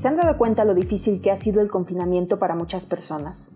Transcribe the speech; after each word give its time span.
¿Se 0.00 0.08
han 0.08 0.16
dado 0.16 0.38
cuenta 0.38 0.64
lo 0.64 0.72
difícil 0.72 1.20
que 1.20 1.30
ha 1.30 1.36
sido 1.36 1.60
el 1.60 1.68
confinamiento 1.68 2.38
para 2.38 2.54
muchas 2.54 2.86
personas? 2.86 3.52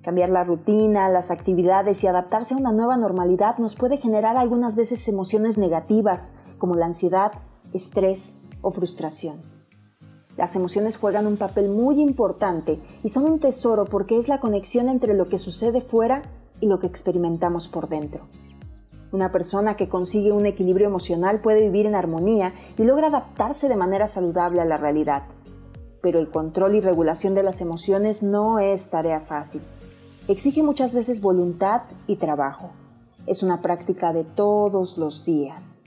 Cambiar 0.00 0.28
la 0.28 0.44
rutina, 0.44 1.08
las 1.08 1.32
actividades 1.32 2.04
y 2.04 2.06
adaptarse 2.06 2.54
a 2.54 2.56
una 2.56 2.70
nueva 2.70 2.96
normalidad 2.96 3.58
nos 3.58 3.74
puede 3.74 3.96
generar 3.96 4.36
algunas 4.36 4.76
veces 4.76 5.08
emociones 5.08 5.58
negativas 5.58 6.34
como 6.58 6.76
la 6.76 6.86
ansiedad, 6.86 7.32
estrés 7.72 8.42
o 8.60 8.70
frustración. 8.70 9.40
Las 10.36 10.54
emociones 10.54 10.98
juegan 10.98 11.26
un 11.26 11.36
papel 11.36 11.68
muy 11.68 12.00
importante 12.00 12.78
y 13.02 13.08
son 13.08 13.24
un 13.24 13.40
tesoro 13.40 13.84
porque 13.84 14.20
es 14.20 14.28
la 14.28 14.38
conexión 14.38 14.88
entre 14.88 15.14
lo 15.14 15.28
que 15.28 15.40
sucede 15.40 15.80
fuera 15.80 16.22
y 16.60 16.66
lo 16.66 16.78
que 16.78 16.86
experimentamos 16.86 17.66
por 17.66 17.88
dentro. 17.88 18.28
Una 19.10 19.32
persona 19.32 19.76
que 19.76 19.88
consigue 19.88 20.30
un 20.30 20.46
equilibrio 20.46 20.86
emocional 20.86 21.40
puede 21.40 21.62
vivir 21.62 21.86
en 21.86 21.96
armonía 21.96 22.54
y 22.78 22.84
logra 22.84 23.08
adaptarse 23.08 23.68
de 23.68 23.74
manera 23.74 24.06
saludable 24.06 24.60
a 24.60 24.64
la 24.64 24.76
realidad. 24.76 25.24
Pero 26.02 26.18
el 26.18 26.28
control 26.28 26.74
y 26.74 26.80
regulación 26.80 27.34
de 27.34 27.42
las 27.42 27.62
emociones 27.62 28.22
no 28.22 28.58
es 28.58 28.90
tarea 28.90 29.20
fácil. 29.20 29.62
Exige 30.28 30.62
muchas 30.62 30.94
veces 30.94 31.22
voluntad 31.22 31.82
y 32.06 32.16
trabajo. 32.16 32.70
Es 33.26 33.42
una 33.42 33.62
práctica 33.62 34.12
de 34.12 34.24
todos 34.24 34.98
los 34.98 35.24
días. 35.24 35.82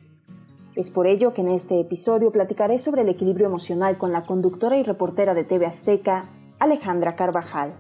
Es 0.76 0.90
por 0.90 1.08
ello 1.08 1.34
que 1.34 1.42
en 1.42 1.50
este 1.50 1.80
episodio 1.80 2.32
platicaré 2.32 2.80
sobre 2.80 3.04
el 3.04 3.10
equilibrio 3.10 3.48
emocional 3.48 3.98
con 3.98 4.12
la 4.12 4.26
conductora 4.26 4.76
y 4.76 4.84
reportera 4.84 5.34
de 5.34 5.46
TV 5.46 5.66
Azteca, 5.66 6.26
Alejandra 6.60 7.16
Carvajal, 7.16 7.74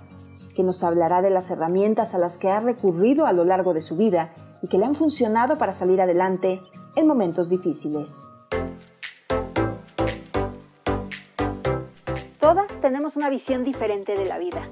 que 0.55 0.63
nos 0.63 0.81
hablará 0.83 1.21
de 1.21 1.29
las 1.29 1.51
herramientas 1.51 2.15
a 2.15 2.19
las 2.19 2.37
que 2.37 2.49
ha 2.49 2.61
recurrido 2.61 3.25
a 3.25 3.33
lo 3.33 3.43
largo 3.43 3.73
de 3.73 3.81
su 3.81 3.97
vida 3.97 4.33
y 4.61 4.67
que 4.67 4.77
le 4.77 4.85
han 4.85 4.95
funcionado 4.95 5.57
para 5.57 5.73
salir 5.73 6.01
adelante 6.01 6.61
en 6.95 7.05
momentos 7.05 7.49
difíciles. 7.49 8.27
Todas 12.45 12.79
tenemos 12.79 13.15
una 13.15 13.31
visión 13.31 13.63
diferente 13.63 14.15
de 14.15 14.27
la 14.27 14.37
vida. 14.37 14.69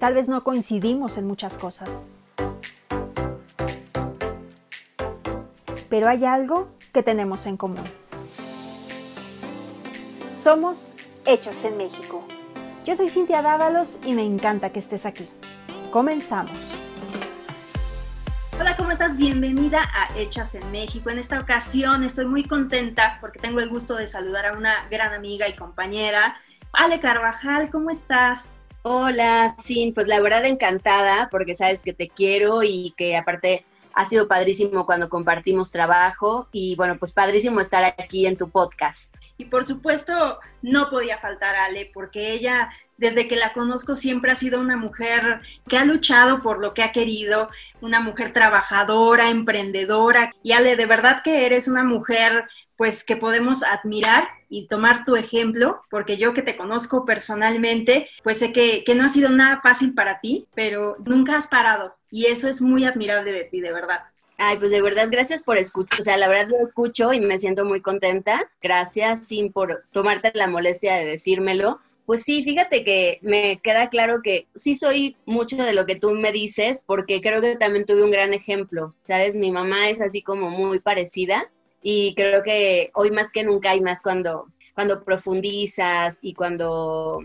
Tal 0.00 0.12
vez 0.12 0.26
no 0.26 0.42
coincidimos 0.42 1.18
en 1.18 1.28
muchas 1.28 1.56
cosas. 1.56 2.06
Pero 5.88 6.08
hay 6.08 6.24
algo 6.24 6.66
que 6.92 7.04
tenemos 7.04 7.46
en 7.46 7.56
común. 7.56 7.84
Somos 10.32 10.90
Hechos 11.26 11.62
en 11.62 11.76
México. 11.76 12.24
Yo 12.84 12.96
soy 12.96 13.08
Cintia 13.08 13.40
Dávalos 13.40 14.00
y 14.04 14.14
me 14.14 14.24
encanta 14.24 14.70
que 14.70 14.80
estés 14.80 15.06
aquí. 15.06 15.28
Comenzamos. 15.92 16.81
Hola, 18.62 18.76
¿cómo 18.76 18.92
estás? 18.92 19.16
Bienvenida 19.16 19.82
a 19.82 20.16
Hechas 20.16 20.54
en 20.54 20.70
México. 20.70 21.10
En 21.10 21.18
esta 21.18 21.40
ocasión 21.40 22.04
estoy 22.04 22.26
muy 22.26 22.44
contenta 22.44 23.18
porque 23.20 23.40
tengo 23.40 23.58
el 23.58 23.68
gusto 23.68 23.96
de 23.96 24.06
saludar 24.06 24.46
a 24.46 24.52
una 24.52 24.86
gran 24.88 25.12
amiga 25.12 25.48
y 25.48 25.56
compañera, 25.56 26.36
Ale 26.72 27.00
Carvajal. 27.00 27.70
¿Cómo 27.72 27.90
estás? 27.90 28.52
Hola, 28.84 29.56
Sin, 29.58 29.92
pues 29.92 30.06
la 30.06 30.20
verdad 30.20 30.44
encantada 30.44 31.28
porque 31.28 31.56
sabes 31.56 31.82
que 31.82 31.92
te 31.92 32.08
quiero 32.08 32.62
y 32.62 32.94
que 32.96 33.16
aparte 33.16 33.64
ha 33.94 34.04
sido 34.04 34.28
padrísimo 34.28 34.86
cuando 34.86 35.08
compartimos 35.08 35.72
trabajo 35.72 36.46
y 36.52 36.76
bueno, 36.76 36.96
pues 37.00 37.10
padrísimo 37.10 37.60
estar 37.60 37.82
aquí 37.82 38.28
en 38.28 38.36
tu 38.36 38.48
podcast. 38.48 39.16
Y 39.42 39.46
por 39.46 39.66
supuesto, 39.66 40.38
no 40.62 40.88
podía 40.88 41.18
faltar 41.18 41.56
Ale, 41.56 41.90
porque 41.92 42.32
ella, 42.32 42.70
desde 42.96 43.26
que 43.26 43.34
la 43.34 43.52
conozco, 43.52 43.96
siempre 43.96 44.30
ha 44.30 44.36
sido 44.36 44.60
una 44.60 44.76
mujer 44.76 45.40
que 45.68 45.76
ha 45.76 45.84
luchado 45.84 46.42
por 46.42 46.60
lo 46.60 46.74
que 46.74 46.84
ha 46.84 46.92
querido, 46.92 47.48
una 47.80 47.98
mujer 47.98 48.32
trabajadora, 48.32 49.30
emprendedora. 49.30 50.32
Y 50.44 50.52
Ale, 50.52 50.76
de 50.76 50.86
verdad 50.86 51.22
que 51.24 51.44
eres 51.44 51.66
una 51.66 51.82
mujer 51.82 52.44
pues 52.76 53.04
que 53.04 53.16
podemos 53.16 53.64
admirar 53.64 54.28
y 54.48 54.68
tomar 54.68 55.04
tu 55.04 55.16
ejemplo, 55.16 55.80
porque 55.90 56.16
yo 56.16 56.34
que 56.34 56.42
te 56.42 56.56
conozco 56.56 57.04
personalmente, 57.04 58.08
pues 58.22 58.38
sé 58.38 58.52
que, 58.52 58.84
que, 58.84 58.94
no 58.94 59.04
ha 59.04 59.08
sido 59.08 59.28
nada 59.28 59.60
fácil 59.60 59.94
para 59.94 60.20
ti, 60.20 60.46
pero 60.54 60.96
nunca 61.04 61.36
has 61.36 61.48
parado 61.48 61.96
y 62.10 62.26
eso 62.26 62.48
es 62.48 62.62
muy 62.62 62.84
admirable 62.84 63.32
de 63.32 63.44
ti, 63.44 63.60
de 63.60 63.72
verdad. 63.72 64.11
Ay, 64.44 64.56
pues 64.58 64.72
de 64.72 64.82
verdad, 64.82 65.06
gracias 65.08 65.40
por 65.40 65.56
escuchar. 65.56 66.00
O 66.00 66.02
sea, 66.02 66.16
la 66.16 66.26
verdad 66.26 66.48
lo 66.48 66.58
escucho 66.58 67.12
y 67.12 67.20
me 67.20 67.38
siento 67.38 67.64
muy 67.64 67.80
contenta. 67.80 68.50
Gracias, 68.60 69.28
Sin, 69.28 69.52
por 69.52 69.84
tomarte 69.92 70.32
la 70.34 70.48
molestia 70.48 70.96
de 70.96 71.04
decírmelo. 71.04 71.78
Pues 72.06 72.24
sí, 72.24 72.42
fíjate 72.42 72.82
que 72.82 73.18
me 73.22 73.60
queda 73.62 73.88
claro 73.88 74.20
que 74.20 74.48
sí 74.56 74.74
soy 74.74 75.16
mucho 75.26 75.62
de 75.62 75.72
lo 75.72 75.86
que 75.86 75.94
tú 75.94 76.10
me 76.10 76.32
dices, 76.32 76.82
porque 76.84 77.20
creo 77.20 77.40
que 77.40 77.54
también 77.54 77.86
tuve 77.86 78.02
un 78.02 78.10
gran 78.10 78.34
ejemplo. 78.34 78.90
Sabes, 78.98 79.36
mi 79.36 79.52
mamá 79.52 79.88
es 79.90 80.00
así 80.00 80.22
como 80.22 80.50
muy 80.50 80.80
parecida 80.80 81.48
y 81.80 82.12
creo 82.16 82.42
que 82.42 82.90
hoy 82.94 83.12
más 83.12 83.30
que 83.30 83.44
nunca 83.44 83.70
hay 83.70 83.80
más 83.80 84.02
cuando, 84.02 84.48
cuando 84.74 85.04
profundizas 85.04 86.18
y 86.20 86.34
cuando 86.34 87.20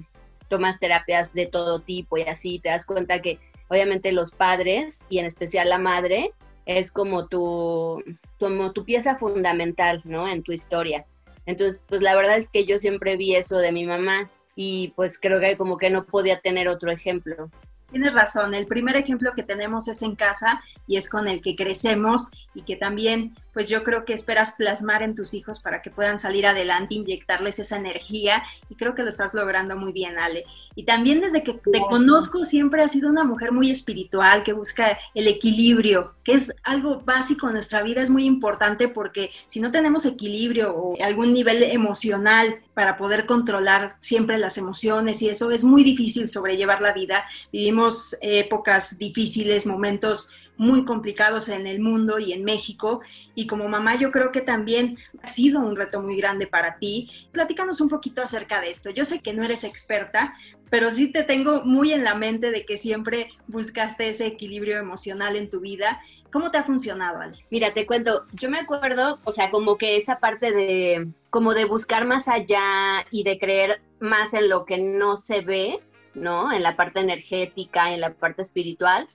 tomas 0.50 0.80
terapias 0.80 1.34
de 1.34 1.48
todo 1.48 1.80
tipo 1.80 2.20
y 2.20 2.22
así, 2.22 2.60
te 2.60 2.70
das 2.70 2.86
cuenta 2.86 3.24
que 3.24 3.40
obviamente 3.70 4.12
los 4.12 4.34
padres 4.34 5.08
y 5.10 5.18
en 5.18 5.26
especial 5.26 5.70
la 5.70 5.80
madre 5.80 6.32
es 6.68 6.92
como 6.92 7.28
tu, 7.28 8.04
tu 8.38 8.84
pieza 8.86 9.16
fundamental, 9.16 10.02
¿no? 10.04 10.28
En 10.28 10.44
tu 10.44 10.52
historia. 10.52 11.06
Entonces, 11.46 11.86
pues 11.88 12.02
la 12.02 12.14
verdad 12.14 12.38
es 12.38 12.50
que 12.50 12.66
yo 12.66 12.78
siempre 12.78 13.16
vi 13.16 13.36
eso 13.36 13.58
de 13.58 13.72
mi 13.72 13.86
mamá 13.86 14.30
y 14.54 14.92
pues 14.98 15.18
creo 15.18 15.40
que 15.40 15.56
como 15.56 15.78
que 15.78 15.90
no 15.90 16.06
podía 16.06 16.42
tener 16.42 16.68
otro 16.68 16.92
ejemplo. 16.92 17.50
Tienes 17.90 18.14
razón, 18.14 18.54
el 18.54 18.68
primer 18.68 18.98
ejemplo 18.98 19.32
que 19.34 19.44
tenemos 19.44 19.88
es 19.88 20.02
en 20.02 20.16
casa 20.16 20.62
y 20.88 20.98
es 20.98 21.10
con 21.10 21.30
el 21.30 21.42
que 21.42 21.56
crecemos 21.56 22.28
y 22.54 22.64
que 22.64 22.76
también 22.76 23.34
pues 23.58 23.70
yo 23.70 23.84
creo 23.84 24.06
que 24.06 24.14
esperas 24.14 24.52
plasmar 24.52 25.02
en 25.02 25.16
tus 25.16 25.34
hijos 25.34 25.60
para 25.60 25.82
que 25.82 25.90
puedan 25.90 26.20
salir 26.20 26.46
adelante, 26.46 26.94
inyectarles 26.94 27.58
esa 27.58 27.78
energía 27.78 28.44
y 28.70 28.76
creo 28.76 28.94
que 28.94 29.02
lo 29.02 29.10
estás 29.10 29.34
logrando 29.34 29.76
muy 29.76 29.92
bien, 29.94 30.20
Ale. 30.20 30.46
Y 30.76 30.84
también 30.84 31.22
desde 31.22 31.42
que 31.42 31.54
te 31.54 31.80
conozco 31.80 32.46
siempre 32.46 32.84
has 32.84 32.92
sido 32.92 33.10
una 33.10 33.24
mujer 33.24 33.52
muy 33.52 33.72
espiritual, 33.72 34.44
que 34.44 34.54
busca 34.54 35.00
el 35.16 35.28
equilibrio, 35.28 36.14
que 36.24 36.34
es 36.34 36.54
algo 36.62 37.00
básico 37.00 37.48
en 37.48 37.54
nuestra 37.54 37.82
vida, 37.82 38.04
es 38.04 38.12
muy 38.12 38.26
importante 38.26 38.90
porque 38.90 39.32
si 39.48 39.60
no 39.60 39.72
tenemos 39.72 40.06
equilibrio 40.06 40.76
o 40.76 41.04
algún 41.04 41.34
nivel 41.34 41.64
emocional 41.64 42.60
para 42.76 42.96
poder 42.96 43.26
controlar 43.26 43.96
siempre 43.98 44.38
las 44.38 44.60
emociones 44.60 45.24
y 45.24 45.30
eso 45.30 45.50
es 45.50 45.64
muy 45.64 45.84
difícil 45.84 46.30
sobrellevar 46.30 46.80
la 46.80 46.94
vida. 46.94 47.26
Vivimos 47.52 48.16
épocas 48.22 49.00
difíciles, 49.00 49.66
momentos 49.66 50.30
muy 50.58 50.86
complicados 50.86 51.50
en 51.50 51.68
el 51.68 51.80
mundo 51.80 52.20
y 52.20 52.34
en 52.34 52.44
México. 52.44 53.02
Y 53.36 53.48
como 53.48 53.68
mamá 53.68 53.96
yo 53.96 54.12
creo 54.12 54.32
que 54.32 54.42
también 54.42 54.98
ha 55.22 55.28
sido 55.28 55.60
un 55.60 55.76
reto 55.76 56.02
muy 56.02 56.18
grande 56.18 56.48
para 56.48 56.78
ti. 56.78 57.12
Platícanos 57.32 57.82
un 57.82 57.90
poquito 57.90 58.22
acerca 58.22 58.62
de 58.62 58.72
esto. 58.72 58.90
Yo 58.90 59.06
sé 59.06 59.22
que 59.22 59.34
no 59.34 59.44
eres 59.44 59.64
experta, 59.64 60.34
pero 60.70 60.92
sí 60.92 61.12
te 61.12 61.24
tengo 61.24 61.64
muy 61.64 61.94
en 61.94 62.04
la 62.04 62.16
mente 62.16 62.52
de 62.52 62.66
que 62.66 62.78
siempre 62.78 63.30
buscaste 63.48 64.10
ese 64.10 64.26
equilibrio 64.26 64.80
emocional 64.80 65.36
en 65.36 65.50
tu 65.50 65.60
vida. 65.60 66.02
¿Cómo 66.32 66.52
te 66.52 66.58
ha 66.58 66.64
funcionado, 66.64 67.22
Ale? 67.22 67.46
Mira, 67.50 67.74
te 67.74 67.86
cuento, 67.86 68.26
yo 68.34 68.50
me 68.50 68.60
acuerdo, 68.60 69.20
o 69.24 69.32
sea, 69.32 69.50
como 69.50 69.78
que 69.78 69.96
esa 69.96 70.20
parte 70.20 70.52
de, 70.52 71.08
como 71.30 71.54
de 71.54 71.66
buscar 71.66 72.06
más 72.06 72.28
allá 72.28 73.06
y 73.12 73.24
de 73.24 73.40
creer 73.40 73.82
más 74.00 74.34
en 74.34 74.50
lo 74.50 74.66
que 74.66 74.78
no 74.78 75.18
se 75.18 75.42
ve, 75.42 75.80
¿no? 76.14 76.52
En 76.52 76.64
la 76.64 76.76
parte 76.76 77.00
energética, 77.00 77.94
en 77.94 78.02
la 78.02 78.14
parte 78.14 78.42
espiritual, 78.42 79.08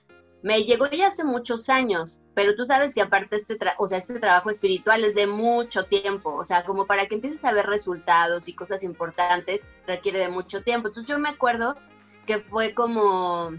me 0.43 0.65
llegó 0.65 0.87
ya 0.89 1.07
hace 1.07 1.23
muchos 1.23 1.69
años, 1.69 2.19
pero 2.35 2.53
tú 2.55 2.65
sabes 2.65 2.93
que 2.93 3.01
aparte 3.01 3.37
este, 3.37 3.57
o 3.77 3.87
sea, 3.87 3.97
este 3.99 4.19
trabajo 4.19 4.49
espiritual 4.49 5.05
es 5.05 5.15
de 5.15 5.25
mucho 5.25 5.85
tiempo, 5.85 6.35
o 6.35 6.43
sea, 6.43 6.65
como 6.65 6.85
para 6.85 7.07
que 7.07 7.15
empieces 7.15 7.45
a 7.45 7.53
ver 7.53 7.65
resultados 7.65 8.49
y 8.49 8.53
cosas 8.53 8.83
importantes 8.83 9.73
requiere 9.87 10.19
de 10.19 10.27
mucho 10.27 10.61
tiempo. 10.61 10.89
Entonces 10.89 11.09
yo 11.09 11.17
me 11.17 11.29
acuerdo 11.29 11.77
que 12.27 12.39
fue 12.39 12.73
como 12.73 13.51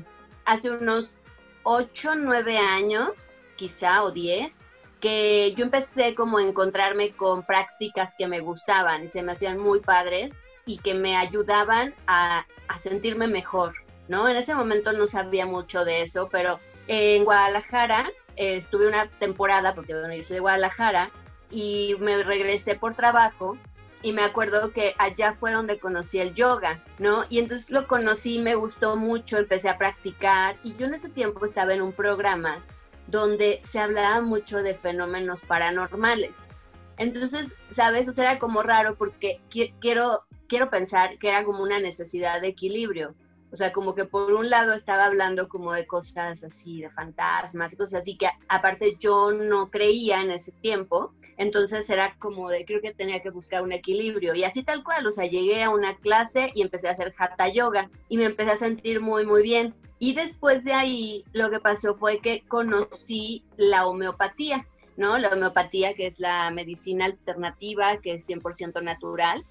hace 0.44 0.70
unos 0.70 1.16
8, 1.62 2.16
9 2.16 2.58
años, 2.58 3.40
quizá, 3.56 4.02
o 4.02 4.10
10, 4.10 4.62
que 5.00 5.54
yo 5.56 5.64
empecé 5.64 6.14
como 6.14 6.36
a 6.36 6.42
encontrarme 6.42 7.12
con 7.12 7.44
prácticas 7.44 8.14
que 8.14 8.28
me 8.28 8.40
gustaban 8.40 9.04
y 9.04 9.08
se 9.08 9.22
me 9.22 9.32
hacían 9.32 9.58
muy 9.58 9.80
padres 9.80 10.38
y 10.66 10.76
que 10.78 10.92
me 10.92 11.16
ayudaban 11.16 11.94
a, 12.06 12.44
a 12.68 12.78
sentirme 12.78 13.26
mejor, 13.26 13.74
¿no? 14.06 14.28
En 14.28 14.36
ese 14.36 14.54
momento 14.54 14.92
no 14.92 15.06
sabía 15.06 15.46
mucho 15.46 15.86
de 15.86 16.02
eso, 16.02 16.28
pero 16.30 16.60
en 16.88 17.24
Guadalajara 17.24 18.10
eh, 18.36 18.56
estuve 18.56 18.88
una 18.88 19.08
temporada, 19.08 19.74
porque 19.74 19.94
bueno, 19.94 20.14
yo 20.14 20.22
soy 20.22 20.34
de 20.34 20.40
Guadalajara, 20.40 21.10
y 21.50 21.94
me 22.00 22.22
regresé 22.22 22.74
por 22.74 22.94
trabajo 22.94 23.56
y 24.02 24.12
me 24.12 24.22
acuerdo 24.22 24.72
que 24.72 24.94
allá 24.98 25.32
fue 25.32 25.52
donde 25.52 25.78
conocí 25.78 26.18
el 26.18 26.34
yoga, 26.34 26.82
¿no? 26.98 27.24
Y 27.30 27.38
entonces 27.38 27.70
lo 27.70 27.86
conocí, 27.86 28.38
me 28.38 28.54
gustó 28.54 28.96
mucho, 28.96 29.38
empecé 29.38 29.68
a 29.68 29.78
practicar 29.78 30.56
y 30.62 30.74
yo 30.76 30.86
en 30.86 30.94
ese 30.94 31.08
tiempo 31.08 31.46
estaba 31.46 31.72
en 31.72 31.80
un 31.80 31.92
programa 31.92 32.62
donde 33.06 33.60
se 33.64 33.78
hablaba 33.78 34.20
mucho 34.20 34.62
de 34.62 34.74
fenómenos 34.74 35.40
paranormales. 35.42 36.50
Entonces, 36.98 37.56
¿sabes? 37.70 38.08
O 38.08 38.12
sea, 38.12 38.32
era 38.32 38.38
como 38.38 38.62
raro 38.62 38.96
porque 38.96 39.40
quiero, 39.48 40.24
quiero 40.48 40.70
pensar 40.70 41.18
que 41.18 41.28
era 41.28 41.44
como 41.44 41.62
una 41.62 41.78
necesidad 41.78 42.40
de 42.40 42.48
equilibrio. 42.48 43.14
O 43.52 43.56
sea, 43.56 43.72
como 43.72 43.94
que 43.94 44.04
por 44.04 44.32
un 44.32 44.50
lado 44.50 44.72
estaba 44.72 45.04
hablando 45.04 45.48
como 45.48 45.72
de 45.72 45.86
cosas 45.86 46.42
así, 46.42 46.82
de 46.82 46.90
fantasmas 46.90 47.76
cosas 47.76 48.00
así 48.00 48.16
que 48.16 48.28
aparte 48.48 48.96
yo 48.98 49.30
no 49.30 49.70
creía 49.70 50.22
en 50.22 50.30
ese 50.30 50.52
tiempo. 50.52 51.12
Entonces 51.36 51.88
era 51.90 52.16
como 52.18 52.48
de, 52.48 52.64
creo 52.64 52.80
que 52.80 52.92
tenía 52.92 53.20
que 53.20 53.30
buscar 53.30 53.62
un 53.62 53.72
equilibrio. 53.72 54.34
Y 54.34 54.44
así 54.44 54.62
tal 54.62 54.84
cual, 54.84 55.06
o 55.06 55.12
sea, 55.12 55.26
llegué 55.26 55.62
a 55.62 55.70
una 55.70 55.96
clase 55.96 56.50
y 56.54 56.62
empecé 56.62 56.88
a 56.88 56.92
hacer 56.92 57.12
hatha 57.16 57.48
yoga 57.48 57.90
y 58.08 58.18
me 58.18 58.24
empecé 58.24 58.52
a 58.52 58.56
sentir 58.56 59.00
muy, 59.00 59.26
muy 59.26 59.42
bien. 59.42 59.74
Y 59.98 60.14
después 60.14 60.64
de 60.64 60.72
ahí 60.72 61.24
lo 61.32 61.50
que 61.50 61.60
pasó 61.60 61.94
fue 61.94 62.18
que 62.18 62.42
conocí 62.46 63.44
la 63.56 63.86
homeopatía, 63.86 64.66
¿no? 64.96 65.18
La 65.18 65.28
homeopatía 65.28 65.94
que 65.94 66.06
es 66.06 66.20
la 66.20 66.50
medicina 66.50 67.06
alternativa, 67.06 67.98
que 67.98 68.14
es 68.14 68.28
100% 68.28 68.82
natural 68.82 69.44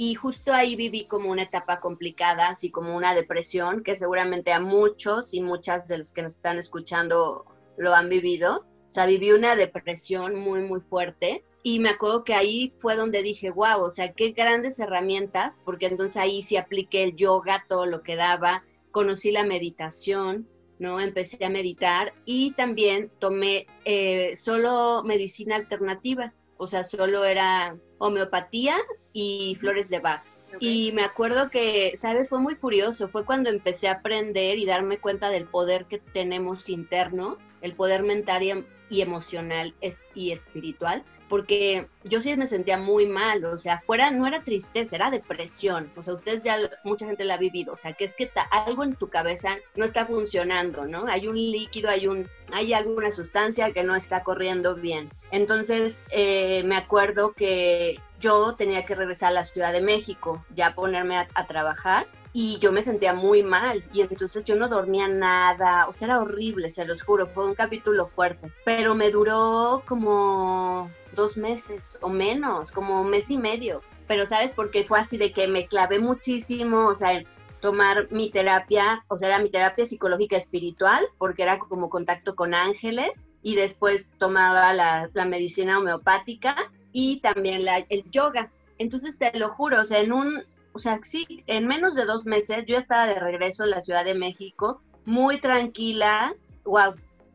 y 0.00 0.14
justo 0.14 0.52
ahí 0.54 0.76
viví 0.76 1.06
como 1.06 1.28
una 1.28 1.42
etapa 1.42 1.80
complicada, 1.80 2.50
así 2.50 2.70
como 2.70 2.96
una 2.96 3.14
depresión, 3.14 3.82
que 3.82 3.96
seguramente 3.96 4.52
a 4.52 4.60
muchos 4.60 5.34
y 5.34 5.42
muchas 5.42 5.88
de 5.88 5.98
los 5.98 6.12
que 6.12 6.22
nos 6.22 6.36
están 6.36 6.56
escuchando 6.56 7.44
lo 7.76 7.92
han 7.96 8.08
vivido. 8.08 8.64
O 8.86 8.90
sea, 8.90 9.06
viví 9.06 9.32
una 9.32 9.56
depresión 9.56 10.36
muy, 10.36 10.60
muy 10.60 10.80
fuerte. 10.80 11.44
Y 11.64 11.80
me 11.80 11.90
acuerdo 11.90 12.22
que 12.22 12.34
ahí 12.34 12.72
fue 12.78 12.94
donde 12.94 13.24
dije, 13.24 13.50
wow, 13.50 13.80
o 13.82 13.90
sea, 13.90 14.12
qué 14.12 14.30
grandes 14.30 14.78
herramientas, 14.78 15.60
porque 15.64 15.86
entonces 15.86 16.16
ahí 16.16 16.44
sí 16.44 16.56
apliqué 16.56 17.02
el 17.02 17.16
yoga, 17.16 17.66
todo 17.68 17.84
lo 17.84 18.04
que 18.04 18.14
daba, 18.14 18.62
conocí 18.92 19.32
la 19.32 19.42
meditación, 19.42 20.48
¿no? 20.78 21.00
Empecé 21.00 21.44
a 21.44 21.50
meditar 21.50 22.14
y 22.24 22.52
también 22.52 23.10
tomé 23.18 23.66
eh, 23.84 24.36
solo 24.36 25.02
medicina 25.04 25.56
alternativa, 25.56 26.32
o 26.56 26.68
sea, 26.68 26.84
solo 26.84 27.24
era 27.24 27.76
homeopatía 27.98 28.76
y 29.12 29.56
flores 29.60 29.90
de 29.90 29.98
Bach. 29.98 30.22
Y 30.60 30.92
me 30.92 31.02
acuerdo 31.02 31.50
que, 31.50 31.92
¿sabes? 31.96 32.30
Fue 32.30 32.40
muy 32.40 32.56
curioso, 32.56 33.08
fue 33.08 33.24
cuando 33.24 33.50
empecé 33.50 33.88
a 33.88 33.92
aprender 33.92 34.58
y 34.58 34.64
darme 34.64 34.98
cuenta 34.98 35.28
del 35.30 35.44
poder 35.44 35.84
que 35.84 35.98
tenemos 35.98 36.68
interno, 36.68 37.36
el 37.60 37.74
poder 37.74 38.02
mental 38.02 38.64
y 38.88 39.00
emocional 39.00 39.74
y 40.14 40.30
espiritual, 40.32 41.04
porque 41.28 41.86
yo 42.04 42.22
sí 42.22 42.34
me 42.36 42.46
sentía 42.46 42.78
muy 42.78 43.06
mal, 43.06 43.44
o 43.44 43.58
sea, 43.58 43.78
fuera 43.78 44.10
no 44.10 44.26
era 44.26 44.42
tristeza, 44.42 44.96
era 44.96 45.10
depresión, 45.10 45.90
o 45.96 46.02
sea, 46.02 46.14
ustedes 46.14 46.42
ya, 46.42 46.58
mucha 46.84 47.06
gente 47.06 47.24
la 47.24 47.34
ha 47.34 47.38
vivido, 47.38 47.74
o 47.74 47.76
sea, 47.76 47.92
que 47.92 48.04
es 48.04 48.16
que 48.16 48.30
algo 48.50 48.84
en 48.84 48.96
tu 48.96 49.08
cabeza 49.08 49.56
no 49.76 49.84
está 49.84 50.06
funcionando, 50.06 50.86
¿no? 50.86 51.06
Hay 51.06 51.28
un 51.28 51.36
líquido, 51.36 51.90
hay 51.90 52.06
un, 52.06 52.28
hay 52.52 52.72
alguna 52.72 53.10
sustancia 53.10 53.72
que 53.72 53.82
no 53.82 53.94
está 53.94 54.22
corriendo 54.22 54.74
bien. 54.74 55.10
Entonces, 55.30 56.02
eh, 56.10 56.62
me 56.64 56.76
acuerdo 56.76 57.32
que 57.32 58.00
yo 58.20 58.54
tenía 58.54 58.84
que 58.84 58.94
regresar 58.94 59.28
a 59.28 59.34
la 59.34 59.44
Ciudad 59.44 59.72
de 59.72 59.80
México, 59.80 60.44
ya 60.54 60.74
ponerme 60.74 61.16
a 61.18 61.46
trabajar, 61.46 62.06
y 62.32 62.58
yo 62.58 62.72
me 62.72 62.82
sentía 62.82 63.14
muy 63.14 63.42
mal 63.42 63.84
y 63.92 64.02
entonces 64.02 64.44
yo 64.44 64.56
no 64.56 64.68
dormía 64.68 65.08
nada, 65.08 65.88
o 65.88 65.92
sea, 65.92 66.08
era 66.08 66.20
horrible, 66.20 66.70
se 66.70 66.84
los 66.84 67.02
juro, 67.02 67.26
fue 67.26 67.46
un 67.46 67.54
capítulo 67.54 68.06
fuerte, 68.06 68.48
pero 68.64 68.94
me 68.94 69.10
duró 69.10 69.82
como 69.86 70.90
dos 71.14 71.36
meses 71.36 71.98
o 72.00 72.08
menos, 72.08 72.72
como 72.72 73.00
un 73.00 73.10
mes 73.10 73.30
y 73.30 73.38
medio. 73.38 73.82
Pero 74.06 74.24
sabes, 74.24 74.52
porque 74.52 74.84
fue 74.84 75.00
así 75.00 75.18
de 75.18 75.32
que 75.32 75.48
me 75.48 75.66
clavé 75.66 75.98
muchísimo, 75.98 76.86
o 76.86 76.96
sea, 76.96 77.22
tomar 77.60 78.10
mi 78.10 78.30
terapia, 78.30 79.04
o 79.08 79.18
sea, 79.18 79.28
era 79.28 79.38
mi 79.38 79.50
terapia 79.50 79.84
psicológica 79.84 80.36
espiritual, 80.36 81.06
porque 81.18 81.42
era 81.42 81.58
como 81.58 81.90
contacto 81.90 82.34
con 82.34 82.54
ángeles, 82.54 83.32
y 83.42 83.56
después 83.56 84.10
tomaba 84.18 84.72
la, 84.72 85.10
la 85.12 85.24
medicina 85.24 85.78
homeopática 85.78 86.56
y 86.92 87.20
también 87.20 87.64
la, 87.64 87.78
el 87.88 88.08
yoga. 88.10 88.50
Entonces, 88.78 89.18
te 89.18 89.36
lo 89.38 89.48
juro, 89.48 89.82
o 89.82 89.84
sea, 89.84 90.00
en 90.00 90.12
un, 90.12 90.44
o 90.78 90.80
sea, 90.80 91.00
sí, 91.02 91.42
en 91.48 91.66
menos 91.66 91.96
de 91.96 92.04
dos 92.04 92.24
meses 92.24 92.64
yo 92.64 92.76
estaba 92.76 93.08
de 93.08 93.18
regreso 93.18 93.64
en 93.64 93.70
la 93.70 93.80
Ciudad 93.80 94.04
de 94.04 94.14
México, 94.14 94.80
muy 95.04 95.40
tranquila, 95.40 96.36
wow, 96.64 96.94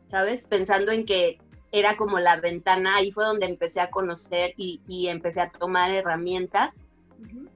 ¿sabes? 0.09 0.43
Pensando 0.43 0.93
en 0.93 1.05
que 1.05 1.39
era 1.73 1.97
como 1.97 2.19
la 2.19 2.39
ventana, 2.39 2.95
ahí 2.95 3.11
fue 3.11 3.25
donde 3.25 3.45
empecé 3.45 3.81
a 3.81 3.89
conocer 3.89 4.53
y, 4.55 5.07
empecé 5.09 5.41
a 5.41 5.51
tomar 5.51 5.91
herramientas 5.91 6.85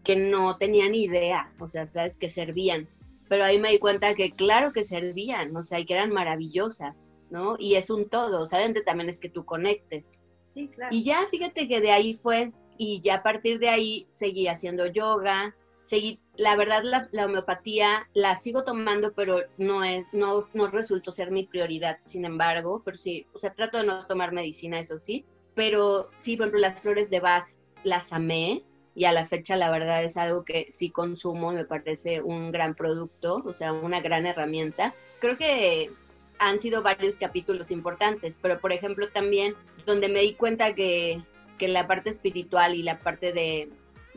que 0.03 0.17
no 0.17 0.57
tenía 0.57 0.89
ni 0.89 1.03
idea, 1.03 1.53
o 1.57 1.69
sea, 1.69 1.87
sabes 1.87 2.17
que 2.17 2.29
servían. 2.29 2.89
Pero 3.29 3.45
ahí 3.45 3.57
me 3.57 3.71
di 3.71 3.79
cuenta 3.79 4.13
que 4.13 4.31
claro 4.31 4.73
que 4.73 4.83
servían, 4.83 5.55
o 5.55 5.63
sea, 5.63 5.79
y 5.79 5.85
que 5.85 5.93
eran 5.93 6.11
maravillosas, 6.11 7.15
¿no? 7.29 7.55
Y 7.57 7.75
es 7.75 7.89
un 7.89 8.09
todo, 8.09 8.41
o 8.41 8.47
sea, 8.47 8.59
también 8.85 9.07
es 9.07 9.21
que 9.21 9.29
tú 9.29 9.45
conectes. 9.45 10.19
Sí, 10.49 10.67
claro. 10.67 10.93
Y 10.93 11.05
ya 11.05 11.25
fíjate 11.31 11.69
que 11.69 11.79
de 11.79 11.91
ahí 11.91 12.13
fue, 12.13 12.51
y 12.77 12.99
ya 12.99 13.15
a 13.15 13.23
partir 13.23 13.59
de 13.59 13.69
ahí 13.69 14.07
seguí 14.11 14.49
haciendo 14.49 14.85
yoga, 14.87 15.55
seguí, 15.87 16.19
la 16.35 16.57
verdad 16.57 16.83
la, 17.11 17.25
homeopatía 17.25 18.09
la 18.13 18.35
sigo 18.35 18.65
tomando, 18.65 19.13
pero 19.13 19.43
no, 19.57 19.85
es, 19.85 20.05
no, 20.11 20.41
no 20.53 20.67
resultó 20.67 21.13
ser 21.13 21.31
mi 21.31 21.45
prioridad, 21.45 21.99
sin 22.03 22.25
embargo, 22.25 22.81
pero 22.83 22.97
sí, 22.97 23.25
o 23.33 23.39
sea, 23.39 23.53
trato 23.53 23.77
de 23.77 23.85
no 23.85 24.05
tomar 24.05 24.33
medicina, 24.33 24.79
eso 24.79 24.99
sí, 24.99 25.23
pero 25.55 26.09
sí, 26.17 26.35
por 26.35 26.47
ejemplo, 26.47 26.59
las 26.59 26.81
flores 26.81 27.09
de 27.09 27.21
Bach 27.21 27.47
las 27.85 28.11
amé 28.11 28.63
y 28.95 29.05
a 29.05 29.13
la 29.13 29.25
fecha 29.25 29.55
la 29.55 29.71
verdad 29.71 30.03
es 30.03 30.17
algo 30.17 30.43
que 30.43 30.67
sí 30.71 30.89
consumo, 30.89 31.53
me 31.53 31.63
parece 31.63 32.21
un 32.21 32.51
gran 32.51 32.75
producto, 32.75 33.41
o 33.45 33.53
sea, 33.53 33.71
una 33.71 34.01
gran 34.01 34.25
herramienta. 34.25 34.93
Creo 35.19 35.37
que 35.37 35.89
han 36.37 36.59
sido 36.59 36.81
varios 36.81 37.17
capítulos 37.17 37.71
importantes, 37.71 38.39
pero 38.41 38.59
por 38.59 38.73
ejemplo 38.73 39.07
también 39.09 39.55
donde 39.85 40.09
me 40.09 40.19
di 40.19 40.33
cuenta 40.33 40.75
que, 40.75 41.21
que 41.57 41.69
la 41.69 41.87
parte 41.87 42.09
espiritual 42.09 42.75
y 42.75 42.83
la 42.83 42.99
parte 42.99 43.31
de, 43.31 43.69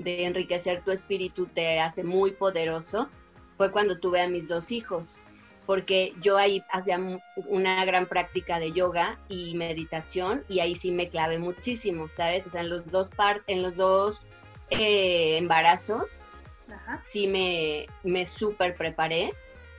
de 0.03 0.25
enriquecer 0.25 0.83
tu 0.83 0.91
espíritu 0.91 1.47
te 1.47 1.81
hace 1.81 2.05
muy 2.05 2.33
poderoso 2.33 3.09
fue 3.57 3.71
cuando 3.71 3.99
tuve 3.99 4.23
a 4.23 4.29
mis 4.29 4.49
dos 4.49 4.73
hijos, 4.73 5.21
porque 5.67 6.15
yo 6.21 6.39
ahí 6.39 6.63
hacía 6.73 6.99
una 7.47 7.85
gran 7.85 8.07
práctica 8.07 8.59
de 8.59 8.73
yoga 8.73 9.19
y 9.29 9.55
meditación 9.55 10.45
y 10.49 10.61
ahí 10.61 10.75
sí 10.75 10.93
me 10.93 11.11
clavé 11.11 11.39
muchísimo, 11.39 12.09
¿sabes? 12.09 12.47
O 12.47 12.51
sea, 12.51 12.63
en 12.63 12.71
los 12.71 12.91
dos, 12.91 13.11
en 13.47 13.63
los 13.63 13.77
dos 13.77 14.23
eh, 14.71 15.37
embarazos 15.37 16.21
sí 17.03 17.27
me, 17.27 17.87
me 18.03 18.27
súper 18.27 18.77
preparé 18.77 19.33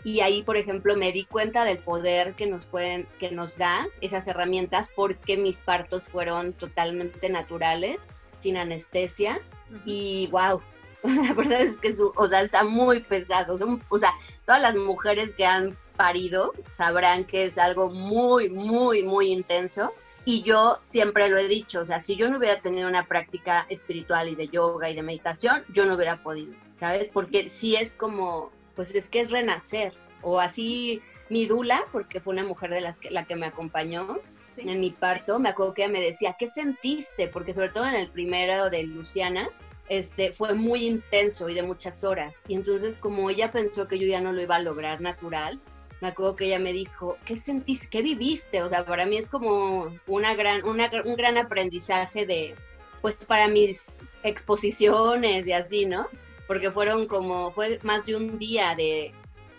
y 0.03 0.21
ahí, 0.21 0.41
por 0.43 0.57
ejemplo, 0.57 0.95
me 0.95 1.11
di 1.11 1.25
cuenta 1.25 1.63
del 1.63 1.77
poder 1.77 2.33
que 2.33 2.47
nos 2.47 2.65
pueden, 2.65 3.07
que 3.19 3.31
nos 3.31 3.57
da 3.57 3.87
esas 4.01 4.27
herramientas 4.27 4.91
porque 4.95 5.37
mis 5.37 5.59
partos 5.59 6.05
fueron 6.09 6.53
totalmente 6.53 7.29
naturales, 7.29 8.09
sin 8.33 8.57
anestesia 8.57 9.39
y 9.85 10.27
wow, 10.27 10.61
la 11.03 11.33
verdad 11.33 11.61
es 11.61 11.77
que 11.77 11.93
su, 11.93 12.11
o 12.15 12.27
sea, 12.27 12.41
está 12.41 12.63
muy 12.63 13.01
pesado. 13.01 13.55
o 13.89 13.99
sea, 13.99 14.11
todas 14.45 14.61
las 14.61 14.75
mujeres 14.75 15.33
que 15.33 15.45
han 15.45 15.77
parido 15.95 16.53
sabrán 16.75 17.25
que 17.25 17.45
es 17.45 17.57
algo 17.57 17.89
muy, 17.89 18.49
muy, 18.49 19.03
muy 19.03 19.31
intenso. 19.31 19.93
Y 20.23 20.43
yo 20.43 20.79
siempre 20.83 21.29
lo 21.29 21.37
he 21.37 21.47
dicho, 21.47 21.81
o 21.81 21.85
sea, 21.85 21.99
si 21.99 22.15
yo 22.15 22.29
no 22.29 22.37
hubiera 22.37 22.61
tenido 22.61 22.87
una 22.87 23.05
práctica 23.05 23.65
espiritual 23.69 24.29
y 24.29 24.35
de 24.35 24.49
yoga 24.49 24.89
y 24.89 24.95
de 24.95 25.01
meditación, 25.01 25.63
yo 25.69 25.85
no 25.85 25.95
hubiera 25.95 26.21
podido, 26.21 26.53
¿sabes? 26.75 27.09
Porque 27.09 27.49
si 27.49 27.75
es 27.75 27.95
como, 27.95 28.51
pues 28.75 28.93
es 28.93 29.09
que 29.09 29.19
es 29.19 29.31
renacer. 29.31 29.93
O 30.21 30.39
así 30.39 31.01
mi 31.29 31.47
dula, 31.47 31.83
porque 31.91 32.19
fue 32.19 32.33
una 32.33 32.43
mujer 32.43 32.69
de 32.69 32.81
las 32.81 32.99
que, 32.99 33.09
la 33.09 33.25
que 33.25 33.35
me 33.35 33.47
acompañó, 33.47 34.19
en 34.57 34.79
mi 34.79 34.91
parto, 34.91 35.39
me 35.39 35.49
acuerdo 35.49 35.73
que 35.73 35.83
ella 35.83 35.93
me 35.93 36.01
decía, 36.01 36.35
¿qué 36.37 36.47
sentiste? 36.47 37.27
Porque 37.27 37.53
sobre 37.53 37.69
todo 37.69 37.87
en 37.87 37.95
el 37.95 38.09
primero 38.09 38.69
de 38.69 38.83
Luciana, 38.83 39.49
este, 39.89 40.31
fue 40.31 40.53
muy 40.53 40.85
intenso 40.87 41.49
y 41.49 41.53
de 41.53 41.63
muchas 41.63 42.03
horas. 42.03 42.43
Y 42.47 42.55
entonces 42.55 42.97
como 42.97 43.29
ella 43.29 43.51
pensó 43.51 43.87
que 43.87 43.99
yo 43.99 44.07
ya 44.07 44.21
no 44.21 44.31
lo 44.31 44.41
iba 44.41 44.55
a 44.55 44.61
lograr 44.61 45.01
natural, 45.01 45.59
me 46.01 46.07
acuerdo 46.07 46.35
que 46.35 46.45
ella 46.45 46.59
me 46.59 46.73
dijo, 46.73 47.17
¿qué 47.25 47.37
sentiste? 47.37 47.87
¿Qué 47.89 48.01
viviste? 48.01 48.63
O 48.63 48.69
sea, 48.69 48.85
para 48.85 49.05
mí 49.05 49.17
es 49.17 49.29
como 49.29 49.93
una 50.07 50.33
gran, 50.35 50.65
un 50.65 51.15
gran 51.15 51.37
aprendizaje 51.37 52.25
de, 52.25 52.55
pues 53.01 53.15
para 53.15 53.47
mis 53.47 53.99
exposiciones 54.23 55.47
y 55.47 55.53
así, 55.53 55.85
¿no? 55.85 56.07
Porque 56.47 56.71
fueron 56.71 57.07
como, 57.07 57.51
fue 57.51 57.79
más 57.83 58.07
de 58.07 58.15
un 58.15 58.39
día 58.39 58.75
de, 58.75 59.13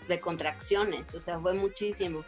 de 0.07 0.19
contracciones, 0.19 1.15
o 1.15 1.19
sea, 1.19 1.39
fue 1.39 1.53
muchísimo. 1.53 2.23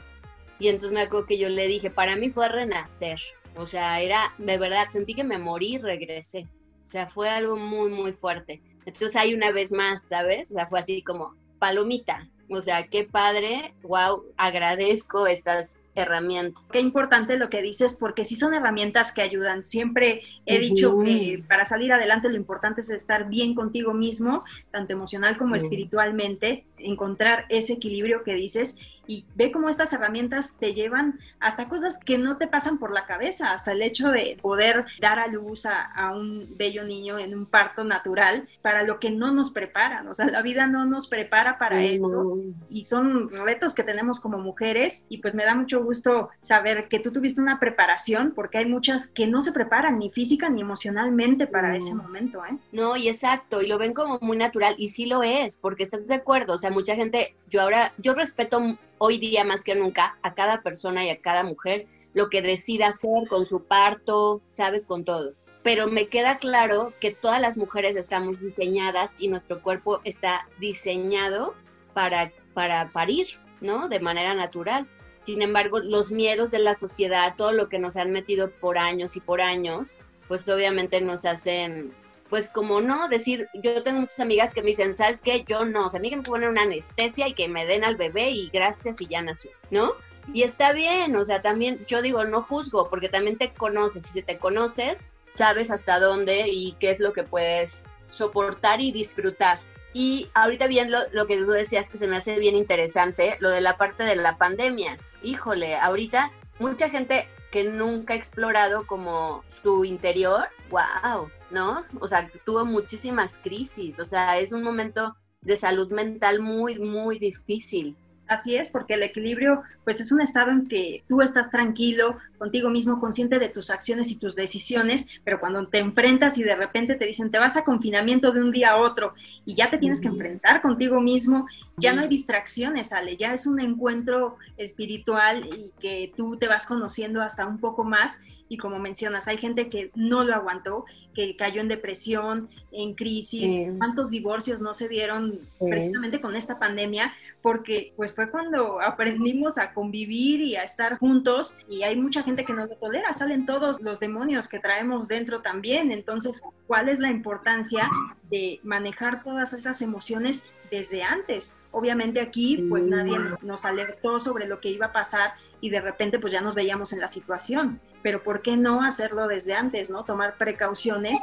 Y 0.60 0.70
entonces 0.70 0.94
me 0.94 1.02
acuerdo 1.02 1.28
que 1.28 1.38
yo 1.38 1.50
le 1.50 1.68
dije, 1.68 1.90
para 1.90 2.16
mí 2.16 2.30
fue 2.30 2.48
renacer. 2.48 3.20
O 3.56 3.68
sea, 3.68 4.02
era, 4.02 4.34
de 4.38 4.58
verdad, 4.58 4.88
sentí 4.90 5.14
que 5.14 5.24
me 5.24 5.38
morí 5.38 5.76
y 5.76 5.78
regresé. 5.78 6.48
O 6.84 6.88
sea, 6.88 7.08
fue 7.08 7.30
algo 7.30 7.56
muy, 7.56 7.90
muy 7.90 8.14
fuerte. 8.14 8.62
Entonces 8.86 9.16
hay 9.16 9.34
una 9.34 9.52
vez 9.52 9.72
más, 9.72 10.08
¿sabes? 10.08 10.52
O 10.52 10.54
sea, 10.54 10.68
fue 10.68 10.80
así 10.80 11.02
como 11.02 11.36
palomita. 11.60 12.30
O 12.50 12.62
sea, 12.62 12.88
qué 12.88 13.06
padre, 13.06 13.74
wow, 13.82 14.24
agradezco 14.38 15.26
estas 15.26 15.80
herramientas. 15.96 16.70
Qué 16.72 16.80
importante 16.80 17.38
lo 17.38 17.50
que 17.50 17.62
dices, 17.62 17.96
porque 17.96 18.26
sí 18.26 18.36
son 18.36 18.54
herramientas 18.54 19.14
que 19.14 19.22
ayudan. 19.22 19.66
Siempre 19.66 20.22
he 20.46 20.60
dicho 20.60 21.00
que 21.00 21.44
para 21.48 21.66
salir 21.66 21.92
adelante 21.94 22.30
lo 22.30 22.36
importante 22.36 22.82
es 22.82 22.90
estar 22.90 23.30
bien 23.30 23.56
contigo 23.56 23.94
mismo, 23.94 24.44
tanto 24.72 24.94
emocional 24.94 25.38
como 25.38 25.56
espiritualmente, 25.56 26.66
encontrar 26.78 27.46
ese 27.50 27.74
equilibrio 27.74 28.24
que 28.24 28.34
dices 28.34 28.78
y 29.08 29.26
ve 29.36 29.52
cómo 29.52 29.70
estas 29.70 29.94
herramientas 29.94 30.58
te 30.58 30.74
llevan 30.74 31.20
hasta 31.40 31.68
cosas 31.68 32.00
que 32.00 32.18
no 32.18 32.38
te 32.38 32.48
pasan 32.48 32.78
por 32.78 32.92
la 32.92 33.06
cabeza, 33.06 33.52
hasta 33.52 33.72
el 33.72 33.82
hecho 33.82 34.10
de 34.10 34.38
poder 34.42 34.86
dar 35.00 35.20
a 35.20 35.28
luz 35.28 35.66
a, 35.66 36.14
un 36.16 36.56
bello 36.58 36.84
niño 36.84 37.18
en 37.18 37.34
un 37.34 37.46
parto 37.46 37.84
natural 37.84 38.48
para 38.62 38.84
lo 38.84 39.00
que 39.00 39.12
no 39.12 39.32
nos 39.32 39.52
preparan, 39.52 40.08
o 40.08 40.14
sea, 40.14 40.28
la 40.28 40.42
vida 40.42 40.68
no 40.68 40.86
nos 40.86 41.08
prepara 41.08 41.58
para 41.58 41.84
esto 41.84 42.38
y 42.70 42.84
son 42.84 43.28
retos 43.30 43.76
que 43.76 43.84
tenemos 43.84 44.20
como 44.20 44.38
mujeres 44.38 45.06
y 45.10 45.18
pues 45.20 45.36
me 45.36 45.46
da 45.46 45.56
mucho 45.56 45.84
gusto 45.84 46.30
saber 46.42 46.88
que 46.88 47.00
tú 47.00 47.12
tuviste 47.12 47.42
una 47.42 47.60
preparación 47.60 48.34
porque 48.36 48.60
hay 48.60 48.66
muchas 48.66 49.08
que 49.08 49.28
no 49.28 49.42
se 49.42 49.52
preparan 49.52 50.00
ni 50.00 50.10
física 50.10 50.50
ni 50.50 50.62
emocionalmente 50.62 51.48
para 51.48 51.76
ese 51.76 51.96
momento, 51.96 52.44
¿eh? 52.46 52.58
No, 52.72 52.96
y 52.96 53.08
exacto, 53.08 53.62
y 53.62 53.68
lo 53.68 53.78
ven 53.78 53.94
como 53.94 54.20
muy 54.22 54.38
natural 54.38 54.76
y 54.78 54.90
sí 54.90 55.06
lo 55.06 55.24
es, 55.24 55.58
porque 55.58 55.84
estás 55.84 56.08
de 56.08 56.16
acuerdo, 56.16 56.54
o 56.54 56.58
sea, 56.58 56.72
mucha 56.72 56.96
gente, 56.96 57.36
yo 57.50 57.62
ahora, 57.62 57.94
yo 57.98 58.14
respeto 58.14 58.78
hoy 58.98 59.18
día 59.18 59.44
más 59.44 59.64
que 59.64 59.76
nunca 59.76 60.18
a 60.22 60.34
cada 60.34 60.62
persona 60.62 61.06
y 61.06 61.10
a 61.10 61.22
cada 61.22 61.44
mujer 61.44 61.88
lo 62.14 62.30
que 62.30 62.42
decida 62.42 62.88
hacer 62.88 63.28
con 63.30 63.46
su 63.46 63.66
parto, 63.66 64.42
sabes, 64.48 64.86
con 64.86 65.04
todo. 65.04 65.34
Pero 65.64 65.88
me 65.88 66.08
queda 66.08 66.38
claro 66.38 66.94
que 67.02 67.12
todas 67.12 67.42
las 67.42 67.58
mujeres 67.58 67.96
estamos 67.96 68.40
diseñadas 68.40 69.12
y 69.20 69.28
nuestro 69.28 69.62
cuerpo 69.62 70.00
está 70.06 70.48
diseñado 70.60 71.56
para, 71.94 72.32
para 72.54 72.92
parir, 72.92 73.28
¿no? 73.62 73.90
De 73.90 74.00
manera 74.00 74.34
natural. 74.34 74.88
Sin 75.22 75.42
embargo, 75.42 75.80
los 75.80 76.12
miedos 76.12 76.52
de 76.52 76.60
la 76.60 76.76
sociedad, 76.76 77.34
todo 77.36 77.52
lo 77.52 77.68
que 77.68 77.80
nos 77.80 77.98
han 77.98 78.12
metido 78.12 78.52
por 78.52 78.78
años 78.78 79.18
y 79.18 79.20
por 79.20 79.42
años, 79.42 79.98
pues 80.28 80.48
obviamente 80.48 81.02
nos 81.02 81.26
hacen 81.26 81.94
pues 82.30 82.50
como 82.50 82.82
no, 82.82 83.08
decir, 83.08 83.48
yo 83.54 83.84
tengo 83.84 84.02
muchas 84.02 84.20
amigas 84.20 84.54
que 84.54 84.62
me 84.62 84.70
dicen, 84.70 84.96
¿sabes 84.96 85.22
qué? 85.22 85.44
Yo 85.44 85.66
no, 85.66 85.88
o 85.88 85.92
sea, 85.92 86.00
a 86.00 86.02
mí 86.02 86.10
que 86.10 86.18
me 86.18 86.24
ponen 86.24 86.50
una 86.50 86.64
anestesia 86.64 87.28
y 87.28 87.34
que 87.34 87.48
me 87.48 87.66
den 87.66 87.84
al 87.84 87.98
bebé 87.98 88.32
y 88.32 88.50
gracias 88.50 89.02
y 89.02 89.08
ya 89.08 89.22
nació, 89.22 89.52
¿no? 89.70 89.94
Y 90.34 90.42
está 90.42 90.74
bien, 90.74 91.16
o 91.16 91.24
sea, 91.24 91.42
también 91.42 91.86
yo 91.86 92.02
digo, 92.02 92.26
no 92.26 92.42
juzgo, 92.42 92.90
porque 92.90 93.10
también 93.10 93.38
te 93.38 93.54
conoces, 93.54 94.08
y 94.08 94.10
si 94.10 94.24
te 94.24 94.40
conoces, 94.40 95.06
sabes 95.30 95.70
hasta 95.70 96.00
dónde 96.00 96.48
y 96.48 96.74
qué 96.80 96.92
es 96.92 97.00
lo 97.00 97.14
que 97.14 97.24
puedes 97.24 97.84
soportar 98.10 98.82
y 98.82 98.92
disfrutar. 98.92 99.60
Y 99.94 100.30
ahorita 100.34 100.68
bien 100.68 100.92
lo, 100.92 101.00
lo 101.12 101.28
que 101.28 101.38
tú 101.38 101.52
decías 101.52 101.90
que 101.90 101.98
se 101.98 102.08
me 102.08 102.18
hace 102.18 102.40
bien 102.40 102.56
interesante, 102.56 103.38
lo 103.40 103.50
de 103.50 103.62
la 103.62 103.78
parte 103.78 104.04
de 104.04 104.16
la 104.16 104.38
pandemia. 104.38 104.98
Híjole, 105.22 105.78
ahorita 105.78 106.32
mucha 106.60 106.90
gente 106.90 107.30
que 107.52 107.64
nunca 107.64 108.14
ha 108.14 108.18
explorado 108.18 108.86
como 108.86 109.44
su 109.64 109.86
interior, 109.86 110.48
wow, 110.70 111.30
¿no? 111.56 111.86
O 112.02 112.08
sea, 112.08 112.30
tuvo 112.46 112.66
muchísimas 112.66 113.40
crisis, 113.40 113.98
o 114.00 114.06
sea, 114.06 114.38
es 114.40 114.52
un 114.52 114.62
momento 114.62 115.16
de 115.42 115.56
salud 115.56 115.90
mental 115.92 116.42
muy, 116.42 116.80
muy 116.80 117.18
difícil. 117.18 117.98
Así 118.28 118.56
es, 118.56 118.70
porque 118.70 118.96
el 118.96 119.04
equilibrio, 119.04 119.62
pues 119.84 120.00
es 120.02 120.12
un 120.12 120.20
estado 120.20 120.52
en 120.52 120.68
que 120.68 121.04
tú 121.08 121.22
estás 121.22 121.52
tranquilo 121.52 122.18
contigo 122.38 122.70
mismo, 122.70 123.00
consciente 123.00 123.38
de 123.38 123.50
tus 123.50 123.70
acciones 123.70 124.12
y 124.12 124.16
tus 124.16 124.36
decisiones, 124.36 125.08
pero 125.24 125.40
cuando 125.40 125.68
te 125.68 125.78
enfrentas 125.78 126.38
y 126.38 126.44
de 126.44 126.56
repente 126.56 126.96
te 126.96 127.06
dicen, 127.06 127.30
te 127.30 127.38
vas 127.38 127.56
a 127.56 127.64
confinamiento 127.64 128.32
de 128.32 128.42
un 128.42 128.52
día 128.52 128.72
a 128.72 128.78
otro 128.78 129.14
y 129.46 129.56
ya 129.56 129.70
te 129.70 129.78
tienes 129.78 130.02
que 130.02 130.08
enfrentar 130.08 130.62
contigo 130.62 131.00
mismo, 131.02 131.48
ya 131.78 131.94
no 131.94 132.02
hay 132.02 132.08
distracciones, 132.08 132.94
Ale, 132.94 133.16
ya 133.16 133.34
es 133.34 133.46
un 133.46 133.60
encuentro 133.60 134.38
espiritual 134.58 135.46
y 135.46 135.72
que 135.80 136.12
tú 136.16 136.36
te 136.38 136.48
vas 136.48 136.66
conociendo 136.66 137.22
hasta 137.22 137.46
un 137.46 137.60
poco 137.60 137.84
más 137.84 138.22
y 138.48 138.58
como 138.58 138.80
mencionas, 138.80 139.28
hay 139.28 139.38
gente 139.38 139.70
que 139.70 139.92
no 139.96 140.24
lo 140.24 140.36
aguantó, 140.36 140.86
que 141.16 141.36
cayó 141.36 141.62
en 141.62 141.68
depresión, 141.68 142.50
en 142.72 142.94
crisis, 142.94 143.70
cuántos 143.78 144.12
divorcios 144.12 144.62
no 144.62 144.74
se 144.74 144.88
dieron 144.88 145.40
precisamente 145.60 146.22
con 146.22 146.36
esta 146.36 146.60
pandemia, 146.60 147.14
porque 147.46 147.94
pues 147.96 148.16
fue 148.16 148.32
cuando 148.32 148.82
aprendimos 148.82 149.60
a 149.60 149.72
convivir 149.72 150.42
y 150.42 150.56
a 150.56 150.64
estar 150.64 150.98
juntos 150.98 151.56
y 151.70 151.84
hay 151.84 151.96
mucha 151.96 152.24
gente 152.24 152.44
que 152.44 152.54
no 152.54 152.66
lo 152.66 152.76
tolera, 152.76 153.14
salen 153.14 153.46
todos 153.46 153.80
los 153.82 154.00
demonios 154.00 154.48
que 154.48 154.58
traemos 154.58 155.08
dentro 155.08 155.44
también, 155.44 155.92
entonces, 155.92 156.42
¿cuál 156.66 156.90
es 156.90 156.98
la 156.98 157.12
importancia 157.12 157.88
de 158.32 158.60
manejar 158.64 159.24
todas 159.24 159.54
esas 159.54 159.84
emociones 159.84 160.50
desde 160.72 161.04
antes? 161.04 161.56
Obviamente 161.70 162.20
aquí 162.20 162.66
pues 162.68 162.88
nadie 162.88 163.16
nos 163.44 163.64
alertó 163.64 164.20
sobre 164.20 164.48
lo 164.48 164.60
que 164.60 164.70
iba 164.70 164.88
a 164.88 164.92
pasar 164.92 165.36
y 165.62 165.70
de 165.70 165.82
repente 165.82 166.18
pues 166.18 166.34
ya 166.34 166.42
nos 166.42 166.56
veíamos 166.56 166.94
en 166.94 167.00
la 167.00 167.08
situación 167.08 167.80
pero 168.06 168.22
¿por 168.22 168.44
qué 168.44 168.56
no 168.56 168.84
hacerlo 168.84 169.28
desde 169.28 169.56
antes, 169.56 169.90
no? 169.90 170.06
Tomar 170.06 170.38
precauciones 170.38 171.20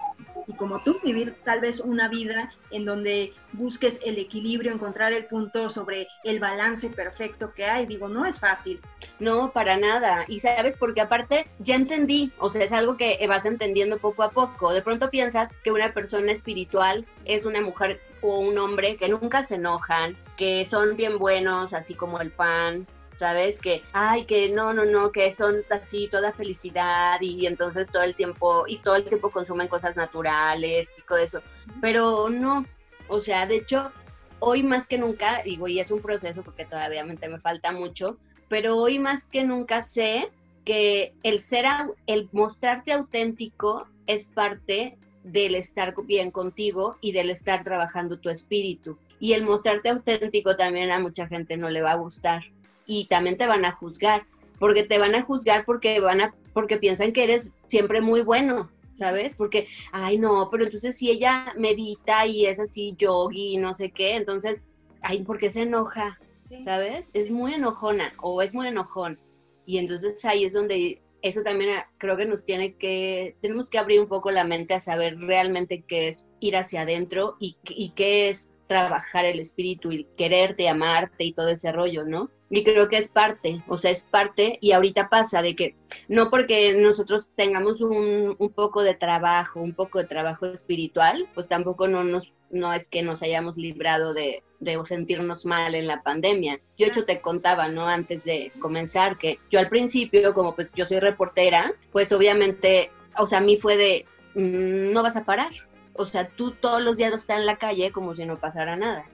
y 0.48 0.54
como 0.54 0.80
tú, 0.80 0.98
vivir 1.04 1.36
tal 1.44 1.60
vez 1.60 1.78
una 1.78 2.08
vida 2.08 2.52
en 2.72 2.84
donde 2.84 3.34
busques 3.52 4.00
el 4.04 4.18
equilibrio, 4.18 4.72
encontrar 4.72 5.12
el 5.12 5.26
punto 5.26 5.70
sobre 5.70 6.08
el 6.24 6.40
balance 6.40 6.90
perfecto 6.90 7.52
que 7.54 7.66
hay. 7.66 7.86
Digo, 7.86 8.08
no 8.08 8.26
es 8.26 8.40
fácil. 8.40 8.80
No, 9.20 9.52
para 9.52 9.76
nada. 9.76 10.24
Y 10.26 10.40
sabes, 10.40 10.76
porque 10.76 11.00
aparte 11.00 11.46
ya 11.60 11.76
entendí, 11.76 12.32
o 12.40 12.50
sea, 12.50 12.64
es 12.64 12.72
algo 12.72 12.96
que 12.96 13.24
vas 13.28 13.46
entendiendo 13.46 13.98
poco 13.98 14.24
a 14.24 14.32
poco. 14.32 14.72
De 14.72 14.82
pronto 14.82 15.08
piensas 15.08 15.56
que 15.62 15.70
una 15.70 15.94
persona 15.94 16.32
espiritual 16.32 17.06
es 17.24 17.44
una 17.44 17.60
mujer 17.60 18.00
o 18.22 18.40
un 18.40 18.58
hombre 18.58 18.96
que 18.96 19.08
nunca 19.08 19.44
se 19.44 19.54
enojan, 19.54 20.16
que 20.36 20.66
son 20.66 20.96
bien 20.96 21.18
buenos, 21.18 21.74
así 21.74 21.94
como 21.94 22.20
el 22.20 22.32
pan, 22.32 22.88
¿sabes? 23.12 23.60
Que, 23.60 23.82
ay, 23.92 24.24
que 24.24 24.48
no, 24.48 24.72
no, 24.74 24.84
no, 24.84 25.12
que 25.12 25.32
son 25.32 25.62
así 25.70 26.08
toda 26.08 26.32
felicidad 26.32 27.20
y 27.20 27.46
entonces 27.46 27.90
todo 27.90 28.02
el 28.02 28.14
tiempo, 28.14 28.64
y 28.66 28.78
todo 28.78 28.96
el 28.96 29.04
tiempo 29.04 29.30
consumen 29.30 29.68
cosas 29.68 29.96
naturales 29.96 30.92
y 30.98 31.02
todo 31.02 31.18
eso. 31.18 31.42
Pero 31.80 32.30
no, 32.30 32.66
o 33.08 33.20
sea, 33.20 33.46
de 33.46 33.56
hecho, 33.56 33.92
hoy 34.38 34.62
más 34.62 34.88
que 34.88 34.98
nunca, 34.98 35.42
digo, 35.44 35.68
y 35.68 35.80
es 35.80 35.90
un 35.90 36.00
proceso 36.00 36.42
porque 36.42 36.64
todavía 36.64 37.04
me 37.04 37.16
falta 37.38 37.72
mucho, 37.72 38.18
pero 38.48 38.76
hoy 38.76 38.98
más 38.98 39.26
que 39.26 39.44
nunca 39.44 39.82
sé 39.82 40.30
que 40.64 41.14
el 41.22 41.38
ser, 41.38 41.66
el 42.06 42.28
mostrarte 42.32 42.92
auténtico 42.92 43.86
es 44.06 44.26
parte 44.26 44.98
del 45.24 45.54
estar 45.54 45.94
bien 46.04 46.30
contigo 46.30 46.96
y 47.00 47.12
del 47.12 47.30
estar 47.30 47.62
trabajando 47.62 48.18
tu 48.18 48.28
espíritu. 48.28 48.98
Y 49.20 49.34
el 49.34 49.44
mostrarte 49.44 49.88
auténtico 49.88 50.56
también 50.56 50.90
a 50.90 50.98
mucha 50.98 51.28
gente 51.28 51.56
no 51.56 51.70
le 51.70 51.82
va 51.82 51.92
a 51.92 51.96
gustar 51.96 52.42
y 52.86 53.06
también 53.06 53.36
te 53.36 53.46
van 53.46 53.64
a 53.64 53.72
juzgar, 53.72 54.26
porque 54.58 54.84
te 54.84 54.98
van 54.98 55.14
a 55.14 55.22
juzgar 55.22 55.64
porque 55.64 56.00
van 56.00 56.20
a, 56.20 56.34
porque 56.52 56.76
piensan 56.76 57.12
que 57.12 57.24
eres 57.24 57.52
siempre 57.66 58.00
muy 58.00 58.22
bueno, 58.22 58.70
¿sabes? 58.94 59.34
Porque, 59.34 59.66
ay 59.92 60.18
no, 60.18 60.48
pero 60.50 60.64
entonces 60.64 60.96
si 60.96 61.10
ella 61.10 61.52
medita 61.56 62.26
y 62.26 62.46
es 62.46 62.60
así 62.60 62.94
yogi 62.96 63.54
y 63.54 63.56
no 63.56 63.74
sé 63.74 63.90
qué, 63.90 64.14
entonces, 64.16 64.64
ay, 65.00 65.22
¿por 65.22 65.38
qué 65.38 65.50
se 65.50 65.62
enoja? 65.62 66.18
¿Sabes? 66.64 67.10
Es 67.14 67.30
muy 67.30 67.54
enojona 67.54 68.12
o 68.20 68.42
es 68.42 68.54
muy 68.54 68.68
enojón. 68.68 69.18
Y 69.64 69.78
entonces 69.78 70.22
ahí 70.26 70.44
es 70.44 70.52
donde 70.52 71.00
eso 71.22 71.42
también 71.42 71.70
ah, 71.78 71.88
creo 71.98 72.16
que 72.16 72.26
nos 72.26 72.44
tiene 72.44 72.74
que, 72.74 73.36
tenemos 73.40 73.70
que 73.70 73.78
abrir 73.78 74.00
un 74.00 74.08
poco 74.08 74.30
la 74.30 74.44
mente 74.44 74.74
a 74.74 74.80
saber 74.80 75.18
realmente 75.18 75.84
qué 75.86 76.08
es 76.08 76.30
ir 76.40 76.56
hacia 76.56 76.82
adentro 76.82 77.36
y, 77.40 77.56
y 77.68 77.90
qué 77.90 78.28
es 78.28 78.60
trabajar 78.66 79.24
el 79.24 79.38
espíritu 79.38 79.92
y 79.92 80.04
quererte, 80.16 80.68
amarte 80.68 81.24
y 81.24 81.32
todo 81.32 81.48
ese 81.48 81.72
rollo, 81.72 82.04
¿no? 82.04 82.30
Y 82.50 82.64
creo 82.64 82.88
que 82.88 82.98
es 82.98 83.08
parte, 83.08 83.62
o 83.66 83.78
sea, 83.78 83.90
es 83.90 84.02
parte 84.02 84.58
y 84.60 84.72
ahorita 84.72 85.08
pasa 85.08 85.40
de 85.40 85.56
que 85.56 85.74
no 86.08 86.28
porque 86.28 86.74
nosotros 86.74 87.30
tengamos 87.34 87.80
un, 87.80 88.36
un, 88.38 88.50
poco 88.50 88.82
de 88.82 88.94
trabajo, 88.94 89.60
un 89.60 89.72
poco 89.72 90.00
de 90.00 90.04
trabajo 90.04 90.44
espiritual, 90.46 91.28
pues 91.32 91.48
tampoco 91.48 91.88
no, 91.88 92.04
nos, 92.04 92.32
no 92.52 92.72
es 92.72 92.88
que 92.88 93.02
nos 93.02 93.22
hayamos 93.22 93.56
librado 93.56 94.14
de, 94.14 94.44
de 94.60 94.78
sentirnos 94.84 95.44
mal 95.44 95.74
en 95.74 95.88
la 95.88 96.02
pandemia. 96.02 96.60
Yo 96.78 96.86
hecho 96.86 97.04
te 97.04 97.20
contaba, 97.20 97.68
¿no? 97.68 97.88
Antes 97.88 98.24
de 98.24 98.52
comenzar, 98.60 99.18
que 99.18 99.40
yo 99.50 99.58
al 99.58 99.68
principio, 99.68 100.34
como 100.34 100.54
pues 100.54 100.72
yo 100.74 100.86
soy 100.86 101.00
reportera, 101.00 101.72
pues 101.90 102.12
obviamente, 102.12 102.92
o 103.18 103.26
sea, 103.26 103.38
a 103.38 103.42
mí 103.42 103.56
fue 103.56 103.76
de, 103.76 104.06
mm, 104.34 104.92
no 104.92 105.02
vas 105.02 105.16
a 105.16 105.24
parar. 105.24 105.50
O 105.94 106.06
sea, 106.06 106.28
tú 106.28 106.52
todos 106.52 106.80
los 106.80 106.96
días 106.96 107.12
estás 107.12 107.38
en 107.38 107.46
la 107.46 107.56
calle 107.56 107.90
como 107.90 108.14
si 108.14 108.24
no 108.24 108.38
pasara 108.38 108.76
nada. 108.76 109.04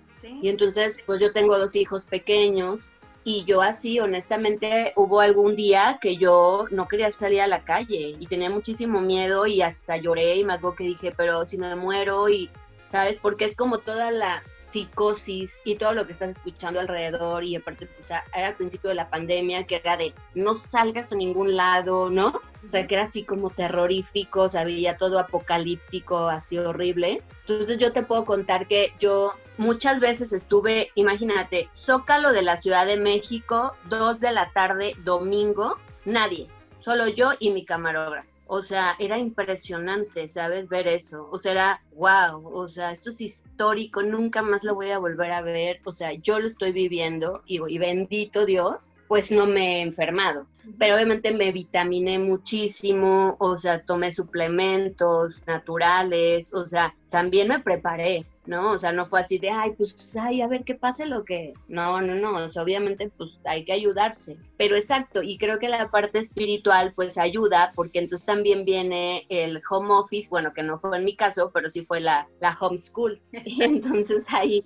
Y 0.42 0.48
entonces, 0.48 1.02
pues 1.06 1.20
yo 1.20 1.32
tengo 1.32 1.56
dos 1.58 1.76
hijos 1.76 2.04
pequeños, 2.04 2.86
y 3.24 3.44
yo 3.44 3.60
así, 3.60 4.00
honestamente, 4.00 4.92
hubo 4.96 5.20
algún 5.20 5.54
día 5.54 5.98
que 6.00 6.16
yo 6.16 6.64
no 6.70 6.88
quería 6.88 7.12
salir 7.12 7.42
a 7.42 7.46
la 7.46 7.62
calle 7.62 8.16
y 8.18 8.26
tenía 8.26 8.48
muchísimo 8.48 9.02
miedo 9.02 9.46
y 9.46 9.60
hasta 9.60 9.98
lloré 9.98 10.36
y 10.36 10.44
me 10.44 10.54
acuerdo 10.54 10.76
que 10.76 10.84
dije, 10.84 11.12
pero 11.14 11.44
si 11.44 11.58
me 11.58 11.76
muero 11.76 12.30
y, 12.30 12.48
¿sabes? 12.88 13.18
Porque 13.18 13.44
es 13.44 13.56
como 13.56 13.78
toda 13.78 14.10
la 14.10 14.42
psicosis 14.58 15.60
y 15.64 15.76
todo 15.76 15.92
lo 15.92 16.06
que 16.06 16.12
estás 16.12 16.36
escuchando 16.36 16.80
alrededor 16.80 17.44
y 17.44 17.56
aparte, 17.56 17.86
pues, 17.86 18.10
era 18.10 18.48
al 18.48 18.54
principio 18.54 18.90
de 18.90 18.96
la 18.96 19.08
pandemia 19.08 19.66
que 19.66 19.76
era 19.76 19.96
de 19.96 20.12
no 20.34 20.54
salgas 20.54 21.12
a 21.12 21.16
ningún 21.16 21.56
lado, 21.56 22.10
¿no? 22.10 22.40
O 22.64 22.68
sea, 22.68 22.86
que 22.86 22.94
era 22.94 23.04
así 23.04 23.24
como 23.24 23.50
terrorífico, 23.50 24.42
o 24.42 24.50
sea, 24.50 24.64
veía 24.64 24.96
todo 24.96 25.18
apocalíptico, 25.18 26.28
así 26.28 26.58
horrible. 26.58 27.22
Entonces 27.46 27.78
yo 27.78 27.92
te 27.92 28.02
puedo 28.02 28.24
contar 28.24 28.66
que 28.66 28.92
yo 28.98 29.32
muchas 29.56 30.00
veces 30.00 30.32
estuve, 30.32 30.90
imagínate, 30.94 31.68
Zócalo 31.74 32.32
de 32.32 32.42
la 32.42 32.56
Ciudad 32.56 32.86
de 32.86 32.96
México, 32.96 33.74
dos 33.88 34.20
de 34.20 34.32
la 34.32 34.50
tarde, 34.52 34.94
domingo, 35.04 35.78
nadie, 36.04 36.48
solo 36.80 37.08
yo 37.08 37.32
y 37.38 37.50
mi 37.50 37.64
camarógrafo. 37.64 38.27
O 38.50 38.62
sea, 38.62 38.96
era 38.98 39.18
impresionante, 39.18 40.26
¿sabes? 40.26 40.68
Ver 40.68 40.88
eso. 40.88 41.28
O 41.30 41.38
sea, 41.38 41.52
era 41.52 41.82
wow. 41.94 42.48
O 42.52 42.66
sea, 42.66 42.92
esto 42.92 43.10
es 43.10 43.20
histórico, 43.20 44.02
nunca 44.02 44.40
más 44.40 44.64
lo 44.64 44.74
voy 44.74 44.90
a 44.90 44.98
volver 44.98 45.32
a 45.32 45.42
ver. 45.42 45.80
O 45.84 45.92
sea, 45.92 46.14
yo 46.14 46.40
lo 46.40 46.46
estoy 46.46 46.72
viviendo 46.72 47.42
y, 47.46 47.60
y 47.68 47.78
bendito 47.78 48.46
Dios, 48.46 48.90
pues 49.06 49.30
no 49.32 49.46
me 49.46 49.78
he 49.78 49.82
enfermado. 49.82 50.46
Pero 50.78 50.94
obviamente 50.94 51.32
me 51.32 51.52
vitaminé 51.52 52.18
muchísimo, 52.18 53.36
o 53.38 53.58
sea, 53.58 53.82
tomé 53.82 54.12
suplementos 54.12 55.46
naturales, 55.46 56.52
o 56.54 56.66
sea, 56.66 56.94
también 57.10 57.48
me 57.48 57.58
preparé. 57.58 58.26
¿No? 58.48 58.70
O 58.70 58.78
sea, 58.78 58.92
no 58.92 59.04
fue 59.04 59.20
así 59.20 59.38
de, 59.38 59.50
ay, 59.50 59.72
pues, 59.76 60.16
ay, 60.16 60.40
a 60.40 60.48
ver 60.48 60.64
qué 60.64 60.74
pase 60.74 61.06
lo 61.06 61.24
que... 61.24 61.52
No, 61.68 62.00
no, 62.00 62.14
no, 62.14 62.36
o 62.36 62.48
sea, 62.48 62.62
obviamente, 62.62 63.10
pues 63.16 63.38
hay 63.44 63.64
que 63.64 63.74
ayudarse. 63.74 64.38
Pero 64.56 64.74
exacto, 64.74 65.22
y 65.22 65.36
creo 65.36 65.58
que 65.58 65.68
la 65.68 65.90
parte 65.90 66.18
espiritual, 66.18 66.94
pues 66.96 67.18
ayuda, 67.18 67.72
porque 67.74 67.98
entonces 67.98 68.26
también 68.26 68.64
viene 68.64 69.26
el 69.28 69.60
home 69.68 69.92
office, 69.92 70.30
bueno, 70.30 70.54
que 70.54 70.62
no 70.62 70.80
fue 70.80 70.96
en 70.96 71.04
mi 71.04 71.14
caso, 71.14 71.50
pero 71.52 71.68
sí 71.68 71.84
fue 71.84 72.00
la, 72.00 72.26
la 72.40 72.56
homeschool. 72.58 73.20
entonces 73.32 74.26
ahí, 74.32 74.64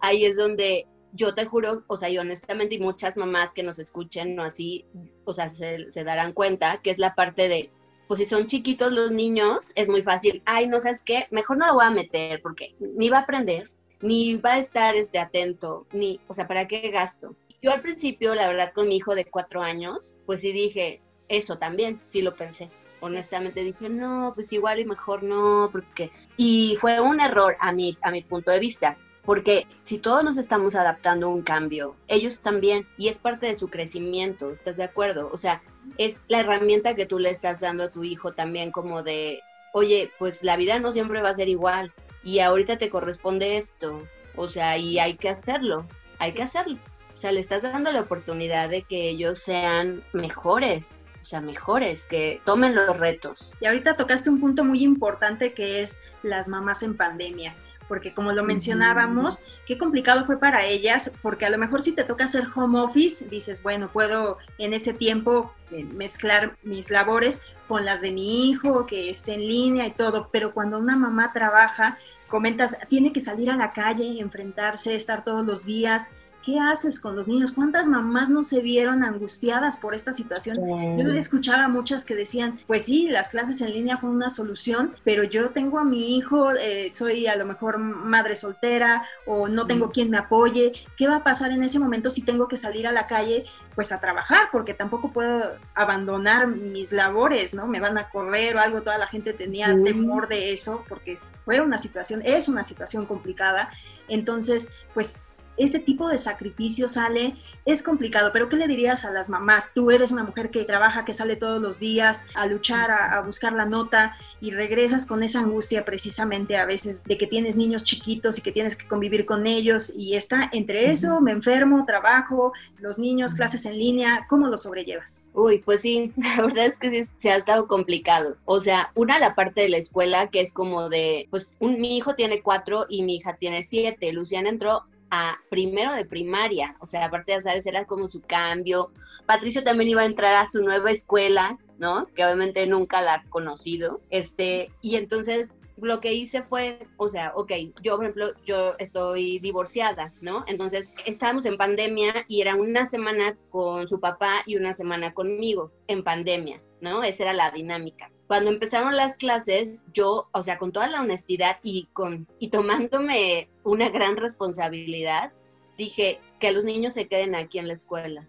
ahí 0.00 0.26
es 0.26 0.36
donde 0.36 0.86
yo 1.14 1.34
te 1.34 1.46
juro, 1.46 1.84
o 1.86 1.96
sea, 1.96 2.10
y 2.10 2.18
honestamente, 2.18 2.74
y 2.74 2.80
muchas 2.80 3.16
mamás 3.16 3.54
que 3.54 3.62
nos 3.62 3.78
escuchen, 3.78 4.34
no 4.34 4.44
así, 4.44 4.84
o 5.24 5.32
sea, 5.32 5.48
se, 5.48 5.90
se 5.90 6.04
darán 6.04 6.34
cuenta 6.34 6.82
que 6.82 6.90
es 6.90 6.98
la 6.98 7.14
parte 7.14 7.48
de 7.48 7.70
pues 8.12 8.20
si 8.20 8.26
son 8.26 8.46
chiquitos 8.46 8.92
los 8.92 9.10
niños, 9.10 9.72
es 9.74 9.88
muy 9.88 10.02
fácil, 10.02 10.42
ay, 10.44 10.66
no 10.66 10.78
sabes 10.80 11.02
qué, 11.02 11.28
mejor 11.30 11.56
no 11.56 11.66
lo 11.66 11.76
voy 11.76 11.86
a 11.86 11.90
meter 11.90 12.42
porque 12.42 12.74
ni 12.78 13.08
va 13.08 13.20
a 13.20 13.22
aprender, 13.22 13.70
ni 14.02 14.36
va 14.36 14.52
a 14.52 14.58
estar 14.58 14.96
este, 14.96 15.18
atento, 15.18 15.86
ni, 15.92 16.20
o 16.28 16.34
sea, 16.34 16.46
¿para 16.46 16.68
qué 16.68 16.90
gasto? 16.90 17.34
Yo 17.62 17.72
al 17.72 17.80
principio, 17.80 18.34
la 18.34 18.48
verdad, 18.48 18.74
con 18.74 18.86
mi 18.86 18.96
hijo 18.96 19.14
de 19.14 19.24
cuatro 19.24 19.62
años, 19.62 20.12
pues 20.26 20.42
sí 20.42 20.52
dije, 20.52 21.00
eso 21.28 21.56
también, 21.56 22.02
sí 22.06 22.20
lo 22.20 22.36
pensé. 22.36 22.70
Honestamente 23.00 23.64
dije, 23.64 23.88
no, 23.88 24.32
pues 24.34 24.52
igual 24.52 24.78
y 24.80 24.84
mejor 24.84 25.22
no, 25.22 25.70
porque... 25.72 26.10
Y 26.36 26.76
fue 26.78 27.00
un 27.00 27.18
error 27.18 27.56
a 27.60 27.72
mi, 27.72 27.96
a 28.02 28.10
mi 28.10 28.20
punto 28.20 28.50
de 28.50 28.60
vista, 28.60 28.98
porque 29.24 29.66
si 29.82 29.98
todos 29.98 30.24
nos 30.24 30.38
estamos 30.38 30.74
adaptando 30.74 31.26
a 31.26 31.30
un 31.30 31.42
cambio, 31.42 31.94
ellos 32.08 32.40
también, 32.40 32.86
y 32.96 33.08
es 33.08 33.18
parte 33.18 33.46
de 33.46 33.56
su 33.56 33.68
crecimiento, 33.68 34.50
¿estás 34.50 34.76
de 34.76 34.84
acuerdo? 34.84 35.30
O 35.32 35.38
sea, 35.38 35.62
es 35.98 36.24
la 36.28 36.40
herramienta 36.40 36.94
que 36.94 37.06
tú 37.06 37.18
le 37.18 37.30
estás 37.30 37.60
dando 37.60 37.84
a 37.84 37.90
tu 37.90 38.04
hijo 38.04 38.32
también 38.32 38.72
como 38.72 39.02
de, 39.02 39.40
oye, 39.72 40.10
pues 40.18 40.42
la 40.42 40.56
vida 40.56 40.78
no 40.80 40.92
siempre 40.92 41.22
va 41.22 41.30
a 41.30 41.34
ser 41.34 41.48
igual, 41.48 41.92
y 42.24 42.40
ahorita 42.40 42.78
te 42.78 42.90
corresponde 42.90 43.56
esto, 43.56 44.02
o 44.36 44.48
sea, 44.48 44.78
y 44.78 44.98
hay 44.98 45.14
que 45.14 45.28
hacerlo, 45.28 45.86
hay 46.18 46.32
que 46.32 46.42
hacerlo. 46.42 46.78
O 47.14 47.18
sea, 47.18 47.30
le 47.30 47.40
estás 47.40 47.62
dando 47.62 47.92
la 47.92 48.00
oportunidad 48.00 48.68
de 48.68 48.82
que 48.82 49.08
ellos 49.08 49.38
sean 49.38 50.02
mejores, 50.12 51.04
o 51.20 51.24
sea, 51.24 51.40
mejores, 51.40 52.06
que 52.06 52.40
tomen 52.44 52.74
los 52.74 52.98
retos. 52.98 53.54
Y 53.60 53.66
ahorita 53.66 53.96
tocaste 53.96 54.30
un 54.30 54.40
punto 54.40 54.64
muy 54.64 54.82
importante 54.82 55.52
que 55.52 55.80
es 55.80 56.00
las 56.24 56.48
mamás 56.48 56.82
en 56.82 56.96
pandemia 56.96 57.54
porque 57.88 58.14
como 58.14 58.32
lo 58.32 58.44
mencionábamos, 58.44 59.42
qué 59.66 59.78
complicado 59.78 60.24
fue 60.26 60.38
para 60.38 60.64
ellas, 60.64 61.12
porque 61.22 61.46
a 61.46 61.50
lo 61.50 61.58
mejor 61.58 61.82
si 61.82 61.94
te 61.94 62.04
toca 62.04 62.24
hacer 62.24 62.46
home 62.54 62.80
office, 62.80 63.28
dices, 63.28 63.62
bueno, 63.62 63.88
puedo 63.92 64.38
en 64.58 64.72
ese 64.72 64.92
tiempo 64.92 65.52
eh, 65.70 65.84
mezclar 65.84 66.56
mis 66.62 66.90
labores 66.90 67.42
con 67.68 67.84
las 67.84 68.00
de 68.00 68.12
mi 68.12 68.50
hijo, 68.50 68.86
que 68.86 69.10
esté 69.10 69.34
en 69.34 69.46
línea 69.46 69.86
y 69.86 69.92
todo, 69.92 70.28
pero 70.30 70.52
cuando 70.52 70.78
una 70.78 70.96
mamá 70.96 71.32
trabaja, 71.32 71.98
comentas, 72.28 72.76
tiene 72.88 73.12
que 73.12 73.20
salir 73.20 73.50
a 73.50 73.56
la 73.56 73.72
calle, 73.72 74.20
enfrentarse, 74.20 74.94
estar 74.94 75.24
todos 75.24 75.44
los 75.44 75.64
días, 75.64 76.08
¿qué 76.44 76.58
haces 76.58 77.00
con 77.00 77.16
los 77.16 77.28
niños? 77.28 77.52
¿Cuántas 77.52 77.88
mamás 77.88 78.28
no 78.28 78.42
se 78.42 78.60
vieron 78.60 79.02
angustiadas 79.04 79.76
por 79.76 79.94
esta 79.94 80.12
situación? 80.12 80.56
Yo 80.56 81.04
le 81.04 81.18
escuchaba 81.18 81.64
a 81.64 81.68
muchas 81.68 82.04
que 82.04 82.14
decían, 82.14 82.60
pues 82.66 82.84
sí, 82.84 83.08
las 83.08 83.30
clases 83.30 83.60
en 83.60 83.72
línea 83.72 83.98
fue 83.98 84.10
una 84.10 84.30
solución, 84.30 84.94
pero 85.04 85.24
yo 85.24 85.50
tengo 85.50 85.78
a 85.78 85.84
mi 85.84 86.16
hijo, 86.16 86.50
eh, 86.52 86.90
soy 86.92 87.26
a 87.26 87.36
lo 87.36 87.44
mejor 87.44 87.78
madre 87.78 88.36
soltera 88.36 89.04
o 89.26 89.48
no 89.48 89.66
tengo 89.66 89.90
quien 89.90 90.10
me 90.10 90.18
apoye. 90.18 90.72
¿Qué 90.96 91.06
va 91.06 91.16
a 91.16 91.24
pasar 91.24 91.52
en 91.52 91.62
ese 91.62 91.78
momento 91.78 92.10
si 92.10 92.22
tengo 92.22 92.48
que 92.48 92.56
salir 92.56 92.86
a 92.86 92.92
la 92.92 93.06
calle? 93.06 93.44
pues 93.74 93.92
a 93.92 94.00
trabajar, 94.00 94.48
porque 94.52 94.74
tampoco 94.74 95.12
puedo 95.12 95.56
abandonar 95.74 96.46
mis 96.46 96.92
labores, 96.92 97.54
¿no? 97.54 97.66
Me 97.66 97.80
van 97.80 97.96
a 97.98 98.10
correr 98.10 98.56
o 98.56 98.60
algo, 98.60 98.82
toda 98.82 98.98
la 98.98 99.06
gente 99.06 99.32
tenía 99.32 99.68
temor 99.82 100.28
de 100.28 100.52
eso, 100.52 100.84
porque 100.88 101.16
fue 101.44 101.60
una 101.60 101.78
situación, 101.78 102.22
es 102.24 102.48
una 102.48 102.64
situación 102.64 103.06
complicada. 103.06 103.70
Entonces, 104.08 104.74
pues 104.94 105.24
ese 105.56 105.78
tipo 105.78 106.08
de 106.08 106.18
sacrificio 106.18 106.88
sale, 106.88 107.34
es 107.64 107.82
complicado, 107.82 108.30
pero 108.32 108.48
¿qué 108.48 108.56
le 108.56 108.66
dirías 108.66 109.04
a 109.04 109.10
las 109.10 109.28
mamás? 109.28 109.72
Tú 109.72 109.90
eres 109.90 110.10
una 110.10 110.24
mujer 110.24 110.50
que 110.50 110.64
trabaja, 110.64 111.04
que 111.04 111.12
sale 111.12 111.36
todos 111.36 111.60
los 111.60 111.78
días 111.78 112.26
a 112.34 112.46
luchar, 112.46 112.90
a, 112.90 113.20
buscar 113.20 113.52
la 113.52 113.66
nota 113.66 114.16
y 114.40 114.50
regresas 114.50 115.06
con 115.06 115.22
esa 115.22 115.40
angustia 115.40 115.84
precisamente 115.84 116.56
a 116.56 116.64
veces 116.64 117.04
de 117.04 117.16
que 117.16 117.28
tienes 117.28 117.54
niños 117.54 117.84
chiquitos 117.84 118.38
y 118.38 118.42
que 118.42 118.50
tienes 118.50 118.74
que 118.74 118.88
convivir 118.88 119.24
con 119.24 119.46
ellos 119.46 119.92
y 119.94 120.16
está 120.16 120.50
entre 120.52 120.90
eso, 120.90 121.20
me 121.20 121.30
enfermo, 121.30 121.84
trabajo, 121.86 122.52
los 122.80 122.98
niños, 122.98 123.34
clases 123.34 123.64
en 123.66 123.78
línea, 123.78 124.26
¿cómo 124.28 124.48
lo 124.48 124.58
sobrellevas? 124.58 125.24
Uy, 125.32 125.58
pues 125.58 125.82
sí, 125.82 126.12
la 126.36 126.42
verdad 126.42 126.66
es 126.66 126.78
que 126.78 127.04
se 127.16 127.30
ha 127.30 127.36
estado 127.36 127.68
complicado. 127.68 128.36
O 128.44 128.60
sea, 128.60 128.90
una 128.96 129.20
la 129.20 129.36
parte 129.36 129.60
de 129.60 129.68
la 129.68 129.76
escuela 129.76 130.28
que 130.28 130.40
es 130.40 130.52
como 130.52 130.88
de, 130.88 131.28
pues 131.30 131.56
mi 131.60 131.96
hijo 131.96 132.16
tiene 132.16 132.42
cuatro 132.42 132.86
y 132.88 133.02
mi 133.02 133.16
hija 133.16 133.36
tiene 133.36 133.62
siete. 133.62 134.12
Luciana 134.12 134.48
entró 134.48 134.84
a 135.14 135.36
primero 135.50 135.92
de 135.92 136.06
primaria, 136.06 136.74
o 136.80 136.86
sea, 136.86 137.04
aparte 137.04 137.32
de 137.32 137.42
sabes, 137.42 137.66
era 137.66 137.84
como 137.84 138.08
su 138.08 138.22
cambio. 138.22 138.90
Patricio 139.26 139.62
también 139.62 139.90
iba 139.90 140.00
a 140.00 140.06
entrar 140.06 140.34
a 140.36 140.50
su 140.50 140.62
nueva 140.62 140.90
escuela, 140.90 141.58
¿no? 141.78 142.06
Que 142.16 142.24
obviamente 142.24 142.66
nunca 142.66 143.02
la 143.02 143.14
ha 143.16 143.22
conocido. 143.28 144.00
Este, 144.08 144.70
y 144.80 144.96
entonces 144.96 145.60
lo 145.76 146.00
que 146.00 146.14
hice 146.14 146.42
fue, 146.42 146.86
o 146.96 147.10
sea, 147.10 147.34
ok, 147.36 147.52
yo 147.82 147.96
por 147.96 148.06
ejemplo, 148.06 148.32
yo 148.46 148.72
estoy 148.78 149.38
divorciada, 149.38 150.14
¿no? 150.22 150.44
Entonces 150.46 150.94
estábamos 151.04 151.44
en 151.44 151.58
pandemia 151.58 152.24
y 152.26 152.40
era 152.40 152.54
una 152.54 152.86
semana 152.86 153.36
con 153.50 153.86
su 153.86 154.00
papá 154.00 154.42
y 154.46 154.56
una 154.56 154.72
semana 154.72 155.12
conmigo 155.12 155.72
en 155.88 156.04
pandemia, 156.04 156.62
¿no? 156.80 157.04
Esa 157.04 157.24
era 157.24 157.32
la 157.34 157.50
dinámica 157.50 158.10
cuando 158.32 158.50
empezaron 158.50 158.96
las 158.96 159.18
clases, 159.18 159.84
yo, 159.92 160.30
o 160.32 160.42
sea, 160.42 160.56
con 160.56 160.72
toda 160.72 160.86
la 160.86 161.02
honestidad 161.02 161.58
y, 161.62 161.90
con, 161.92 162.26
y 162.38 162.48
tomándome 162.48 163.50
una 163.62 163.90
gran 163.90 164.16
responsabilidad, 164.16 165.34
dije 165.76 166.18
que 166.40 166.52
los 166.52 166.64
niños 166.64 166.94
se 166.94 167.08
queden 167.08 167.34
aquí 167.34 167.58
en 167.58 167.66
la 167.66 167.74
escuela, 167.74 168.26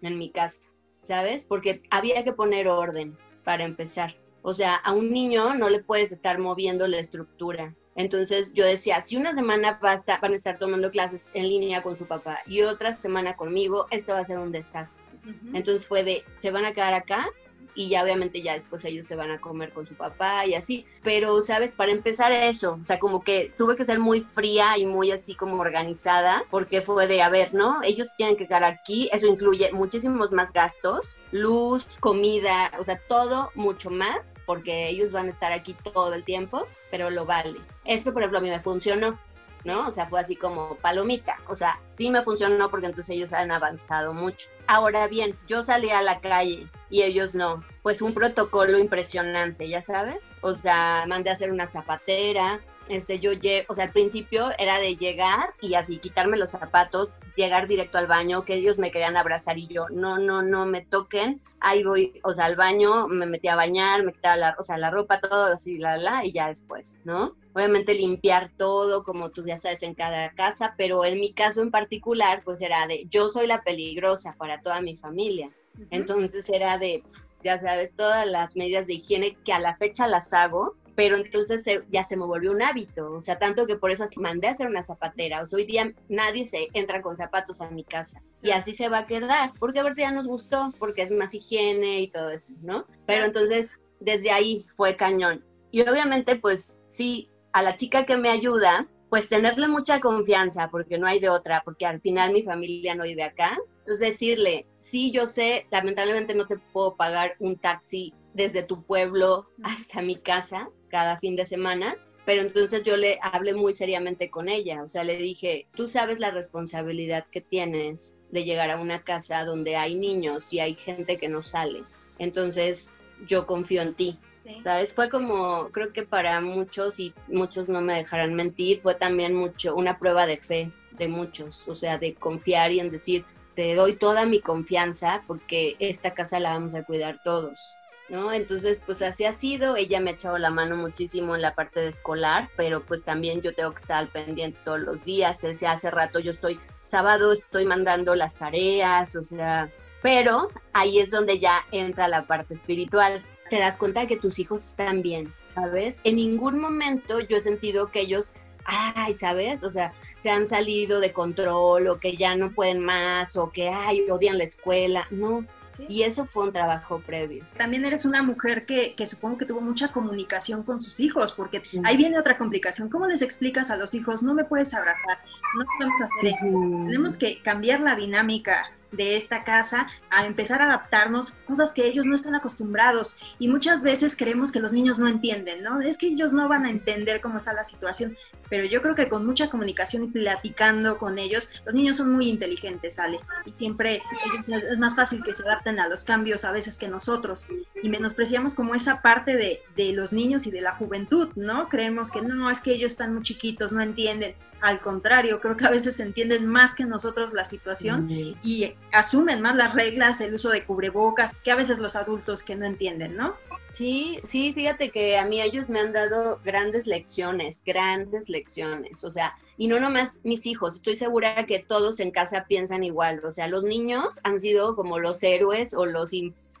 en 0.00 0.18
mi 0.18 0.30
casa, 0.30 0.70
¿sabes? 1.02 1.44
Porque 1.44 1.82
había 1.90 2.24
que 2.24 2.32
poner 2.32 2.68
orden 2.68 3.18
para 3.44 3.64
empezar. 3.64 4.16
O 4.40 4.54
sea, 4.54 4.76
a 4.76 4.92
un 4.92 5.10
niño 5.10 5.54
no 5.54 5.68
le 5.68 5.82
puedes 5.82 6.10
estar 6.10 6.38
moviendo 6.38 6.86
la 6.86 6.98
estructura. 6.98 7.74
Entonces 7.96 8.54
yo 8.54 8.64
decía, 8.64 9.02
si 9.02 9.18
una 9.18 9.34
semana 9.34 9.78
va 9.84 9.96
van 10.22 10.32
a 10.32 10.36
estar 10.36 10.58
tomando 10.58 10.90
clases 10.90 11.32
en 11.34 11.50
línea 11.50 11.82
con 11.82 11.98
su 11.98 12.06
papá 12.06 12.38
y 12.46 12.62
otra 12.62 12.94
semana 12.94 13.36
conmigo, 13.36 13.88
esto 13.90 14.14
va 14.14 14.20
a 14.20 14.24
ser 14.24 14.38
un 14.38 14.52
desastre. 14.52 15.04
Entonces 15.52 15.86
fue 15.86 16.02
de, 16.02 16.24
se 16.38 16.50
van 16.50 16.64
a 16.64 16.72
quedar 16.72 16.94
acá 16.94 17.28
y 17.74 17.88
ya 17.88 18.02
obviamente 18.02 18.42
ya 18.42 18.54
después 18.54 18.84
ellos 18.84 19.06
se 19.06 19.16
van 19.16 19.30
a 19.30 19.40
comer 19.40 19.72
con 19.72 19.86
su 19.86 19.94
papá 19.94 20.46
y 20.46 20.54
así. 20.54 20.86
Pero, 21.02 21.42
¿sabes? 21.42 21.72
Para 21.72 21.92
empezar 21.92 22.32
eso, 22.32 22.78
o 22.80 22.84
sea, 22.84 22.98
como 22.98 23.22
que 23.22 23.52
tuve 23.56 23.76
que 23.76 23.84
ser 23.84 23.98
muy 23.98 24.20
fría 24.20 24.78
y 24.78 24.86
muy 24.86 25.10
así 25.10 25.34
como 25.34 25.60
organizada, 25.60 26.44
porque 26.50 26.82
fue 26.82 27.06
de, 27.06 27.22
a 27.22 27.28
ver, 27.28 27.54
¿no? 27.54 27.82
Ellos 27.82 28.14
tienen 28.16 28.36
que 28.36 28.44
estar 28.44 28.64
aquí, 28.64 29.08
eso 29.12 29.26
incluye 29.26 29.72
muchísimos 29.72 30.32
más 30.32 30.52
gastos, 30.52 31.16
luz, 31.32 31.86
comida, 32.00 32.72
o 32.78 32.84
sea, 32.84 32.98
todo 33.08 33.50
mucho 33.54 33.90
más, 33.90 34.36
porque 34.46 34.88
ellos 34.88 35.12
van 35.12 35.26
a 35.26 35.30
estar 35.30 35.52
aquí 35.52 35.74
todo 35.92 36.14
el 36.14 36.24
tiempo, 36.24 36.66
pero 36.90 37.10
lo 37.10 37.26
vale. 37.26 37.60
Esto, 37.84 38.12
por 38.12 38.22
ejemplo, 38.22 38.38
a 38.38 38.42
mí 38.42 38.48
me 38.48 38.60
funcionó. 38.60 39.18
¿No? 39.64 39.88
O 39.88 39.92
sea, 39.92 40.06
fue 40.06 40.20
así 40.20 40.36
como 40.36 40.76
palomita. 40.76 41.36
O 41.48 41.56
sea, 41.56 41.78
sí 41.84 42.10
me 42.10 42.22
funcionó 42.22 42.70
porque 42.70 42.86
entonces 42.86 43.16
ellos 43.16 43.32
han 43.32 43.50
avanzado 43.50 44.12
mucho. 44.12 44.48
Ahora 44.66 45.06
bien, 45.08 45.36
yo 45.46 45.64
salí 45.64 45.90
a 45.90 46.02
la 46.02 46.20
calle 46.20 46.68
y 46.90 47.02
ellos 47.02 47.34
no. 47.34 47.64
Pues 47.82 48.02
un 48.02 48.14
protocolo 48.14 48.78
impresionante, 48.78 49.68
ya 49.68 49.82
sabes. 49.82 50.32
O 50.40 50.54
sea, 50.54 51.04
mandé 51.06 51.30
a 51.30 51.34
hacer 51.34 51.52
una 51.52 51.66
zapatera, 51.66 52.60
este, 52.88 53.18
yo 53.18 53.32
llegué, 53.32 53.66
o 53.68 53.74
sea, 53.74 53.84
al 53.84 53.92
principio 53.92 54.50
era 54.58 54.78
de 54.78 54.96
llegar 54.96 55.54
y 55.60 55.74
así 55.74 55.98
quitarme 55.98 56.36
los 56.36 56.50
zapatos, 56.50 57.14
llegar 57.36 57.66
directo 57.66 57.98
al 57.98 58.06
baño, 58.06 58.44
que 58.44 58.54
ellos 58.54 58.78
me 58.78 58.90
querían 58.90 59.16
abrazar 59.16 59.58
y 59.58 59.66
yo, 59.66 59.88
no, 59.88 60.18
no, 60.18 60.42
no 60.42 60.66
me 60.66 60.82
toquen, 60.82 61.40
ahí 61.60 61.82
voy, 61.84 62.20
o 62.22 62.32
sea, 62.32 62.46
al 62.46 62.56
baño, 62.56 63.08
me 63.08 63.26
metí 63.26 63.48
a 63.48 63.56
bañar, 63.56 64.02
me 64.02 64.12
quitaba 64.12 64.36
la, 64.36 64.56
o 64.58 64.62
sea, 64.62 64.78
la 64.78 64.90
ropa, 64.90 65.20
todo 65.20 65.46
así, 65.46 65.78
la, 65.78 65.96
la, 65.96 66.24
y 66.24 66.32
ya 66.32 66.48
después, 66.48 67.00
¿no? 67.04 67.36
Obviamente 67.54 67.94
limpiar 67.94 68.50
todo, 68.56 69.04
como 69.04 69.30
tú 69.30 69.44
ya 69.46 69.56
sabes, 69.56 69.82
en 69.82 69.94
cada 69.94 70.30
casa, 70.30 70.74
pero 70.76 71.04
en 71.04 71.20
mi 71.20 71.32
caso 71.32 71.62
en 71.62 71.70
particular, 71.70 72.42
pues 72.44 72.60
era 72.62 72.86
de, 72.86 73.06
yo 73.08 73.28
soy 73.28 73.46
la 73.46 73.62
peligrosa 73.62 74.34
para 74.38 74.60
toda 74.60 74.80
mi 74.80 74.96
familia. 74.96 75.50
Entonces 75.90 76.48
era 76.50 76.78
de, 76.78 77.02
ya 77.42 77.60
sabes, 77.60 77.94
todas 77.96 78.26
las 78.26 78.56
medidas 78.56 78.86
de 78.86 78.94
higiene 78.94 79.36
que 79.44 79.52
a 79.52 79.58
la 79.58 79.74
fecha 79.74 80.06
las 80.06 80.32
hago, 80.32 80.76
pero 80.94 81.16
entonces 81.16 81.64
ya 81.90 82.04
se 82.04 82.16
me 82.16 82.24
volvió 82.24 82.52
un 82.52 82.62
hábito, 82.62 83.12
o 83.12 83.20
sea, 83.20 83.38
tanto 83.38 83.66
que 83.66 83.76
por 83.76 83.90
eso 83.90 84.04
mandé 84.16 84.48
a 84.48 84.52
hacer 84.52 84.68
una 84.68 84.82
zapatera, 84.82 85.42
o 85.42 85.46
sea, 85.46 85.56
hoy 85.56 85.66
día 85.66 85.92
nadie 86.08 86.46
se 86.46 86.68
entra 86.72 87.02
con 87.02 87.16
zapatos 87.16 87.60
a 87.60 87.70
mi 87.70 87.84
casa 87.84 88.22
y 88.42 88.50
así 88.50 88.74
se 88.74 88.88
va 88.88 88.98
a 88.98 89.06
quedar, 89.06 89.52
porque 89.58 89.80
a 89.80 89.82
ver 89.82 89.94
ya 89.96 90.12
nos 90.12 90.26
gustó, 90.26 90.72
porque 90.78 91.02
es 91.02 91.10
más 91.10 91.34
higiene 91.34 92.00
y 92.00 92.08
todo 92.08 92.30
eso, 92.30 92.54
¿no? 92.62 92.86
Pero 93.06 93.24
entonces 93.24 93.78
desde 94.00 94.30
ahí 94.30 94.66
fue 94.76 94.96
cañón. 94.96 95.44
Y 95.70 95.80
obviamente, 95.82 96.36
pues 96.36 96.78
sí, 96.86 97.30
a 97.52 97.62
la 97.62 97.76
chica 97.76 98.06
que 98.06 98.16
me 98.16 98.28
ayuda, 98.28 98.86
pues 99.08 99.28
tenerle 99.28 99.68
mucha 99.68 100.00
confianza, 100.00 100.70
porque 100.70 100.98
no 100.98 101.06
hay 101.06 101.20
de 101.20 101.30
otra, 101.30 101.62
porque 101.64 101.86
al 101.86 102.00
final 102.00 102.32
mi 102.32 102.42
familia 102.42 102.94
no 102.94 103.04
vive 103.04 103.22
acá. 103.22 103.58
Entonces 103.80 104.00
decirle, 104.08 104.66
sí, 104.78 105.10
yo 105.12 105.26
sé, 105.26 105.66
lamentablemente 105.70 106.34
no 106.34 106.46
te 106.46 106.58
puedo 106.58 106.96
pagar 106.96 107.36
un 107.38 107.56
taxi 107.56 108.14
desde 108.34 108.62
tu 108.62 108.82
pueblo 108.82 109.46
hasta 109.62 110.02
mi 110.02 110.16
casa 110.16 110.68
cada 110.94 111.16
fin 111.16 111.34
de 111.34 111.44
semana, 111.44 111.96
pero 112.24 112.42
entonces 112.42 112.84
yo 112.84 112.96
le 112.96 113.18
hablé 113.20 113.52
muy 113.52 113.74
seriamente 113.74 114.30
con 114.30 114.48
ella, 114.48 114.84
o 114.84 114.88
sea, 114.88 115.02
le 115.02 115.16
dije, 115.16 115.66
tú 115.74 115.88
sabes 115.88 116.20
la 116.20 116.30
responsabilidad 116.30 117.26
que 117.32 117.40
tienes 117.40 118.22
de 118.30 118.44
llegar 118.44 118.70
a 118.70 118.80
una 118.80 119.02
casa 119.02 119.44
donde 119.44 119.74
hay 119.74 119.96
niños 119.96 120.52
y 120.52 120.60
hay 120.60 120.76
gente 120.76 121.18
que 121.18 121.28
no 121.28 121.42
sale. 121.42 121.82
Entonces, 122.20 122.94
yo 123.26 123.44
confío 123.44 123.82
en 123.82 123.94
ti. 123.94 124.20
¿Sabes? 124.62 124.94
Fue 124.94 125.08
como, 125.08 125.70
creo 125.72 125.92
que 125.92 126.04
para 126.04 126.40
muchos, 126.40 127.00
y 127.00 127.12
muchos 127.26 127.68
no 127.68 127.80
me 127.80 127.94
dejarán 127.94 128.34
mentir, 128.34 128.78
fue 128.78 128.94
también 128.94 129.34
mucho 129.34 129.74
una 129.74 129.98
prueba 129.98 130.26
de 130.26 130.36
fe 130.36 130.70
de 130.92 131.08
muchos, 131.08 131.66
o 131.66 131.74
sea, 131.74 131.98
de 131.98 132.14
confiar 132.14 132.70
y 132.70 132.78
en 132.78 132.92
decir, 132.92 133.24
te 133.56 133.74
doy 133.74 133.94
toda 133.94 134.26
mi 134.26 134.38
confianza 134.38 135.24
porque 135.26 135.74
esta 135.80 136.14
casa 136.14 136.38
la 136.38 136.52
vamos 136.52 136.76
a 136.76 136.84
cuidar 136.84 137.20
todos. 137.24 137.58
¿No? 138.08 138.32
Entonces, 138.32 138.82
pues 138.84 139.00
así 139.02 139.24
ha 139.24 139.32
sido. 139.32 139.76
Ella 139.76 140.00
me 140.00 140.10
ha 140.10 140.14
echado 140.14 140.38
la 140.38 140.50
mano 140.50 140.76
muchísimo 140.76 141.34
en 141.34 141.42
la 141.42 141.54
parte 141.54 141.88
escolar, 141.88 142.50
pero 142.56 142.84
pues 142.84 143.02
también 143.02 143.40
yo 143.40 143.54
tengo 143.54 143.72
que 143.72 143.80
estar 143.80 143.96
al 143.96 144.08
pendiente 144.08 144.58
todos 144.64 144.80
los 144.80 145.04
días. 145.04 145.38
Te 145.38 145.48
decía 145.48 145.72
hace 145.72 145.90
rato, 145.90 146.18
yo 146.18 146.32
estoy, 146.32 146.60
sábado 146.84 147.32
estoy 147.32 147.64
mandando 147.64 148.14
las 148.14 148.36
tareas, 148.36 149.16
o 149.16 149.24
sea, 149.24 149.70
pero 150.02 150.50
ahí 150.74 150.98
es 150.98 151.10
donde 151.10 151.38
ya 151.38 151.64
entra 151.72 152.08
la 152.08 152.26
parte 152.26 152.54
espiritual 152.54 153.24
te 153.50 153.58
das 153.58 153.78
cuenta 153.78 154.00
de 154.00 154.06
que 154.06 154.16
tus 154.16 154.38
hijos 154.38 154.64
están 154.64 155.02
bien, 155.02 155.32
¿sabes? 155.54 156.00
En 156.04 156.16
ningún 156.16 156.58
momento 156.58 157.20
yo 157.20 157.36
he 157.36 157.40
sentido 157.40 157.90
que 157.90 158.00
ellos, 158.00 158.30
ay, 158.64 159.14
¿sabes? 159.14 159.64
O 159.64 159.70
sea, 159.70 159.92
se 160.16 160.30
han 160.30 160.46
salido 160.46 161.00
de 161.00 161.12
control 161.12 161.88
o 161.88 162.00
que 162.00 162.16
ya 162.16 162.34
no 162.36 162.52
pueden 162.52 162.80
más 162.80 163.36
o 163.36 163.50
que, 163.50 163.68
ay, 163.68 164.08
odian 164.10 164.38
la 164.38 164.44
escuela. 164.44 165.06
No, 165.10 165.44
Y 165.88 166.02
eso 166.02 166.24
fue 166.24 166.44
un 166.44 166.52
trabajo 166.52 167.02
previo. 167.04 167.44
También 167.56 167.84
eres 167.84 168.04
una 168.04 168.22
mujer 168.22 168.66
que, 168.66 168.94
que, 168.94 169.06
supongo 169.06 169.38
que 169.38 169.46
tuvo 169.46 169.60
mucha 169.60 169.88
comunicación 169.88 170.62
con 170.62 170.80
sus 170.80 171.00
hijos, 171.00 171.32
porque 171.32 171.62
ahí 171.84 171.96
viene 171.96 172.18
otra 172.18 172.38
complicación. 172.38 172.88
¿Cómo 172.88 173.06
les 173.06 173.22
explicas 173.22 173.70
a 173.70 173.76
los 173.76 173.94
hijos, 173.94 174.22
no 174.22 174.34
me 174.34 174.44
puedes 174.44 174.74
abrazar, 174.74 175.18
no 175.56 175.64
podemos 175.78 176.00
hacer 176.00 176.26
esto? 176.26 176.46
Tenemos 176.86 177.16
que 177.16 177.40
cambiar 177.42 177.80
la 177.80 177.96
dinámica 177.96 178.70
de 178.96 179.16
esta 179.16 179.44
casa 179.44 179.88
a 180.10 180.26
empezar 180.26 180.62
a 180.62 180.66
adaptarnos 180.66 181.32
cosas 181.46 181.72
que 181.72 181.86
ellos 181.86 182.06
no 182.06 182.14
están 182.14 182.34
acostumbrados 182.34 183.16
y 183.38 183.48
muchas 183.48 183.82
veces 183.82 184.16
creemos 184.16 184.52
que 184.52 184.60
los 184.60 184.72
niños 184.72 184.98
no 184.98 185.08
entienden, 185.08 185.62
¿no? 185.62 185.80
Es 185.80 185.98
que 185.98 186.08
ellos 186.08 186.32
no 186.32 186.48
van 186.48 186.64
a 186.64 186.70
entender 186.70 187.20
cómo 187.20 187.36
está 187.36 187.52
la 187.52 187.64
situación, 187.64 188.16
pero 188.48 188.66
yo 188.66 188.82
creo 188.82 188.94
que 188.94 189.08
con 189.08 189.26
mucha 189.26 189.50
comunicación 189.50 190.04
y 190.04 190.08
platicando 190.08 190.98
con 190.98 191.18
ellos, 191.18 191.50
los 191.64 191.74
niños 191.74 191.96
son 191.96 192.12
muy 192.12 192.28
inteligentes, 192.28 192.98
Ale, 192.98 193.20
y 193.44 193.52
siempre 193.52 194.02
es 194.46 194.78
más 194.78 194.94
fácil 194.94 195.22
que 195.24 195.34
se 195.34 195.42
adapten 195.42 195.80
a 195.80 195.88
los 195.88 196.04
cambios 196.04 196.44
a 196.44 196.52
veces 196.52 196.78
que 196.78 196.88
nosotros 196.88 197.48
y 197.82 197.88
menospreciamos 197.88 198.54
como 198.54 198.74
esa 198.74 199.02
parte 199.02 199.36
de, 199.36 199.60
de 199.76 199.92
los 199.92 200.12
niños 200.12 200.46
y 200.46 200.50
de 200.50 200.60
la 200.60 200.76
juventud, 200.76 201.30
¿no? 201.36 201.68
Creemos 201.68 202.10
que 202.10 202.22
no, 202.22 202.50
es 202.50 202.60
que 202.60 202.72
ellos 202.72 202.92
están 202.92 203.14
muy 203.14 203.22
chiquitos, 203.22 203.72
no 203.72 203.82
entienden. 203.82 204.34
Al 204.64 204.80
contrario, 204.80 205.42
creo 205.42 205.58
que 205.58 205.66
a 205.66 205.70
veces 205.70 206.00
entienden 206.00 206.46
más 206.46 206.74
que 206.74 206.86
nosotros 206.86 207.34
la 207.34 207.44
situación 207.44 208.08
y 208.42 208.72
asumen 208.92 209.42
más 209.42 209.56
las 209.56 209.74
reglas, 209.74 210.22
el 210.22 210.32
uso 210.32 210.48
de 210.48 210.64
cubrebocas, 210.64 211.34
que 211.44 211.50
a 211.50 211.54
veces 211.54 211.80
los 211.80 211.96
adultos 211.96 212.42
que 212.42 212.56
no 212.56 212.64
entienden, 212.64 213.14
¿no? 213.14 213.34
Sí, 213.72 214.20
sí, 214.24 214.54
fíjate 214.54 214.88
que 214.88 215.18
a 215.18 215.26
mí 215.26 215.42
ellos 215.42 215.68
me 215.68 215.80
han 215.80 215.92
dado 215.92 216.40
grandes 216.42 216.86
lecciones, 216.86 217.62
grandes 217.62 218.30
lecciones, 218.30 219.04
o 219.04 219.10
sea, 219.10 219.36
y 219.58 219.68
no 219.68 219.78
nomás 219.80 220.20
mis 220.24 220.46
hijos, 220.46 220.76
estoy 220.76 220.96
segura 220.96 221.44
que 221.44 221.58
todos 221.58 222.00
en 222.00 222.10
casa 222.10 222.46
piensan 222.48 222.84
igual, 222.84 223.20
o 223.22 223.32
sea, 223.32 223.48
los 223.48 223.64
niños 223.64 224.18
han 224.22 224.40
sido 224.40 224.76
como 224.76 224.98
los 224.98 225.22
héroes 225.22 225.74
o 225.74 225.84
los 225.84 226.12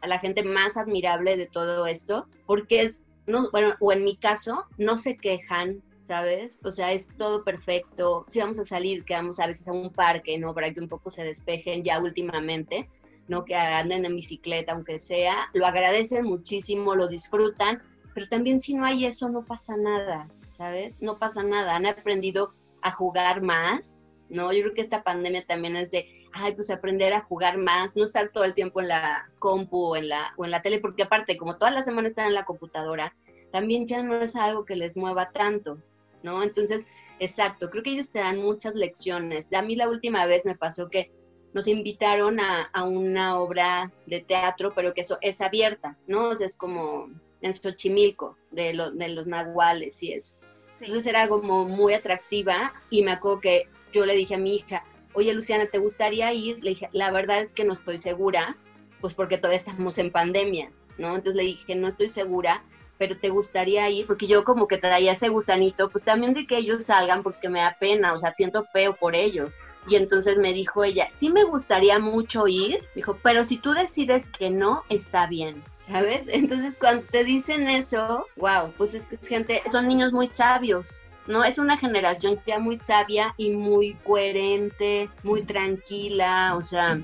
la 0.02 0.18
gente 0.18 0.42
más 0.42 0.76
admirable 0.76 1.38
de 1.38 1.46
todo 1.46 1.86
esto, 1.86 2.26
porque 2.44 2.82
es, 2.82 3.06
no, 3.26 3.50
bueno, 3.50 3.76
o 3.80 3.92
en 3.92 4.04
mi 4.04 4.16
caso, 4.16 4.66
no 4.76 4.98
se 4.98 5.16
quejan, 5.16 5.80
¿sabes? 6.04 6.60
O 6.64 6.70
sea, 6.70 6.92
es 6.92 7.08
todo 7.16 7.44
perfecto. 7.44 8.24
Si 8.28 8.38
vamos 8.38 8.58
a 8.58 8.64
salir, 8.64 9.04
que 9.04 9.14
vamos 9.14 9.40
a 9.40 9.46
veces 9.46 9.66
a 9.68 9.72
un 9.72 9.90
parque, 9.90 10.38
¿no? 10.38 10.54
Para 10.54 10.72
que 10.72 10.80
un 10.80 10.88
poco 10.88 11.10
se 11.10 11.24
despejen 11.24 11.82
ya 11.82 11.98
últimamente, 11.98 12.88
¿no? 13.26 13.44
Que 13.44 13.56
anden 13.56 14.04
en 14.04 14.14
bicicleta, 14.14 14.72
aunque 14.72 14.98
sea, 14.98 15.48
lo 15.54 15.66
agradecen 15.66 16.24
muchísimo, 16.24 16.94
lo 16.94 17.08
disfrutan, 17.08 17.82
pero 18.14 18.28
también 18.28 18.60
si 18.60 18.74
no 18.74 18.84
hay 18.84 19.06
eso, 19.06 19.28
no 19.28 19.44
pasa 19.44 19.76
nada, 19.76 20.28
¿sabes? 20.58 20.94
No 21.00 21.18
pasa 21.18 21.42
nada. 21.42 21.74
Han 21.74 21.86
aprendido 21.86 22.54
a 22.82 22.92
jugar 22.92 23.40
más, 23.40 24.06
¿no? 24.28 24.52
Yo 24.52 24.60
creo 24.62 24.74
que 24.74 24.82
esta 24.82 25.02
pandemia 25.02 25.46
también 25.46 25.74
es 25.76 25.90
de, 25.90 26.06
ay, 26.32 26.54
pues 26.54 26.70
aprender 26.70 27.14
a 27.14 27.22
jugar 27.22 27.56
más, 27.56 27.96
no 27.96 28.04
estar 28.04 28.28
todo 28.28 28.44
el 28.44 28.54
tiempo 28.54 28.82
en 28.82 28.88
la 28.88 29.30
compu 29.38 29.84
o 29.84 29.96
en 29.96 30.10
la, 30.10 30.34
o 30.36 30.44
en 30.44 30.50
la 30.50 30.60
tele, 30.60 30.80
porque 30.80 31.04
aparte, 31.04 31.38
como 31.38 31.56
toda 31.56 31.70
la 31.70 31.82
semana 31.82 32.08
están 32.08 32.26
en 32.26 32.34
la 32.34 32.44
computadora, 32.44 33.14
también 33.52 33.86
ya 33.86 34.02
no 34.02 34.16
es 34.16 34.36
algo 34.36 34.64
que 34.64 34.76
les 34.76 34.96
mueva 34.96 35.30
tanto, 35.30 35.78
¿no? 36.24 36.42
Entonces, 36.42 36.88
exacto, 37.20 37.70
creo 37.70 37.84
que 37.84 37.90
ellos 37.90 38.10
te 38.10 38.18
dan 38.18 38.38
muchas 38.38 38.74
lecciones. 38.74 39.52
A 39.52 39.62
mí 39.62 39.76
la 39.76 39.88
última 39.88 40.26
vez 40.26 40.44
me 40.44 40.56
pasó 40.56 40.88
que 40.88 41.12
nos 41.52 41.68
invitaron 41.68 42.40
a, 42.40 42.82
una 42.82 43.38
obra 43.38 43.92
de 44.06 44.20
teatro, 44.20 44.72
pero 44.74 44.92
que 44.92 45.02
eso 45.02 45.18
es 45.20 45.40
abierta, 45.40 45.96
¿no? 46.08 46.30
O 46.30 46.34
sea, 46.36 46.46
es 46.46 46.56
como 46.56 47.10
en 47.42 47.54
Xochimilco, 47.54 48.36
de, 48.50 48.72
de 48.94 49.08
los 49.08 49.26
nahuales 49.26 50.02
y 50.02 50.14
eso. 50.14 50.36
Entonces 50.80 51.06
era 51.06 51.28
como 51.28 51.64
muy 51.68 51.92
atractiva 51.92 52.74
y 52.90 53.02
me 53.02 53.12
acuerdo 53.12 53.40
que 53.40 53.68
yo 53.92 54.04
le 54.06 54.16
dije 54.16 54.34
a 54.34 54.38
mi 54.38 54.56
hija, 54.56 54.82
oye 55.12 55.32
Luciana, 55.32 55.66
¿te 55.66 55.78
gustaría 55.78 56.32
ir? 56.32 56.64
Le 56.64 56.70
dije, 56.70 56.88
la 56.92 57.12
verdad 57.12 57.42
es 57.42 57.54
que 57.54 57.64
no 57.64 57.74
estoy 57.74 57.98
segura, 57.98 58.56
pues 59.00 59.14
porque 59.14 59.36
todavía 59.36 59.58
estamos 59.58 59.98
en 59.98 60.10
pandemia, 60.10 60.72
¿no? 60.98 61.08
Entonces 61.08 61.36
le 61.36 61.44
dije, 61.44 61.76
no 61.76 61.86
estoy 61.86 62.08
segura, 62.08 62.64
pero 62.98 63.16
te 63.18 63.28
gustaría 63.28 63.88
ir, 63.90 64.06
porque 64.06 64.26
yo 64.26 64.44
como 64.44 64.68
que 64.68 64.78
traía 64.78 65.12
ese 65.12 65.28
gusanito, 65.28 65.90
pues 65.90 66.04
también 66.04 66.34
de 66.34 66.46
que 66.46 66.56
ellos 66.56 66.86
salgan, 66.86 67.22
porque 67.22 67.48
me 67.48 67.60
da 67.60 67.76
pena, 67.78 68.12
o 68.12 68.18
sea, 68.18 68.32
siento 68.32 68.62
feo 68.64 68.94
por 68.94 69.14
ellos. 69.14 69.54
Y 69.86 69.96
entonces 69.96 70.38
me 70.38 70.54
dijo 70.54 70.82
ella, 70.82 71.08
sí 71.10 71.30
me 71.30 71.44
gustaría 71.44 71.98
mucho 71.98 72.48
ir, 72.48 72.80
dijo, 72.94 73.18
pero 73.22 73.44
si 73.44 73.58
tú 73.58 73.72
decides 73.74 74.30
que 74.30 74.48
no, 74.48 74.82
está 74.88 75.26
bien, 75.26 75.62
¿sabes? 75.78 76.26
Entonces 76.28 76.78
cuando 76.78 77.04
te 77.10 77.24
dicen 77.24 77.68
eso, 77.68 78.26
wow, 78.36 78.72
pues 78.78 78.94
es 78.94 79.06
que 79.06 79.16
es 79.16 79.28
gente, 79.28 79.62
son 79.70 79.86
niños 79.86 80.12
muy 80.12 80.28
sabios, 80.28 81.02
¿no? 81.26 81.44
Es 81.44 81.58
una 81.58 81.76
generación 81.76 82.40
ya 82.46 82.58
muy 82.58 82.78
sabia 82.78 83.34
y 83.36 83.50
muy 83.50 83.94
coherente, 84.04 85.10
muy 85.22 85.42
tranquila, 85.42 86.54
o 86.56 86.62
sea, 86.62 87.00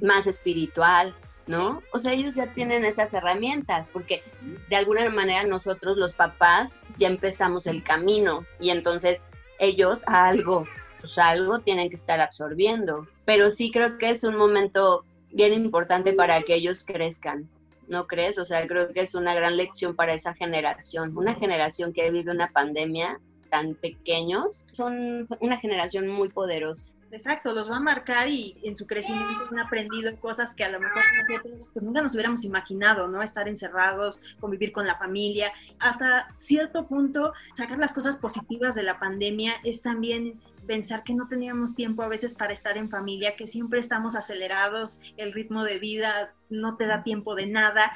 más 0.00 0.26
espiritual. 0.26 1.14
¿No? 1.48 1.82
O 1.92 1.98
sea, 1.98 2.12
ellos 2.12 2.34
ya 2.34 2.46
tienen 2.52 2.84
esas 2.84 3.12
herramientas, 3.14 3.88
porque 3.88 4.22
de 4.68 4.76
alguna 4.76 5.08
manera 5.10 5.42
nosotros 5.44 5.96
los 5.96 6.12
papás 6.12 6.82
ya 6.98 7.08
empezamos 7.08 7.66
el 7.66 7.82
camino 7.82 8.44
y 8.60 8.70
entonces 8.70 9.22
ellos 9.58 10.04
algo, 10.06 10.66
pues 11.00 11.18
algo 11.18 11.60
tienen 11.60 11.88
que 11.88 11.96
estar 11.96 12.20
absorbiendo. 12.20 13.08
Pero 13.24 13.50
sí 13.50 13.70
creo 13.72 13.98
que 13.98 14.10
es 14.10 14.24
un 14.24 14.36
momento 14.36 15.04
bien 15.32 15.54
importante 15.54 16.12
para 16.12 16.42
que 16.42 16.54
ellos 16.54 16.84
crezcan, 16.84 17.48
¿no 17.88 18.06
crees? 18.06 18.38
O 18.38 18.44
sea, 18.44 18.66
creo 18.66 18.92
que 18.92 19.00
es 19.00 19.14
una 19.14 19.34
gran 19.34 19.56
lección 19.56 19.96
para 19.96 20.12
esa 20.12 20.34
generación, 20.34 21.16
una 21.16 21.34
generación 21.34 21.94
que 21.94 22.10
vive 22.10 22.30
una 22.30 22.50
pandemia 22.52 23.20
tan 23.50 23.74
pequeños, 23.74 24.66
son 24.70 25.26
una 25.40 25.58
generación 25.58 26.08
muy 26.08 26.28
poderosa. 26.28 26.92
Exacto, 27.10 27.52
los 27.52 27.70
va 27.70 27.76
a 27.76 27.80
marcar 27.80 28.28
y 28.28 28.58
en 28.62 28.76
su 28.76 28.86
crecimiento 28.86 29.48
han 29.50 29.58
aprendido 29.58 30.14
cosas 30.20 30.54
que 30.54 30.64
a 30.64 30.68
lo 30.68 30.78
mejor 30.78 31.02
nosotros 31.16 31.70
pues, 31.72 31.82
nunca 31.82 32.02
nos 32.02 32.14
hubiéramos 32.14 32.44
imaginado, 32.44 33.08
¿no? 33.08 33.22
Estar 33.22 33.48
encerrados, 33.48 34.22
convivir 34.40 34.72
con 34.72 34.86
la 34.86 34.96
familia. 34.96 35.50
Hasta 35.78 36.28
cierto 36.36 36.86
punto, 36.86 37.32
sacar 37.54 37.78
las 37.78 37.94
cosas 37.94 38.18
positivas 38.18 38.74
de 38.74 38.82
la 38.82 38.98
pandemia 38.98 39.54
es 39.64 39.80
también 39.80 40.38
pensar 40.66 41.02
que 41.02 41.14
no 41.14 41.28
teníamos 41.28 41.74
tiempo 41.74 42.02
a 42.02 42.08
veces 42.08 42.34
para 42.34 42.52
estar 42.52 42.76
en 42.76 42.90
familia, 42.90 43.36
que 43.36 43.46
siempre 43.46 43.80
estamos 43.80 44.14
acelerados, 44.14 45.00
el 45.16 45.32
ritmo 45.32 45.64
de 45.64 45.78
vida 45.78 46.34
no 46.50 46.76
te 46.76 46.86
da 46.86 47.02
tiempo 47.02 47.34
de 47.34 47.46
nada. 47.46 47.90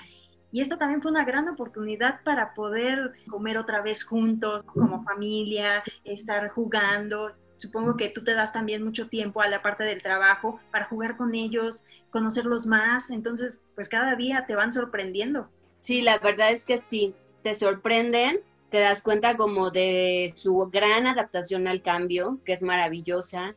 Y 0.53 0.61
esto 0.61 0.79
también 0.79 1.03
fue 1.03 1.11
una 1.11 1.25
gran 1.25 1.49
oportunidad 1.49 2.23
para 2.25 2.55
poder 2.55 3.13
comer 3.31 3.59
otra 3.59 3.83
vez 3.83 4.05
juntos, 4.05 4.65
como 4.65 5.03
familia, 5.05 5.83
estar 6.05 6.49
jugando 6.49 7.33
supongo 7.63 7.97
que 7.97 8.09
tú 8.09 8.25
te 8.25 8.35
das 8.35 8.53
también 8.53 8.85
mucho 8.85 9.09
tiempo 9.09 9.41
a 9.41 9.49
la 9.49 9.63
parte 9.63 9.85
del 9.85 10.03
trabajo 10.03 10.61
para 10.71 10.87
jugar 10.87 11.17
con 11.17 11.35
ellos, 11.35 11.87
conocerlos 12.11 12.67
más, 12.67 13.11
entonces 13.11 13.63
pues 13.75 13.89
cada 13.89 14.17
día 14.17 14.45
te 14.47 14.55
van 14.55 14.73
sorprendiendo. 14.73 15.49
Sí, 15.81 16.03
la 16.03 16.19
verdad 16.19 16.51
es 16.51 16.65
que 16.65 16.79
sí, 16.79 17.15
te 17.43 17.55
sorprenden, 17.55 18.41
te 18.71 18.81
das 18.81 19.03
cuenta 19.03 19.37
como 19.37 19.71
de 19.71 20.33
su 20.35 20.69
gran 20.73 21.07
adaptación 21.07 21.67
al 21.69 21.83
cambio, 21.83 22.39
que 22.45 22.53
es 22.53 22.63
maravillosa, 22.63 23.55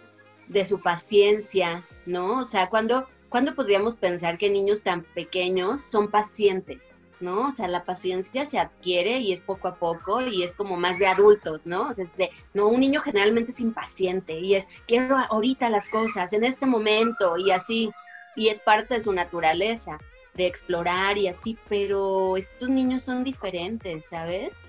de 0.47 0.65
su 0.65 0.81
paciencia, 0.81 1.83
¿no? 2.05 2.39
O 2.39 2.45
sea, 2.45 2.69
cuando, 2.69 3.07
¿cuándo 3.29 3.55
podríamos 3.55 3.95
pensar 3.95 4.37
que 4.37 4.49
niños 4.49 4.83
tan 4.83 5.03
pequeños 5.03 5.81
son 5.81 6.11
pacientes? 6.11 7.01
¿No? 7.19 7.47
O 7.47 7.51
sea, 7.51 7.67
la 7.67 7.83
paciencia 7.83 8.45
se 8.45 8.59
adquiere 8.59 9.19
y 9.19 9.33
es 9.33 9.41
poco 9.41 9.67
a 9.67 9.75
poco 9.75 10.21
y 10.21 10.43
es 10.43 10.55
como 10.55 10.77
más 10.77 10.99
de 10.99 11.07
adultos, 11.07 11.65
¿no? 11.65 11.89
O 11.89 11.93
sea, 11.93 12.05
no, 12.53 12.67
un 12.67 12.79
niño 12.79 13.01
generalmente 13.01 13.51
es 13.51 13.61
impaciente 13.61 14.39
y 14.39 14.55
es, 14.55 14.69
quiero 14.87 15.17
ahorita 15.17 15.69
las 15.69 15.89
cosas, 15.89 16.33
en 16.33 16.43
este 16.43 16.65
momento 16.65 17.37
y 17.37 17.51
así, 17.51 17.91
y 18.35 18.49
es 18.49 18.61
parte 18.61 18.95
de 18.95 19.01
su 19.01 19.13
naturaleza 19.13 19.99
de 20.35 20.47
explorar 20.47 21.17
y 21.17 21.27
así, 21.27 21.57
pero 21.69 22.37
estos 22.37 22.69
niños 22.69 23.03
son 23.03 23.23
diferentes, 23.23 24.09
¿sabes? 24.09 24.61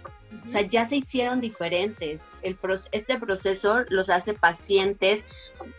O 0.47 0.49
sea, 0.49 0.63
ya 0.63 0.87
se 0.87 0.97
hicieron 0.97 1.41
diferentes. 1.41 2.29
El 2.43 2.57
este 2.93 3.19
proceso 3.19 3.81
los 3.89 4.11
hace 4.11 4.35
pacientes. 4.35 5.25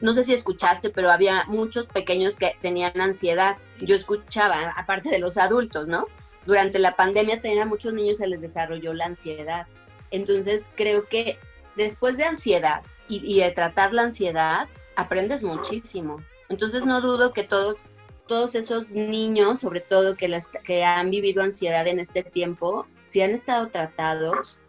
No 0.02 0.14
sé 0.14 0.24
si 0.24 0.34
escuchaste, 0.34 0.90
pero 0.90 1.12
había 1.12 1.46
muchos 1.48 1.86
pequeños 1.88 2.38
que 2.38 2.56
tenían 2.62 3.00
ansiedad. 3.00 3.58
Yo 3.80 3.96
escuchaba, 3.96 4.74
aparte 4.76 5.10
de 5.10 5.20
los 5.20 5.38
adultos, 5.38 5.88
¿no? 5.88 6.08
Durante 6.48 6.80
la 6.80 6.96
pandemia 6.96 7.40
a 7.62 7.66
muchos 7.66 7.94
niños 7.94 8.18
se 8.18 8.28
les 8.28 8.42
desarrolló 8.42 8.94
la 8.94 9.06
ansiedad. 9.06 9.68
Entonces 10.10 10.72
creo 10.76 11.08
que 11.08 11.38
después 11.76 12.18
de 12.18 12.24
ansiedad 12.24 12.82
y, 13.08 13.22
y 13.24 13.42
de 13.42 13.52
tratar 13.52 13.94
la 13.94 14.02
ansiedad, 14.02 14.68
aprendes 14.96 15.44
muchísimo. 15.44 16.24
Entonces 16.50 16.86
no 16.86 17.02
dudo 17.02 17.34
que 17.34 17.44
todos 17.44 17.84
todos 18.28 18.56
esos 18.56 18.92
niños, 18.92 19.62
sobre 19.62 19.82
todo 19.82 20.16
que, 20.16 20.28
las, 20.28 20.48
que 20.48 20.84
han 20.84 21.10
vivido 21.10 21.42
ansiedad 21.42 21.88
en 21.88 22.00
este 22.00 22.24
tiempo, 22.24 22.86
si 23.06 23.22
han 23.22 23.32
estado 23.32 23.68
tratados, 23.70 24.60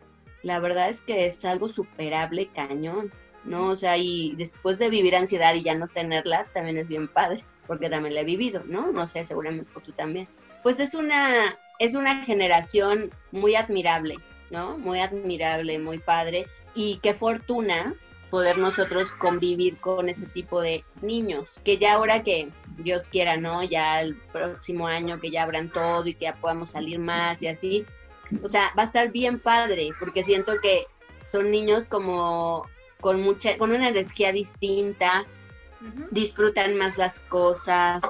la 0.42 0.60
verdad 0.60 0.88
es 0.88 1.02
que 1.02 1.26
es 1.26 1.44
algo 1.44 1.68
superable, 1.68 2.48
cañón, 2.54 3.12
¿no? 3.44 3.66
O 3.68 3.76
sea, 3.76 3.96
y 3.98 4.34
después 4.36 4.78
de 4.78 4.88
vivir 4.88 5.16
ansiedad 5.16 5.54
y 5.54 5.62
ya 5.62 5.74
no 5.74 5.88
tenerla, 5.88 6.46
también 6.54 6.78
es 6.78 6.88
bien 6.88 7.08
padre, 7.08 7.44
porque 7.66 7.90
también 7.90 8.14
la 8.14 8.20
he 8.20 8.24
vivido, 8.24 8.62
¿no? 8.64 8.92
No 8.92 9.06
sé, 9.06 9.24
seguramente 9.24 9.70
tú 9.84 9.92
también. 9.92 10.28
Pues 10.62 10.80
es 10.80 10.94
una, 10.94 11.56
es 11.78 11.94
una 11.94 12.24
generación 12.24 13.10
muy 13.32 13.54
admirable, 13.54 14.16
¿no? 14.50 14.78
Muy 14.78 15.00
admirable, 15.00 15.78
muy 15.78 15.98
padre. 15.98 16.46
Y 16.74 16.98
qué 17.02 17.14
fortuna 17.14 17.94
poder 18.30 18.58
nosotros 18.58 19.12
convivir 19.12 19.78
con 19.78 20.08
ese 20.08 20.26
tipo 20.26 20.60
de 20.60 20.84
niños, 21.00 21.58
que 21.64 21.78
ya 21.78 21.94
ahora 21.94 22.22
que 22.22 22.50
Dios 22.76 23.08
quiera, 23.08 23.36
¿no? 23.36 23.62
Ya 23.62 24.02
el 24.02 24.16
próximo 24.16 24.86
año 24.86 25.18
que 25.18 25.30
ya 25.30 25.44
abran 25.44 25.70
todo 25.70 26.06
y 26.06 26.14
que 26.14 26.26
ya 26.26 26.36
podamos 26.36 26.72
salir 26.72 26.98
más 26.98 27.42
y 27.42 27.48
así, 27.48 27.86
o 28.42 28.48
sea, 28.48 28.72
va 28.76 28.82
a 28.82 28.86
estar 28.86 29.10
bien 29.10 29.38
padre, 29.38 29.90
porque 29.98 30.24
siento 30.24 30.60
que 30.60 30.84
son 31.26 31.50
niños 31.50 31.88
como 31.88 32.66
con 33.00 33.22
mucha, 33.22 33.56
con 33.56 33.72
una 33.72 33.88
energía 33.88 34.32
distinta, 34.32 35.24
disfrutan 36.10 36.76
más 36.76 36.98
las 36.98 37.20
cosas, 37.20 38.02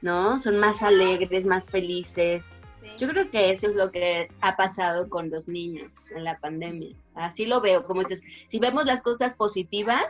¿no? 0.00 0.38
Son 0.40 0.58
más 0.58 0.82
alegres, 0.82 1.46
más 1.46 1.70
felices. 1.70 2.59
Yo 2.98 3.08
creo 3.08 3.30
que 3.30 3.50
eso 3.50 3.68
es 3.68 3.76
lo 3.76 3.90
que 3.90 4.28
ha 4.40 4.56
pasado 4.56 5.08
con 5.08 5.30
los 5.30 5.48
niños 5.48 5.90
en 6.14 6.24
la 6.24 6.38
pandemia. 6.38 6.94
Así 7.14 7.46
lo 7.46 7.60
veo, 7.60 7.84
como 7.86 8.02
dices, 8.02 8.22
si 8.46 8.58
vemos 8.58 8.84
las 8.84 9.02
cosas 9.02 9.36
positivas, 9.36 10.04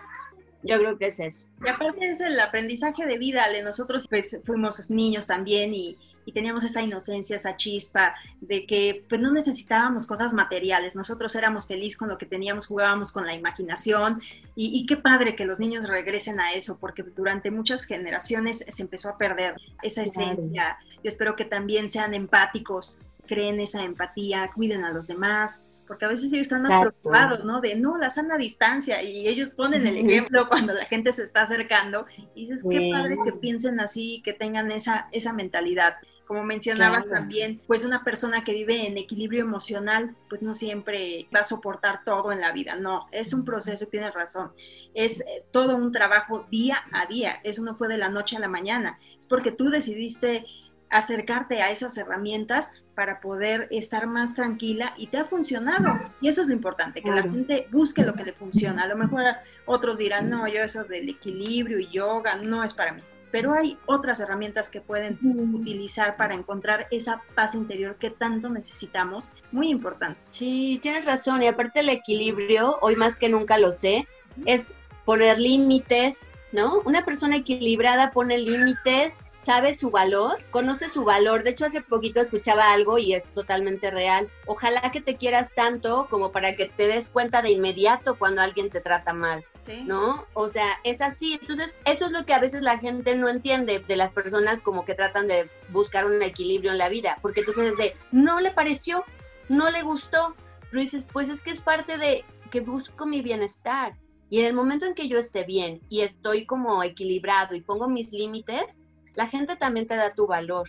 yo 0.62 0.78
creo 0.78 0.98
que 0.98 1.06
es 1.06 1.20
eso. 1.20 1.50
Y 1.64 1.68
aparte 1.68 2.10
es 2.10 2.20
el 2.20 2.38
aprendizaje 2.38 3.06
de 3.06 3.18
vida, 3.18 3.48
de 3.48 3.62
nosotros 3.62 4.06
pues 4.08 4.38
fuimos 4.44 4.90
niños 4.90 5.26
también 5.26 5.74
y, 5.74 5.98
y 6.24 6.32
teníamos 6.32 6.64
esa 6.64 6.82
inocencia, 6.82 7.36
esa 7.36 7.56
chispa 7.56 8.14
de 8.40 8.66
que 8.66 9.04
pues 9.08 9.20
no 9.20 9.32
necesitábamos 9.32 10.06
cosas 10.06 10.32
materiales, 10.32 10.96
nosotros 10.96 11.34
éramos 11.34 11.66
felices 11.66 11.98
con 11.98 12.08
lo 12.08 12.18
que 12.18 12.26
teníamos, 12.26 12.66
jugábamos 12.66 13.12
con 13.12 13.26
la 13.26 13.34
imaginación 13.34 14.22
y, 14.54 14.84
qué 14.86 14.96
padre 14.96 15.36
que 15.36 15.46
los 15.46 15.58
niños 15.58 15.88
regresen 15.88 16.38
a 16.40 16.52
eso, 16.52 16.78
porque 16.78 17.02
durante 17.02 17.50
muchas 17.50 17.84
generaciones 17.84 18.64
se 18.68 18.82
empezó 18.82 19.08
a 19.08 19.16
perder 19.16 19.54
esa 19.82 20.02
esencia. 20.02 20.78
Yo 20.96 21.08
espero 21.08 21.34
que 21.34 21.46
también 21.46 21.88
sean 21.88 22.12
empáticos, 22.12 23.00
creen 23.26 23.60
esa 23.60 23.82
empatía, 23.82 24.50
cuiden 24.54 24.84
a 24.84 24.92
los 24.92 25.06
demás, 25.06 25.64
porque 25.90 26.04
a 26.04 26.08
veces 26.08 26.32
ellos 26.32 26.42
están 26.42 26.62
más 26.62 26.80
preocupados, 26.80 27.44
¿no? 27.44 27.60
De 27.60 27.74
no, 27.74 27.98
la 27.98 28.10
sana 28.10 28.36
distancia, 28.36 29.02
y 29.02 29.26
ellos 29.26 29.50
ponen 29.50 29.86
el 29.88 29.96
ejemplo 29.96 30.48
cuando 30.48 30.72
la 30.72 30.84
gente 30.84 31.10
se 31.10 31.24
está 31.24 31.42
acercando, 31.42 32.06
y 32.34 32.42
dices, 32.42 32.64
qué 32.70 32.90
padre 32.92 33.16
que 33.24 33.32
piensen 33.32 33.80
así, 33.80 34.22
que 34.24 34.32
tengan 34.32 34.70
esa, 34.70 35.08
esa 35.10 35.32
mentalidad. 35.32 35.94
Como 36.30 36.44
mencionabas 36.44 37.06
también, 37.06 37.60
pues 37.66 37.84
una 37.84 38.04
persona 38.04 38.44
que 38.44 38.52
vive 38.52 38.86
en 38.86 38.96
equilibrio 38.96 39.40
emocional, 39.40 40.14
pues 40.28 40.42
no 40.42 40.54
siempre 40.54 41.26
va 41.34 41.40
a 41.40 41.42
soportar 41.42 42.04
todo 42.04 42.30
en 42.30 42.40
la 42.40 42.52
vida, 42.52 42.76
no, 42.76 43.08
es 43.10 43.34
un 43.34 43.44
proceso, 43.44 43.86
tienes 43.86 44.14
razón, 44.14 44.52
es 44.94 45.22
eh, 45.22 45.42
todo 45.50 45.74
un 45.74 45.90
trabajo 45.90 46.46
día 46.48 46.84
a 46.92 47.06
día, 47.06 47.40
eso 47.42 47.64
no 47.64 47.74
fue 47.74 47.88
de 47.88 47.98
la 47.98 48.10
noche 48.10 48.36
a 48.36 48.38
la 48.38 48.46
mañana, 48.46 49.00
es 49.18 49.26
porque 49.26 49.50
tú 49.50 49.70
decidiste 49.70 50.46
acercarte 50.88 51.62
a 51.62 51.72
esas 51.72 51.98
herramientas 51.98 52.70
para 52.94 53.20
poder 53.20 53.66
estar 53.72 54.06
más 54.06 54.36
tranquila 54.36 54.94
y 54.96 55.08
te 55.08 55.18
ha 55.18 55.24
funcionado. 55.24 55.98
Y 56.20 56.28
eso 56.28 56.42
es 56.42 56.46
lo 56.46 56.54
importante, 56.54 57.02
que 57.02 57.10
la 57.10 57.22
gente 57.22 57.66
busque 57.72 58.04
lo 58.04 58.14
que 58.14 58.22
le 58.22 58.32
funciona. 58.34 58.84
A 58.84 58.86
lo 58.86 58.96
mejor 58.96 59.24
otros 59.66 59.98
dirán, 59.98 60.30
no, 60.30 60.46
yo 60.46 60.62
eso 60.62 60.84
del 60.84 61.08
equilibrio 61.08 61.80
y 61.80 61.88
yoga 61.88 62.36
no 62.36 62.62
es 62.62 62.72
para 62.72 62.92
mí. 62.92 63.02
Pero 63.30 63.54
hay 63.54 63.78
otras 63.86 64.20
herramientas 64.20 64.70
que 64.70 64.80
pueden 64.80 65.18
utilizar 65.54 66.16
para 66.16 66.34
encontrar 66.34 66.86
esa 66.90 67.22
paz 67.34 67.54
interior 67.54 67.96
que 67.96 68.10
tanto 68.10 68.48
necesitamos, 68.48 69.30
muy 69.52 69.68
importante. 69.68 70.18
Sí, 70.30 70.80
tienes 70.82 71.06
razón. 71.06 71.42
Y 71.42 71.46
aparte 71.46 71.80
el 71.80 71.88
equilibrio, 71.88 72.78
hoy 72.80 72.96
más 72.96 73.18
que 73.18 73.28
nunca 73.28 73.58
lo 73.58 73.72
sé, 73.72 74.08
es 74.46 74.74
poner 75.04 75.38
límites, 75.38 76.32
¿no? 76.52 76.80
Una 76.84 77.04
persona 77.04 77.36
equilibrada 77.36 78.10
pone 78.10 78.38
límites, 78.38 79.24
sabe 79.40 79.74
su 79.74 79.90
valor, 79.90 80.38
conoce 80.50 80.88
su 80.88 81.04
valor. 81.04 81.42
De 81.42 81.50
hecho, 81.50 81.64
hace 81.64 81.80
poquito 81.80 82.20
escuchaba 82.20 82.72
algo 82.72 82.98
y 82.98 83.14
es 83.14 83.28
totalmente 83.28 83.90
real. 83.90 84.28
Ojalá 84.46 84.92
que 84.92 85.00
te 85.00 85.16
quieras 85.16 85.54
tanto 85.54 86.06
como 86.10 86.30
para 86.30 86.56
que 86.56 86.66
te 86.66 86.86
des 86.86 87.08
cuenta 87.08 87.40
de 87.40 87.50
inmediato 87.50 88.16
cuando 88.18 88.42
alguien 88.42 88.70
te 88.70 88.80
trata 88.80 89.12
mal, 89.12 89.44
¿no? 89.86 90.26
O 90.34 90.50
sea, 90.50 90.68
es 90.84 91.00
así. 91.00 91.38
Entonces, 91.40 91.74
eso 91.86 92.06
es 92.06 92.12
lo 92.12 92.26
que 92.26 92.34
a 92.34 92.40
veces 92.40 92.62
la 92.62 92.78
gente 92.78 93.14
no 93.14 93.28
entiende 93.28 93.78
de 93.78 93.96
las 93.96 94.12
personas 94.12 94.60
como 94.60 94.84
que 94.84 94.94
tratan 94.94 95.26
de 95.26 95.48
buscar 95.70 96.04
un 96.04 96.22
equilibrio 96.22 96.72
en 96.72 96.78
la 96.78 96.88
vida, 96.88 97.18
porque 97.22 97.40
entonces 97.40 97.70
es 97.70 97.76
de, 97.78 97.94
no 98.12 98.40
le 98.40 98.50
pareció, 98.50 99.04
no 99.48 99.70
le 99.70 99.82
gustó, 99.82 100.34
pero 100.70 100.82
dices, 100.82 101.06
pues 101.10 101.28
es 101.28 101.42
que 101.42 101.50
es 101.50 101.62
parte 101.62 101.96
de 101.96 102.24
que 102.50 102.60
busco 102.60 103.06
mi 103.06 103.22
bienestar 103.22 103.94
y 104.28 104.40
en 104.40 104.46
el 104.46 104.54
momento 104.54 104.86
en 104.86 104.94
que 104.94 105.08
yo 105.08 105.18
esté 105.18 105.44
bien 105.44 105.80
y 105.88 106.02
estoy 106.02 106.46
como 106.46 106.84
equilibrado 106.84 107.54
y 107.54 107.60
pongo 107.60 107.88
mis 107.88 108.12
límites, 108.12 108.80
la 109.14 109.26
gente 109.26 109.56
también 109.56 109.86
te 109.86 109.96
da 109.96 110.14
tu 110.14 110.26
valor, 110.26 110.68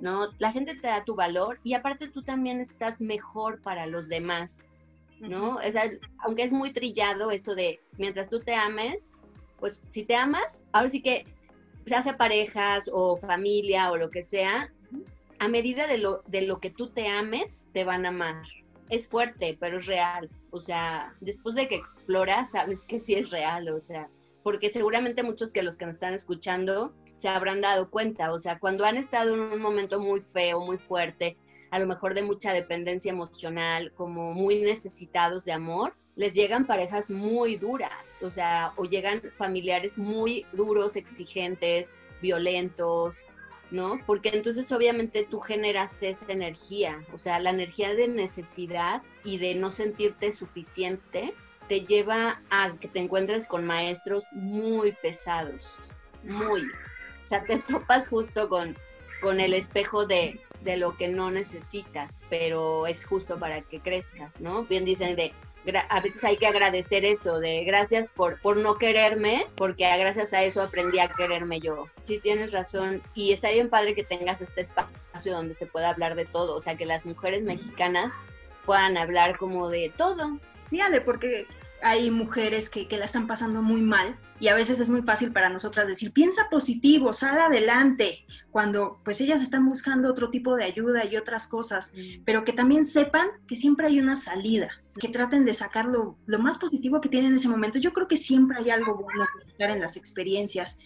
¿no? 0.00 0.28
La 0.38 0.52
gente 0.52 0.74
te 0.74 0.86
da 0.86 1.04
tu 1.04 1.14
valor 1.14 1.58
y 1.62 1.74
aparte 1.74 2.08
tú 2.08 2.22
también 2.22 2.60
estás 2.60 3.00
mejor 3.00 3.60
para 3.60 3.86
los 3.86 4.08
demás, 4.08 4.70
¿no? 5.20 5.58
aunque 6.20 6.44
es 6.44 6.52
muy 6.52 6.72
trillado 6.72 7.30
eso 7.30 7.54
de 7.54 7.80
mientras 7.96 8.30
tú 8.30 8.40
te 8.40 8.54
ames, 8.54 9.10
pues 9.58 9.82
si 9.88 10.04
te 10.04 10.14
amas, 10.14 10.64
ahora 10.72 10.90
sí 10.90 11.02
que 11.02 11.24
se 11.86 11.96
hace 11.96 12.14
parejas 12.14 12.88
o 12.92 13.16
familia 13.16 13.90
o 13.90 13.96
lo 13.96 14.10
que 14.10 14.22
sea, 14.22 14.70
a 15.40 15.48
medida 15.48 15.86
de 15.86 15.98
lo, 15.98 16.22
de 16.26 16.42
lo 16.42 16.60
que 16.60 16.70
tú 16.70 16.88
te 16.90 17.08
ames, 17.08 17.70
te 17.72 17.84
van 17.84 18.04
a 18.04 18.10
amar, 18.10 18.42
es 18.90 19.08
fuerte, 19.08 19.56
pero 19.58 19.76
es 19.78 19.86
real. 19.86 20.28
O 20.50 20.60
sea, 20.60 21.14
después 21.20 21.54
de 21.54 21.68
que 21.68 21.76
exploras, 21.76 22.52
sabes 22.52 22.84
que 22.84 23.00
sí 23.00 23.14
es 23.14 23.30
real, 23.30 23.68
o 23.68 23.82
sea, 23.82 24.08
porque 24.42 24.70
seguramente 24.70 25.22
muchos 25.22 25.52
que 25.52 25.62
los 25.62 25.76
que 25.76 25.86
nos 25.86 25.96
están 25.96 26.14
escuchando 26.14 26.94
se 27.18 27.28
habrán 27.28 27.60
dado 27.60 27.90
cuenta, 27.90 28.32
o 28.32 28.38
sea, 28.38 28.58
cuando 28.58 28.84
han 28.84 28.96
estado 28.96 29.34
en 29.34 29.40
un 29.40 29.60
momento 29.60 30.00
muy 30.00 30.20
feo, 30.20 30.60
muy 30.60 30.78
fuerte, 30.78 31.36
a 31.70 31.78
lo 31.78 31.86
mejor 31.86 32.14
de 32.14 32.22
mucha 32.22 32.52
dependencia 32.52 33.12
emocional, 33.12 33.92
como 33.94 34.32
muy 34.32 34.60
necesitados 34.60 35.44
de 35.44 35.52
amor, 35.52 35.94
les 36.16 36.32
llegan 36.32 36.66
parejas 36.66 37.10
muy 37.10 37.56
duras, 37.56 38.18
o 38.22 38.30
sea, 38.30 38.72
o 38.76 38.84
llegan 38.84 39.20
familiares 39.32 39.98
muy 39.98 40.46
duros, 40.52 40.96
exigentes, 40.96 41.92
violentos, 42.22 43.16
¿no? 43.70 44.00
Porque 44.06 44.30
entonces 44.30 44.72
obviamente 44.72 45.26
tú 45.28 45.40
generas 45.40 46.02
esa 46.02 46.32
energía, 46.32 47.04
o 47.12 47.18
sea, 47.18 47.38
la 47.38 47.50
energía 47.50 47.94
de 47.94 48.08
necesidad 48.08 49.02
y 49.24 49.38
de 49.38 49.54
no 49.54 49.70
sentirte 49.70 50.32
suficiente 50.32 51.34
te 51.68 51.82
lleva 51.82 52.40
a 52.50 52.72
que 52.80 52.88
te 52.88 52.98
encuentres 52.98 53.46
con 53.46 53.66
maestros 53.66 54.24
muy 54.32 54.92
pesados, 54.92 55.76
muy. 56.24 56.62
O 57.28 57.30
sea, 57.30 57.44
te 57.44 57.58
topas 57.58 58.08
justo 58.08 58.48
con, 58.48 58.74
con 59.20 59.38
el 59.38 59.52
espejo 59.52 60.06
de, 60.06 60.40
de 60.62 60.78
lo 60.78 60.96
que 60.96 61.08
no 61.08 61.30
necesitas, 61.30 62.22
pero 62.30 62.86
es 62.86 63.04
justo 63.04 63.38
para 63.38 63.60
que 63.60 63.80
crezcas, 63.80 64.40
¿no? 64.40 64.64
Bien 64.64 64.86
dicen 64.86 65.14
de 65.14 65.34
a 65.90 66.00
veces 66.00 66.24
hay 66.24 66.38
que 66.38 66.46
agradecer 66.46 67.04
eso, 67.04 67.38
de 67.38 67.64
gracias 67.64 68.08
por, 68.08 68.40
por 68.40 68.56
no 68.56 68.78
quererme, 68.78 69.46
porque 69.56 69.84
gracias 69.98 70.32
a 70.32 70.42
eso 70.42 70.62
aprendí 70.62 71.00
a 71.00 71.08
quererme 71.08 71.60
yo. 71.60 71.88
Sí, 72.02 72.18
tienes 72.18 72.52
razón. 72.52 73.02
Y 73.14 73.32
está 73.32 73.50
bien 73.50 73.68
padre 73.68 73.94
que 73.94 74.04
tengas 74.04 74.40
este 74.40 74.62
espacio 74.62 75.34
donde 75.34 75.52
se 75.52 75.66
pueda 75.66 75.90
hablar 75.90 76.14
de 76.14 76.24
todo, 76.24 76.56
o 76.56 76.62
sea, 76.62 76.78
que 76.78 76.86
las 76.86 77.04
mujeres 77.04 77.42
mexicanas 77.42 78.14
puedan 78.64 78.96
hablar 78.96 79.36
como 79.36 79.68
de 79.68 79.92
todo. 79.94 80.38
Sí, 80.70 80.80
Ale, 80.80 81.02
porque 81.02 81.46
hay 81.82 82.10
mujeres 82.10 82.70
que, 82.70 82.88
que, 82.88 82.98
la 82.98 83.04
están 83.04 83.26
pasando 83.26 83.62
muy 83.62 83.80
mal 83.80 84.18
y 84.40 84.48
a 84.48 84.54
veces 84.54 84.80
es 84.80 84.90
muy 84.90 85.02
fácil 85.02 85.32
para 85.32 85.48
nosotras 85.48 85.86
decir, 85.86 86.12
piensa 86.12 86.48
positivo, 86.50 87.12
sal 87.12 87.38
adelante, 87.38 88.26
cuando 88.50 89.00
pues 89.04 89.20
ellas 89.20 89.42
están 89.42 89.66
buscando 89.66 90.10
otro 90.10 90.30
tipo 90.30 90.56
de 90.56 90.64
ayuda 90.64 91.04
y 91.04 91.16
otras 91.16 91.46
cosas, 91.46 91.92
mm. 91.94 92.24
pero 92.24 92.44
que 92.44 92.52
también 92.52 92.84
sepan 92.84 93.28
que 93.46 93.56
siempre 93.56 93.86
hay 93.86 94.00
una 94.00 94.16
salida, 94.16 94.70
que 94.98 95.08
traten 95.08 95.44
de 95.44 95.54
sacar 95.54 95.84
lo, 95.84 96.18
lo, 96.26 96.38
más 96.38 96.58
positivo 96.58 97.00
que 97.00 97.08
tienen 97.08 97.30
en 97.30 97.36
ese 97.36 97.48
momento. 97.48 97.78
Yo 97.78 97.92
creo 97.92 98.08
que 98.08 98.16
siempre 98.16 98.58
hay 98.58 98.70
algo 98.70 98.96
bueno 98.96 99.26
que 99.36 99.50
sacar 99.50 99.70
en 99.70 99.80
las 99.80 99.96
experiencias 99.96 100.78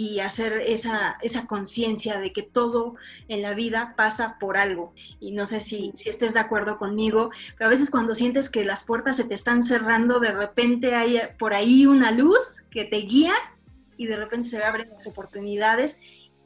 y 0.00 0.20
hacer 0.20 0.62
esa, 0.64 1.18
esa 1.20 1.46
conciencia 1.46 2.18
de 2.18 2.32
que 2.32 2.42
todo 2.42 2.94
en 3.28 3.42
la 3.42 3.52
vida 3.52 3.92
pasa 3.98 4.38
por 4.40 4.56
algo. 4.56 4.94
Y 5.20 5.32
no 5.32 5.44
sé 5.44 5.60
si, 5.60 5.92
si, 5.94 6.08
estés 6.08 6.32
de 6.32 6.40
acuerdo 6.40 6.78
conmigo, 6.78 7.30
pero 7.58 7.68
a 7.68 7.70
veces 7.70 7.90
cuando 7.90 8.14
sientes 8.14 8.48
que 8.48 8.64
las 8.64 8.84
puertas 8.84 9.16
se 9.16 9.24
te 9.24 9.34
están 9.34 9.62
cerrando, 9.62 10.18
de 10.18 10.32
repente 10.32 10.94
hay 10.94 11.20
por 11.38 11.52
ahí 11.52 11.84
una 11.84 12.12
luz 12.12 12.62
que 12.70 12.86
te 12.86 12.96
guía 12.96 13.34
y 13.98 14.06
de 14.06 14.16
repente 14.16 14.48
se 14.48 14.64
abren 14.64 14.88
las 14.88 15.06
oportunidades. 15.06 16.00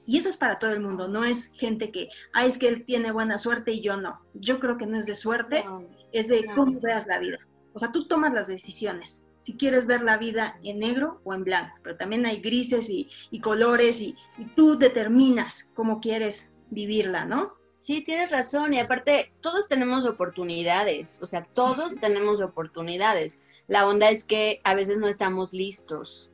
Y 0.05 0.19
eso 0.19 0.31
es 0.31 0.37
para 0.37 0.59
todo 0.59 0.73
el 0.73 0.81
mundo, 0.81 1.07
no 1.07 1.25
es 1.25 1.53
gente 1.55 1.93
que, 1.93 2.09
ay, 2.33 2.49
es 2.49 2.59
que 2.59 2.67
él 2.67 2.85
tiene 2.85 3.13
buena 3.13 3.39
suerte 3.39 3.71
y 3.71 3.83
yo 3.83 3.97
no. 3.97 4.21
Yo 4.35 4.59
creo 4.59 4.77
que 4.79 4.87
no 4.87 4.99
es 4.99 5.07
de 5.07 5.15
suerte, 5.15 5.65
es 6.11 6.27
de 6.27 6.45
cómo 6.57 6.81
veas 6.81 7.07
la 7.07 7.21
vida. 7.21 7.39
O 7.73 7.79
sea, 7.79 7.93
tú 7.93 8.09
tomas 8.09 8.35
las 8.35 8.49
decisiones 8.49 9.24
si 9.45 9.59
quieres 9.59 9.87
ver 9.87 10.01
la 10.01 10.17
vida 10.17 10.59
en 10.63 10.79
negro 10.79 11.21
o 11.23 11.35
en 11.35 11.45
blanco, 11.45 11.77
pero 11.83 11.99
también 11.99 12.25
hay 12.25 12.41
grises 12.41 12.89
y, 12.89 13.11
colores 13.41 14.01
y, 14.01 14.17
tú 14.57 14.79
determinas 14.79 15.71
cómo 15.75 16.01
quieres 16.01 16.55
vivirla, 16.71 17.27
¿no? 17.27 17.53
Sí, 17.79 18.01
tienes 18.01 18.31
razón 18.31 18.73
y 18.73 18.81
aparte 18.81 19.35
todos 19.43 19.69
tenemos 19.69 20.07
oportunidades, 20.07 21.23
o 21.23 21.27
sea, 21.27 21.45
todos 21.45 21.97
tenemos 21.97 22.41
oportunidades. 22.41 23.45
La 23.69 23.87
onda 23.87 24.09
es 24.09 24.25
que 24.25 24.63
a 24.65 24.75
veces 24.75 24.97
no 24.97 25.09
estamos 25.09 25.53
listos, 25.53 26.31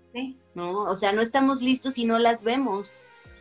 ¿no? 0.55 0.85
O 0.85 0.95
sea, 0.95 1.11
no 1.11 1.21
estamos 1.21 1.63
listos 1.63 1.99
y 1.99 2.05
no 2.05 2.21
las 2.21 2.45
vemos, 2.45 2.93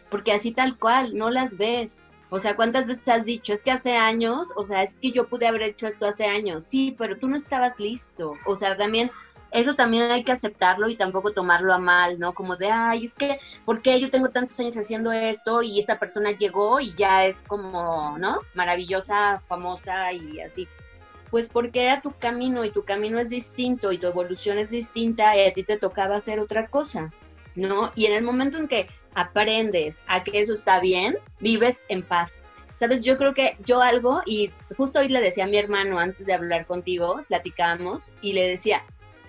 porque 0.10 0.32
así 0.32 0.52
tal 0.52 0.80
cual, 0.80 1.16
no 1.16 1.30
las 1.30 1.60
ves. 1.60 2.04
O 2.32 2.40
sea, 2.40 2.56
¿cuántas 2.56 2.88
veces 2.88 3.08
has 3.10 3.26
dicho, 3.26 3.54
es 3.54 3.64
que 3.64 3.72
hace 3.72 3.96
años, 3.96 4.50
o 4.56 4.66
sea, 4.66 4.82
es 4.82 4.96
que 4.96 5.12
yo 5.12 5.28
pude 5.28 5.48
haber 5.48 5.62
hecho 5.62 5.86
esto 5.86 6.08
hace 6.08 6.26
años? 6.26 6.64
Sí, 6.64 6.96
pero 6.98 7.20
tú 7.20 7.28
no 7.28 7.36
estabas 7.36 7.80
listo. 7.80 8.34
O 8.46 8.56
sea, 8.56 8.78
también 8.78 9.12
eso 9.52 9.76
también 9.76 10.12
hay 10.12 10.24
que 10.24 10.32
aceptarlo 10.32 10.90
y 10.90 10.96
tampoco 10.96 11.32
tomarlo 11.32 11.74
a 11.74 11.80
mal, 11.80 12.20
¿no? 12.20 12.34
Como 12.34 12.56
de, 12.56 12.70
ay, 12.72 13.06
es 13.06 13.16
que, 13.16 13.40
¿por 13.66 13.82
qué 13.82 14.00
yo 14.00 14.12
tengo 14.12 14.30
tantos 14.30 14.60
años 14.60 14.78
haciendo 14.78 15.12
esto 15.12 15.62
y 15.62 15.80
esta 15.80 15.98
persona 15.98 16.32
llegó 16.32 16.80
y 16.80 16.94
ya 16.96 17.26
es 17.26 17.44
como, 17.44 18.18
¿no? 18.18 18.40
Maravillosa, 18.54 19.42
famosa 19.48 20.14
y 20.14 20.40
así. 20.42 20.68
Pues 21.32 21.50
porque 21.50 21.86
era 21.86 22.02
tu 22.02 22.12
camino 22.12 22.66
y 22.66 22.72
tu 22.72 22.84
camino 22.84 23.20
es 23.20 23.30
distinto 23.30 23.92
y 23.92 23.98
tu 23.98 24.08
evolución 24.08 24.58
es 24.58 24.72
distinta 24.72 25.36
y 25.36 25.46
a 25.46 25.54
ti 25.54 25.64
te 25.64 25.78
tocaba 25.78 26.16
hacer 26.16 26.40
otra 26.40 26.68
cosa, 26.68 27.12
¿no? 27.56 27.92
Y 27.96 28.06
en 28.06 28.14
el 28.14 28.24
momento 28.24 28.58
en 28.58 28.68
que 28.68 28.88
aprendes 29.16 30.06
a 30.08 30.24
que 30.24 30.42
eso 30.42 30.54
está 30.54 30.80
bien, 30.80 31.18
vives 31.40 31.86
en 31.90 32.04
paz. 32.04 32.46
Sabes, 32.76 33.04
yo 33.04 33.18
creo 33.18 33.34
que 33.34 33.58
yo 33.66 33.82
algo, 33.82 34.22
y 34.26 34.52
justo 34.78 35.00
hoy 35.00 35.10
le 35.10 35.20
decía 35.20 35.44
a 35.44 35.48
mi 35.48 35.58
hermano 35.58 36.00
antes 36.00 36.26
de 36.26 36.34
hablar 36.34 36.66
contigo, 36.66 37.22
platicábamos, 37.28 38.14
y 38.22 38.32
le 38.34 38.48
decía, 38.48 38.84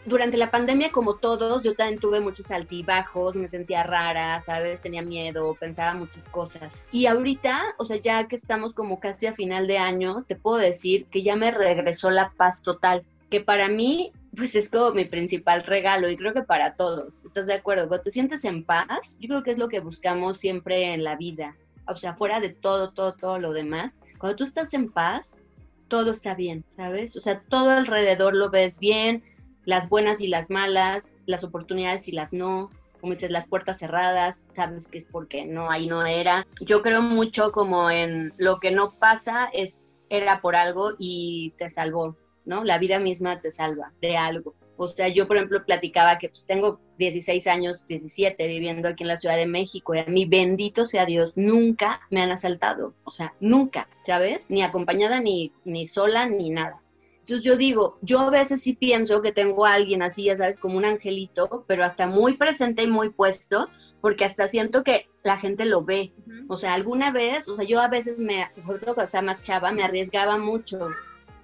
durante 0.06 0.36
la 0.36 0.50
pandemia, 0.50 0.90
como 0.90 1.16
todos, 1.16 1.62
yo 1.62 1.74
también 1.74 2.00
tuve 2.00 2.20
muchos 2.20 2.50
altibajos, 2.50 3.36
me 3.36 3.48
sentía 3.48 3.82
rara, 3.82 4.40
¿sabes? 4.40 4.80
Tenía 4.80 5.02
miedo, 5.02 5.54
pensaba 5.58 5.94
muchas 5.94 6.28
cosas. 6.28 6.82
Y 6.90 7.06
ahorita, 7.06 7.74
o 7.78 7.84
sea, 7.84 7.96
ya 7.96 8.26
que 8.26 8.36
estamos 8.36 8.74
como 8.74 9.00
casi 9.00 9.26
a 9.26 9.32
final 9.32 9.66
de 9.66 9.78
año, 9.78 10.24
te 10.26 10.36
puedo 10.36 10.56
decir 10.56 11.06
que 11.06 11.22
ya 11.22 11.36
me 11.36 11.50
regresó 11.50 12.10
la 12.10 12.32
paz 12.36 12.62
total, 12.62 13.04
que 13.28 13.40
para 13.40 13.68
mí, 13.68 14.12
pues 14.36 14.54
es 14.54 14.68
como 14.70 14.92
mi 14.92 15.04
principal 15.04 15.64
regalo 15.64 16.08
y 16.08 16.16
creo 16.16 16.32
que 16.32 16.42
para 16.42 16.74
todos. 16.74 17.24
¿Estás 17.24 17.46
de 17.46 17.54
acuerdo? 17.54 17.88
Cuando 17.88 18.04
te 18.04 18.10
sientes 18.10 18.44
en 18.44 18.64
paz, 18.64 19.18
yo 19.20 19.28
creo 19.28 19.42
que 19.42 19.50
es 19.50 19.58
lo 19.58 19.68
que 19.68 19.80
buscamos 19.80 20.38
siempre 20.38 20.94
en 20.94 21.04
la 21.04 21.16
vida. 21.16 21.56
O 21.86 21.96
sea, 21.96 22.14
fuera 22.14 22.40
de 22.40 22.50
todo, 22.50 22.92
todo, 22.92 23.14
todo 23.14 23.38
lo 23.38 23.52
demás. 23.52 24.00
Cuando 24.18 24.36
tú 24.36 24.44
estás 24.44 24.72
en 24.74 24.90
paz, 24.90 25.42
todo 25.88 26.12
está 26.12 26.34
bien, 26.34 26.64
¿sabes? 26.76 27.16
O 27.16 27.20
sea, 27.20 27.40
todo 27.40 27.70
alrededor 27.70 28.34
lo 28.34 28.48
ves 28.48 28.78
bien, 28.78 29.22
las 29.70 29.88
buenas 29.88 30.20
y 30.20 30.26
las 30.26 30.50
malas, 30.50 31.14
las 31.26 31.44
oportunidades 31.44 32.08
y 32.08 32.12
las 32.12 32.32
no, 32.32 32.70
como 33.00 33.12
dices, 33.12 33.30
las 33.30 33.48
puertas 33.48 33.78
cerradas, 33.78 34.44
sabes 34.54 34.88
que 34.88 34.98
es 34.98 35.04
porque 35.06 35.46
no, 35.46 35.70
ahí 35.70 35.86
no 35.86 36.04
era. 36.04 36.44
Yo 36.60 36.82
creo 36.82 37.02
mucho 37.02 37.52
como 37.52 37.88
en 37.88 38.34
lo 38.36 38.58
que 38.58 38.72
no 38.72 38.90
pasa 38.90 39.48
es, 39.52 39.82
era 40.08 40.40
por 40.40 40.56
algo 40.56 40.94
y 40.98 41.54
te 41.56 41.70
salvó, 41.70 42.16
¿no? 42.44 42.64
La 42.64 42.78
vida 42.78 42.98
misma 42.98 43.38
te 43.38 43.52
salva 43.52 43.92
de 44.02 44.16
algo. 44.16 44.54
O 44.76 44.88
sea, 44.88 45.06
yo, 45.06 45.28
por 45.28 45.36
ejemplo, 45.36 45.64
platicaba 45.64 46.18
que 46.18 46.30
pues, 46.30 46.44
tengo 46.46 46.80
16 46.98 47.46
años, 47.46 47.86
17 47.86 48.44
viviendo 48.48 48.88
aquí 48.88 49.04
en 49.04 49.08
la 49.08 49.16
Ciudad 49.16 49.36
de 49.36 49.46
México 49.46 49.94
y 49.94 50.00
a 50.00 50.06
mí, 50.06 50.24
bendito 50.24 50.84
sea 50.84 51.06
Dios, 51.06 51.36
nunca 51.36 52.00
me 52.10 52.22
han 52.22 52.32
asaltado. 52.32 52.94
O 53.04 53.12
sea, 53.12 53.34
nunca, 53.38 53.88
¿sabes? 54.04 54.50
Ni 54.50 54.62
acompañada, 54.62 55.20
ni, 55.20 55.52
ni 55.64 55.86
sola, 55.86 56.26
ni 56.26 56.50
nada. 56.50 56.82
Entonces 57.30 57.46
yo 57.48 57.56
digo, 57.56 57.96
yo 58.02 58.18
a 58.18 58.30
veces 58.30 58.60
sí 58.60 58.72
pienso 58.72 59.22
que 59.22 59.30
tengo 59.30 59.64
a 59.64 59.74
alguien 59.74 60.02
así, 60.02 60.24
ya 60.24 60.36
sabes, 60.36 60.58
como 60.58 60.76
un 60.76 60.84
angelito, 60.84 61.64
pero 61.68 61.84
hasta 61.84 62.08
muy 62.08 62.36
presente 62.36 62.82
y 62.82 62.88
muy 62.88 63.10
puesto, 63.10 63.68
porque 64.00 64.24
hasta 64.24 64.48
siento 64.48 64.82
que 64.82 65.08
la 65.22 65.36
gente 65.36 65.64
lo 65.64 65.84
ve. 65.84 66.12
O 66.48 66.56
sea, 66.56 66.74
alguna 66.74 67.12
vez, 67.12 67.48
o 67.48 67.54
sea, 67.54 67.64
yo 67.64 67.80
a 67.80 67.86
veces 67.86 68.18
me, 68.18 68.50
cuando 68.66 69.04
estaba 69.04 69.22
más 69.22 69.42
chava, 69.42 69.70
me 69.70 69.84
arriesgaba 69.84 70.38
mucho. 70.38 70.88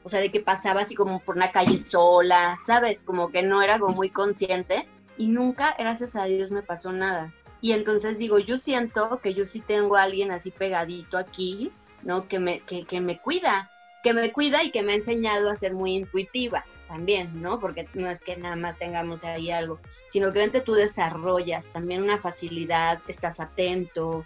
O 0.03 0.09
sea, 0.09 0.19
de 0.19 0.33
que 0.33 0.41
pasaba 0.41 0.81
así 0.81 0.97
como 0.97 1.21
por 1.21 1.37
una 1.37 1.53
calle 1.53 1.79
sola, 1.87 2.59
¿sabes? 2.67 3.05
Como 3.05 3.31
que 3.31 3.45
no 3.45 3.63
era 3.63 3.79
como 3.79 3.95
muy 3.95 4.11
consciente 4.11 4.89
y 5.17 5.29
nunca, 5.29 5.77
gracias 5.79 6.17
a 6.17 6.25
Dios, 6.25 6.51
me 6.51 6.63
pasó 6.63 6.93
nada. 6.93 7.33
Y 7.61 7.71
entonces 7.71 8.19
digo, 8.19 8.41
yo 8.41 8.59
siento 8.59 9.21
que 9.23 9.35
yo 9.35 9.47
sí 9.47 9.61
tengo 9.61 9.95
a 9.95 10.03
alguien 10.03 10.33
así 10.33 10.51
pegadito 10.51 11.17
aquí, 11.17 11.71
¿no? 12.03 12.27
Que 12.27 12.41
me, 12.41 12.59
que, 12.59 12.85
que 12.87 13.01
me 13.01 13.21
cuida, 13.21 13.71
que 14.07 14.15
me 14.15 14.31
cuida 14.31 14.63
y 14.63 14.71
que 14.71 14.85
me 14.85 14.93
ha 14.93 14.95
enseñado 14.95 15.51
a 15.51 15.57
ser 15.57 15.75
muy 15.75 15.97
intuitiva 15.97 16.65
también, 16.87 17.43
¿no? 17.43 17.59
Porque 17.59 17.89
no 17.95 18.09
es 18.09 18.21
que 18.21 18.37
nada 18.37 18.55
más 18.55 18.79
tengamos 18.79 19.25
ahí 19.25 19.51
algo, 19.51 19.81
sino 20.07 20.33
que 20.33 20.49
tú 20.61 20.75
desarrollas 20.75 21.73
también 21.73 22.05
una 22.05 22.17
facilidad, 22.17 23.03
estás 23.09 23.41
atento, 23.41 24.25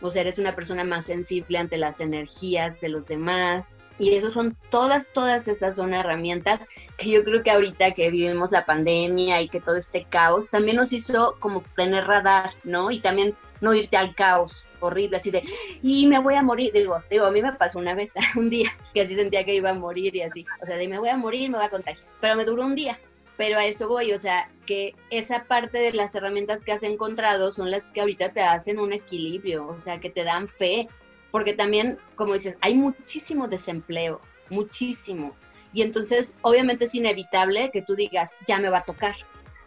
o 0.00 0.10
sea, 0.10 0.22
eres 0.22 0.38
una 0.38 0.56
persona 0.56 0.84
más 0.84 1.04
sensible 1.04 1.58
ante 1.58 1.76
las 1.76 2.00
energías 2.00 2.80
de 2.80 2.88
los 2.88 3.08
demás. 3.08 3.82
Y 3.98 4.14
eso 4.14 4.30
son 4.30 4.56
todas, 4.70 5.12
todas 5.12 5.48
esas 5.48 5.76
son 5.76 5.92
herramientas 5.92 6.66
que 6.96 7.10
yo 7.10 7.22
creo 7.22 7.42
que 7.42 7.50
ahorita 7.50 7.90
que 7.90 8.10
vivimos 8.10 8.50
la 8.52 8.64
pandemia 8.64 9.42
y 9.42 9.50
que 9.50 9.60
todo 9.60 9.76
este 9.76 10.04
caos, 10.04 10.48
también 10.48 10.78
nos 10.78 10.94
hizo 10.94 11.36
como 11.40 11.62
tener 11.76 12.06
radar, 12.06 12.54
¿no? 12.64 12.90
Y 12.90 13.00
también 13.00 13.36
no 13.60 13.74
irte 13.74 13.98
al 13.98 14.14
caos, 14.14 14.64
horrible, 14.80 15.16
así 15.16 15.30
de, 15.30 15.42
y 15.82 16.06
me 16.06 16.18
voy 16.18 16.34
a 16.34 16.42
morir. 16.42 16.72
Digo, 16.72 16.94
a 17.24 17.30
mí 17.30 17.42
me 17.42 17.52
pasó 17.52 17.78
una 17.78 17.94
vez, 17.94 18.14
un 18.36 18.50
día, 18.50 18.70
que 18.94 19.02
así 19.02 19.14
sentía 19.14 19.44
que 19.44 19.54
iba 19.54 19.70
a 19.70 19.74
morir 19.74 20.14
y 20.16 20.22
así. 20.22 20.46
O 20.62 20.66
sea, 20.66 20.76
de 20.76 20.88
me 20.88 20.98
voy 20.98 21.08
a 21.08 21.16
morir, 21.16 21.50
me 21.50 21.58
voy 21.58 21.66
a 21.66 21.70
contagiar. 21.70 22.06
Pero 22.20 22.36
me 22.36 22.44
duró 22.44 22.64
un 22.64 22.74
día. 22.74 22.98
Pero 23.36 23.58
a 23.58 23.64
eso 23.64 23.88
voy, 23.88 24.12
o 24.12 24.18
sea, 24.18 24.50
que 24.66 24.94
esa 25.08 25.44
parte 25.44 25.78
de 25.78 25.94
las 25.94 26.14
herramientas 26.14 26.62
que 26.62 26.72
has 26.72 26.82
encontrado 26.82 27.52
son 27.52 27.70
las 27.70 27.88
que 27.88 28.02
ahorita 28.02 28.32
te 28.32 28.42
hacen 28.42 28.78
un 28.78 28.92
equilibrio, 28.92 29.66
o 29.66 29.80
sea, 29.80 29.98
que 29.98 30.10
te 30.10 30.24
dan 30.24 30.46
fe. 30.46 30.88
Porque 31.30 31.54
también, 31.54 31.98
como 32.16 32.34
dices, 32.34 32.58
hay 32.60 32.74
muchísimo 32.74 33.48
desempleo, 33.48 34.20
muchísimo. 34.50 35.34
Y 35.72 35.82
entonces, 35.82 36.36
obviamente 36.42 36.84
es 36.84 36.94
inevitable 36.94 37.70
que 37.70 37.82
tú 37.82 37.94
digas, 37.94 38.34
ya 38.46 38.58
me 38.58 38.68
va 38.68 38.78
a 38.78 38.84
tocar, 38.84 39.14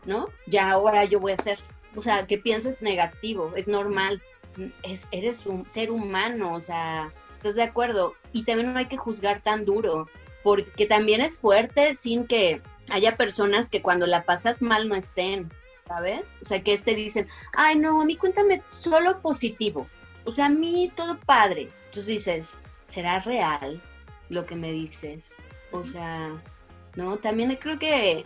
¿no? 0.06 0.28
Ya 0.46 0.70
ahora 0.70 1.06
yo 1.06 1.20
voy 1.20 1.32
a 1.32 1.36
hacer. 1.36 1.58
O 1.96 2.02
sea, 2.02 2.28
que 2.28 2.38
pienses 2.38 2.82
negativo, 2.82 3.54
es 3.56 3.68
normal 3.68 4.22
es, 4.84 5.10
eres 5.12 5.46
un 5.46 5.70
ser 5.70 5.92
humano, 5.92 6.54
o 6.54 6.62
sea, 6.62 7.12
¿estás 7.38 7.56
de 7.56 7.64
acuerdo? 7.64 8.16
Y 8.32 8.44
también 8.44 8.74
no 8.74 8.80
hay 8.80 8.88
que 8.88 8.98
juzgar 8.98 9.42
tan 9.42 9.66
duro, 9.66 10.10
porque 10.44 10.86
también 10.86 11.22
es 11.22 11.40
fuerte 11.40 11.96
sin 11.96 12.26
que 12.26 12.62
haya 12.90 13.16
personas 13.18 13.70
que 13.70 13.82
cuando 13.82 14.06
la 14.08 14.24
pasas 14.24 14.62
mal 14.62 14.90
no 14.90 14.96
estén, 14.96 15.52
¿sabes? 15.88 16.38
O 16.42 16.46
sea, 16.46 16.62
que 16.62 16.74
este 16.74 16.96
dicen, 16.96 17.28
ay, 17.56 17.78
no, 17.78 18.02
a 18.02 18.06
mí 18.06 18.16
cuéntame 18.16 18.62
solo 18.72 19.22
positivo, 19.22 19.88
o 20.26 20.32
sea, 20.32 20.48
a 20.48 20.50
mí 20.50 20.92
todo 20.96 21.20
padre. 21.20 21.70
Entonces 21.88 22.08
dices, 22.08 22.58
¿será 22.86 23.20
real 23.20 23.82
lo 24.30 24.46
que 24.46 24.56
me 24.56 24.72
dices? 24.72 25.36
O 25.72 25.84
sea, 25.84 26.42
¿no? 26.96 27.18
También 27.18 27.56
creo 27.60 27.80
que, 27.80 28.26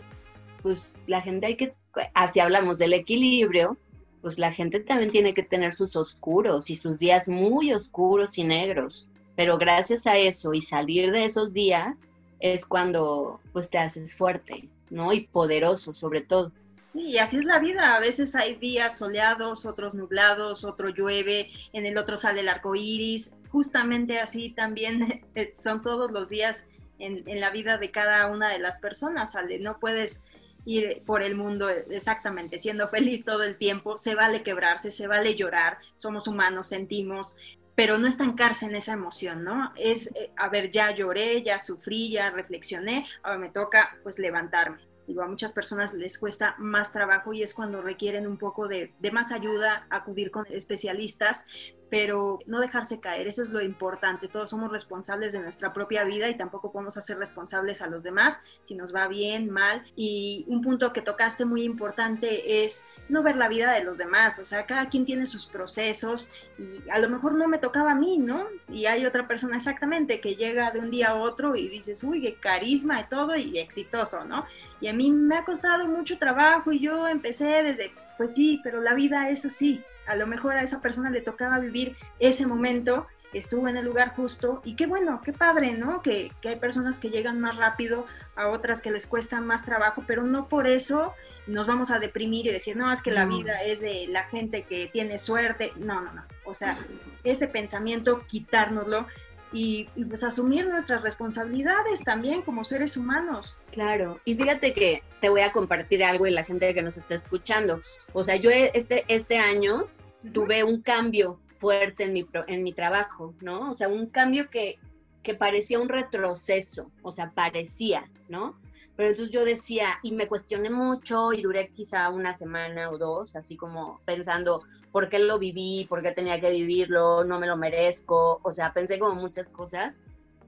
pues, 0.62 0.98
la 1.06 1.20
gente 1.20 1.46
hay 1.46 1.56
que, 1.56 1.74
así 2.14 2.40
hablamos 2.40 2.78
del 2.78 2.92
equilibrio, 2.92 3.76
pues 4.20 4.38
la 4.38 4.52
gente 4.52 4.80
también 4.80 5.10
tiene 5.10 5.34
que 5.34 5.42
tener 5.42 5.72
sus 5.72 5.96
oscuros 5.96 6.70
y 6.70 6.76
sus 6.76 6.98
días 6.98 7.28
muy 7.28 7.72
oscuros 7.72 8.38
y 8.38 8.44
negros. 8.44 9.06
Pero 9.36 9.58
gracias 9.58 10.06
a 10.06 10.16
eso 10.16 10.52
y 10.54 10.62
salir 10.62 11.12
de 11.12 11.24
esos 11.24 11.52
días 11.52 12.08
es 12.40 12.66
cuando 12.66 13.40
pues 13.52 13.70
te 13.70 13.78
haces 13.78 14.16
fuerte, 14.16 14.68
¿no? 14.90 15.12
Y 15.12 15.26
poderoso 15.26 15.94
sobre 15.94 16.20
todo. 16.20 16.52
Sí, 16.92 17.18
así 17.18 17.36
es 17.36 17.44
la 17.44 17.58
vida. 17.58 17.94
A 17.94 18.00
veces 18.00 18.34
hay 18.34 18.56
días 18.56 18.98
soleados, 18.98 19.66
otros 19.66 19.94
nublados, 19.94 20.64
otro 20.64 20.88
llueve, 20.88 21.50
en 21.72 21.86
el 21.86 21.98
otro 21.98 22.16
sale 22.16 22.40
el 22.40 22.48
arco 22.48 22.74
iris. 22.74 23.34
Justamente 23.50 24.18
así 24.18 24.50
también 24.50 25.22
son 25.56 25.82
todos 25.82 26.10
los 26.10 26.28
días 26.28 26.66
en, 26.98 27.28
en 27.28 27.40
la 27.40 27.50
vida 27.50 27.78
de 27.78 27.90
cada 27.90 28.26
una 28.28 28.50
de 28.50 28.58
las 28.58 28.78
personas. 28.78 29.36
Ale. 29.36 29.58
No 29.60 29.78
puedes 29.78 30.24
ir 30.68 31.02
por 31.06 31.22
el 31.22 31.34
mundo 31.34 31.70
exactamente, 31.70 32.58
siendo 32.58 32.88
feliz 32.88 33.24
todo 33.24 33.42
el 33.42 33.56
tiempo. 33.56 33.96
Se 33.96 34.14
vale 34.14 34.42
quebrarse, 34.42 34.90
se 34.90 35.06
vale 35.06 35.34
llorar, 35.34 35.78
somos 35.94 36.28
humanos, 36.28 36.68
sentimos, 36.68 37.34
pero 37.74 37.96
no 37.96 38.06
estancarse 38.06 38.66
en 38.66 38.76
esa 38.76 38.92
emoción, 38.92 39.44
¿no? 39.44 39.72
Es, 39.76 40.14
eh, 40.14 40.30
a 40.36 40.50
ver, 40.50 40.70
ya 40.70 40.90
lloré, 40.94 41.42
ya 41.42 41.58
sufrí, 41.58 42.10
ya 42.10 42.30
reflexioné, 42.30 43.06
ahora 43.22 43.38
me 43.38 43.48
toca 43.48 43.96
pues 44.02 44.18
levantarme. 44.18 44.87
Digo, 45.08 45.22
a 45.22 45.26
muchas 45.26 45.54
personas 45.54 45.94
les 45.94 46.18
cuesta 46.18 46.54
más 46.58 46.92
trabajo 46.92 47.32
y 47.32 47.42
es 47.42 47.54
cuando 47.54 47.80
requieren 47.80 48.26
un 48.26 48.36
poco 48.36 48.68
de, 48.68 48.92
de 48.98 49.10
más 49.10 49.32
ayuda, 49.32 49.86
acudir 49.88 50.30
con 50.30 50.44
especialistas, 50.50 51.46
pero 51.90 52.38
no 52.46 52.60
dejarse 52.60 53.00
caer, 53.00 53.26
eso 53.26 53.42
es 53.42 53.50
lo 53.50 53.62
importante. 53.62 54.28
Todos 54.28 54.50
somos 54.50 54.70
responsables 54.70 55.32
de 55.32 55.40
nuestra 55.40 55.72
propia 55.72 56.04
vida 56.04 56.28
y 56.28 56.36
tampoco 56.36 56.72
podemos 56.72 56.96
hacer 56.96 57.18
responsables 57.18 57.82
a 57.82 57.86
los 57.86 58.02
demás 58.02 58.40
si 58.62 58.74
nos 58.74 58.94
va 58.94 59.08
bien, 59.08 59.50
mal. 59.50 59.82
Y 59.96 60.44
un 60.48 60.62
punto 60.62 60.92
que 60.92 61.00
tocaste 61.00 61.44
muy 61.44 61.62
importante 61.62 62.62
es 62.64 62.86
no 63.08 63.22
ver 63.22 63.36
la 63.36 63.48
vida 63.48 63.72
de 63.72 63.84
los 63.84 63.98
demás, 63.98 64.38
o 64.38 64.44
sea, 64.44 64.66
cada 64.66 64.88
quien 64.88 65.06
tiene 65.06 65.26
sus 65.26 65.46
procesos 65.46 66.30
y 66.58 66.88
a 66.90 66.98
lo 66.98 67.08
mejor 67.08 67.34
no 67.34 67.48
me 67.48 67.58
tocaba 67.58 67.92
a 67.92 67.94
mí, 67.94 68.18
¿no? 68.18 68.46
Y 68.68 68.86
hay 68.86 69.06
otra 69.06 69.26
persona 69.26 69.56
exactamente 69.56 70.20
que 70.20 70.34
llega 70.34 70.70
de 70.70 70.80
un 70.80 70.90
día 70.90 71.08
a 71.08 71.14
otro 71.14 71.56
y 71.56 71.68
dices, 71.68 72.02
uy, 72.04 72.20
qué 72.20 72.34
carisma 72.34 73.00
y 73.00 73.04
todo 73.04 73.36
y 73.36 73.58
exitoso, 73.58 74.24
¿no? 74.24 74.44
Y 74.80 74.88
a 74.88 74.92
mí 74.92 75.10
me 75.10 75.36
ha 75.36 75.44
costado 75.44 75.86
mucho 75.86 76.18
trabajo 76.18 76.72
y 76.72 76.80
yo 76.80 77.08
empecé 77.08 77.46
desde, 77.46 77.92
pues 78.16 78.34
sí, 78.34 78.60
pero 78.62 78.80
la 78.80 78.94
vida 78.94 79.28
es 79.30 79.44
así 79.44 79.82
a 80.08 80.16
lo 80.16 80.26
mejor 80.26 80.54
a 80.54 80.62
esa 80.62 80.80
persona 80.80 81.10
le 81.10 81.20
tocaba 81.20 81.58
vivir 81.58 81.96
ese 82.18 82.46
momento, 82.46 83.06
estuvo 83.34 83.68
en 83.68 83.76
el 83.76 83.84
lugar 83.84 84.14
justo 84.16 84.62
y 84.64 84.74
qué 84.74 84.86
bueno, 84.86 85.20
qué 85.22 85.34
padre, 85.34 85.72
¿no? 85.72 86.02
Que, 86.02 86.32
hay 86.44 86.56
personas 86.56 86.98
que 86.98 87.10
llegan 87.10 87.40
más 87.40 87.56
rápido, 87.56 88.06
a 88.34 88.48
otras 88.48 88.80
que 88.80 88.90
les 88.90 89.06
cuesta 89.06 89.40
más 89.40 89.64
trabajo, 89.64 90.04
pero 90.06 90.22
no 90.22 90.48
por 90.48 90.66
eso 90.66 91.12
nos 91.46 91.66
vamos 91.66 91.90
a 91.90 91.98
deprimir 91.98 92.46
y 92.46 92.52
decir, 92.52 92.76
no, 92.76 92.90
es 92.90 93.02
que 93.02 93.10
la 93.10 93.26
vida 93.26 93.62
es 93.62 93.80
de 93.80 94.06
la 94.08 94.24
gente 94.24 94.62
que 94.62 94.88
tiene 94.92 95.18
suerte. 95.18 95.72
No, 95.76 96.00
no, 96.00 96.12
no. 96.12 96.22
O 96.44 96.54
sea, 96.54 96.78
ese 97.24 97.48
pensamiento, 97.48 98.24
quitárnoslo 98.26 99.06
y, 99.52 99.88
y, 99.96 100.04
pues 100.04 100.24
asumir 100.24 100.66
nuestras 100.66 101.02
responsabilidades 101.02 102.04
también 102.04 102.42
como 102.42 102.64
seres 102.64 102.96
humanos. 102.96 103.54
Claro, 103.70 104.20
y 104.24 104.34
fíjate 104.34 104.72
que 104.72 105.02
te 105.20 105.28
voy 105.28 105.40
a 105.40 105.52
compartir 105.52 106.04
algo 106.04 106.26
y 106.26 106.30
la 106.30 106.44
gente 106.44 106.72
que 106.74 106.82
nos 106.82 106.98
está 106.98 107.14
escuchando. 107.14 107.82
O 108.12 108.24
sea, 108.24 108.36
yo 108.36 108.50
este, 108.50 109.04
este 109.08 109.38
año 109.38 109.86
tuve 110.32 110.64
un 110.64 110.82
cambio 110.82 111.40
fuerte 111.58 112.04
en 112.04 112.12
mi, 112.12 112.26
en 112.46 112.62
mi 112.62 112.72
trabajo, 112.72 113.34
¿no? 113.40 113.70
O 113.70 113.74
sea, 113.74 113.88
un 113.88 114.06
cambio 114.06 114.48
que, 114.50 114.78
que 115.22 115.34
parecía 115.34 115.80
un 115.80 115.88
retroceso, 115.88 116.90
o 117.02 117.12
sea, 117.12 117.30
parecía, 117.30 118.08
¿no? 118.28 118.58
Pero 118.96 119.10
entonces 119.10 119.32
yo 119.32 119.44
decía, 119.44 119.98
y 120.02 120.12
me 120.12 120.26
cuestioné 120.26 120.70
mucho 120.70 121.32
y 121.32 121.42
duré 121.42 121.68
quizá 121.68 122.08
una 122.10 122.34
semana 122.34 122.90
o 122.90 122.98
dos, 122.98 123.36
así 123.36 123.56
como 123.56 124.00
pensando, 124.04 124.64
¿por 124.92 125.08
qué 125.08 125.18
lo 125.18 125.38
viví? 125.38 125.86
¿Por 125.88 126.02
qué 126.02 126.12
tenía 126.12 126.40
que 126.40 126.50
vivirlo? 126.50 127.24
No 127.24 127.38
me 127.38 127.46
lo 127.46 127.56
merezco. 127.56 128.40
O 128.42 128.54
sea, 128.54 128.72
pensé 128.72 128.98
como 128.98 129.14
muchas 129.14 129.48
cosas. 129.48 130.00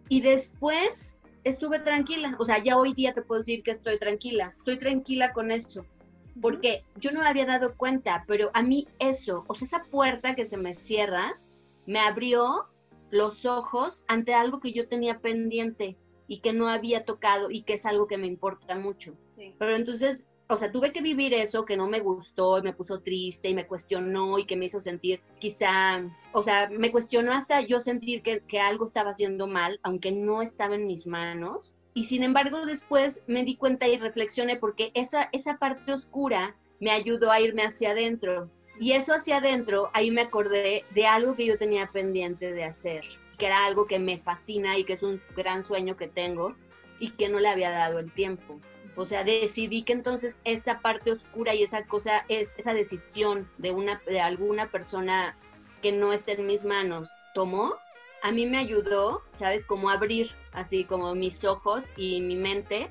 Y 0.09 0.21
después 0.21 1.19
estuve 1.45 1.79
tranquila. 1.79 2.37
O 2.39 2.45
sea, 2.45 2.59
ya 2.59 2.77
hoy 2.77 2.95
día 2.95 3.15
te 3.15 3.23
puedo 3.23 3.41
decir 3.41 3.63
que 3.63 3.71
estoy 3.71 3.99
tranquila. 3.99 4.55
Estoy 4.59 4.79
tranquila 4.79 5.33
con 5.33 5.51
eso 5.51 5.85
porque 6.41 6.85
yo 6.97 7.13
no 7.13 7.21
me 7.21 7.27
había 7.27 7.47
dado 7.47 7.77
cuenta, 7.77 8.25
pero 8.27 8.51
a 8.55 8.63
mí 8.63 8.89
eso, 8.99 9.45
o 9.47 9.55
sea, 9.55 9.67
esa 9.67 9.85
puerta 9.85 10.35
que 10.35 10.47
se 10.47 10.57
me 10.57 10.75
cierra, 10.75 11.39
me 11.87 12.01
abrió 12.01 12.67
los 13.11 13.45
ojos 13.45 14.05
ante 14.09 14.35
algo 14.35 14.61
que 14.61 14.73
yo 14.73 14.89
tenía 14.89 15.19
pendiente 15.19 15.97
y 16.29 16.39
que 16.39 16.53
no 16.53 16.69
había 16.69 17.05
tocado 17.05 17.51
y 17.51 17.63
que 17.63 17.75
es 17.75 17.87
algo 17.87 18.07
que 18.07 18.19
me 18.19 18.27
importa 18.27 18.77
mucho. 18.77 19.15
Pero 19.59 19.75
entonces, 19.75 20.29
o 20.51 20.59
sea, 20.59 20.73
tuve 20.73 20.93
que 20.93 21.01
vivir 21.01 21.33
eso 21.33 21.65
que 21.65 21.77
no 21.77 21.87
me 21.87 22.01
gustó 22.01 22.59
y 22.59 22.63
me 22.63 22.73
puso 22.73 23.01
triste 23.01 23.49
y 23.49 23.55
me 23.55 23.69
cuestionó 23.69 24.37
y 24.39 24.47
que 24.47 24.57
me 24.57 24.65
hizo 24.65 24.81
sentir 24.81 25.21
quizá, 25.39 26.03
o 26.33 26.43
sea, 26.43 26.69
me 26.69 26.91
cuestionó 26.91 27.33
hasta 27.33 27.61
yo 27.61 27.81
sentir 27.81 28.23
que, 28.23 28.41
que 28.41 28.59
algo 28.59 28.87
estaba 28.87 29.11
haciendo 29.11 29.47
mal, 29.47 29.79
aunque 29.85 30.11
no 30.11 30.43
estaba 30.43 30.75
en 30.75 30.89
mis 30.89 31.07
manos 31.07 31.75
y 31.95 32.07
sin 32.07 32.25
embargo 32.25 32.67
después 32.67 33.25
me 33.29 33.45
di 33.45 33.57
cuenta 33.57 33.87
y 33.87 33.97
reflexioné 33.97 34.57
porque 34.57 34.91
esa, 34.95 35.29
esa 35.33 35.59
parte 35.59 35.93
oscura 35.93 36.57
me 36.81 36.91
ayudó 36.91 37.31
a 37.31 37.41
irme 37.41 37.63
hacia 37.63 37.93
adentro. 37.93 38.51
Y 38.81 38.93
eso 38.93 39.13
hacia 39.13 39.37
adentro, 39.37 39.91
ahí 39.93 40.11
me 40.11 40.23
acordé 40.23 40.85
de 40.95 41.07
algo 41.07 41.35
que 41.35 41.47
yo 41.47 41.59
tenía 41.59 41.91
pendiente 41.93 42.53
de 42.53 42.65
hacer, 42.65 43.05
que 43.39 43.47
era 43.47 43.67
algo 43.67 43.87
que 43.87 43.99
me 43.99 44.19
fascina 44.19 44.79
y 44.79 44.85
que 44.85 44.95
es 44.95 45.03
un 45.03 45.21
gran 45.37 45.63
sueño 45.63 45.97
que 45.97 46.09
tengo 46.09 46.57
y 46.99 47.11
que 47.11 47.29
no 47.29 47.41
le 47.41 47.49
había 47.49 47.71
dado 47.71 47.99
el 47.99 48.11
tiempo. 48.11 48.59
O 48.97 49.07
sea, 49.07 49.25
decidí 49.25 49.83
que 49.83 49.93
entonces 49.93 50.41
esa 50.45 50.81
parte 50.81 51.13
oscura 51.13 51.55
y 51.55 51.63
esa 51.63 51.85
cosa, 51.85 52.25
es, 52.29 52.59
esa 52.59 52.75
decisión 52.75 53.49
de, 53.59 53.71
una, 53.71 54.01
de 54.07 54.21
alguna 54.21 54.71
persona 54.71 55.37
que 55.81 55.93
no 55.93 56.13
esté 56.13 56.33
en 56.33 56.47
mis 56.47 56.65
manos, 56.65 57.09
tomó 57.35 57.75
a 58.23 58.33
mí 58.33 58.47
me 58.47 58.59
ayudó, 58.59 59.23
¿sabes? 59.31 59.67
Como 59.67 59.91
abrir 59.91 60.31
así 60.53 60.85
como 60.85 61.15
mis 61.15 61.45
ojos 61.45 61.93
y 61.97 62.21
mi 62.21 62.37
mente 62.37 62.89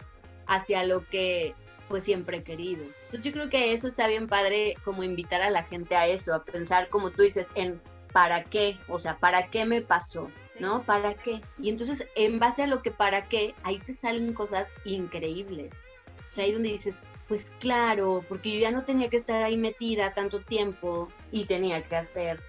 hacia 0.48 0.84
lo 0.84 1.06
que 1.06 1.54
pues 1.88 2.04
siempre 2.04 2.38
he 2.38 2.44
querido. 2.44 2.84
Entonces 3.06 3.24
yo 3.24 3.32
creo 3.32 3.50
que 3.50 3.74
eso 3.74 3.88
está 3.88 4.08
bien 4.08 4.28
padre 4.28 4.76
como 4.84 5.04
invitar 5.04 5.42
a 5.42 5.50
la 5.50 5.64
gente 5.64 5.96
a 5.96 6.08
eso, 6.08 6.34
a 6.34 6.44
pensar 6.44 6.88
como 6.90 7.12
tú 7.12 7.24
dices 7.24 7.50
en 7.56 7.82
para 8.12 8.44
qué, 8.44 8.78
o 8.88 9.00
sea, 9.00 9.18
para 9.18 9.50
qué 9.50 9.66
me 9.66 9.82
pasó, 9.82 10.30
¿no? 10.60 10.84
¿Para 10.84 11.14
qué? 11.16 11.42
Y 11.58 11.70
entonces 11.70 12.08
en 12.16 12.40
base 12.40 12.64
a 12.64 12.68
lo 12.68 12.82
que 12.82 12.92
para 12.92 13.28
qué, 13.28 13.56
ahí 13.64 13.80
te 13.80 13.94
salen 13.94 14.34
cosas 14.34 14.72
increíbles. 14.86 15.86
O 16.30 16.34
sea, 16.34 16.46
ahí 16.46 16.52
donde 16.52 16.70
dices, 16.70 17.02
pues 17.28 17.56
claro, 17.60 18.24
porque 18.28 18.54
yo 18.54 18.60
ya 18.60 18.72
no 18.72 18.84
tenía 18.84 19.10
que 19.10 19.18
estar 19.18 19.44
ahí 19.44 19.58
metida 19.58 20.14
tanto 20.14 20.42
tiempo 20.42 21.10
y 21.32 21.46
tenía 21.46 21.84
que 21.84 21.96
hacer 21.96 22.40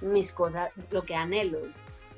mis 0.00 0.32
cosas, 0.32 0.70
lo 0.90 1.02
que 1.04 1.14
anhelo 1.14 1.60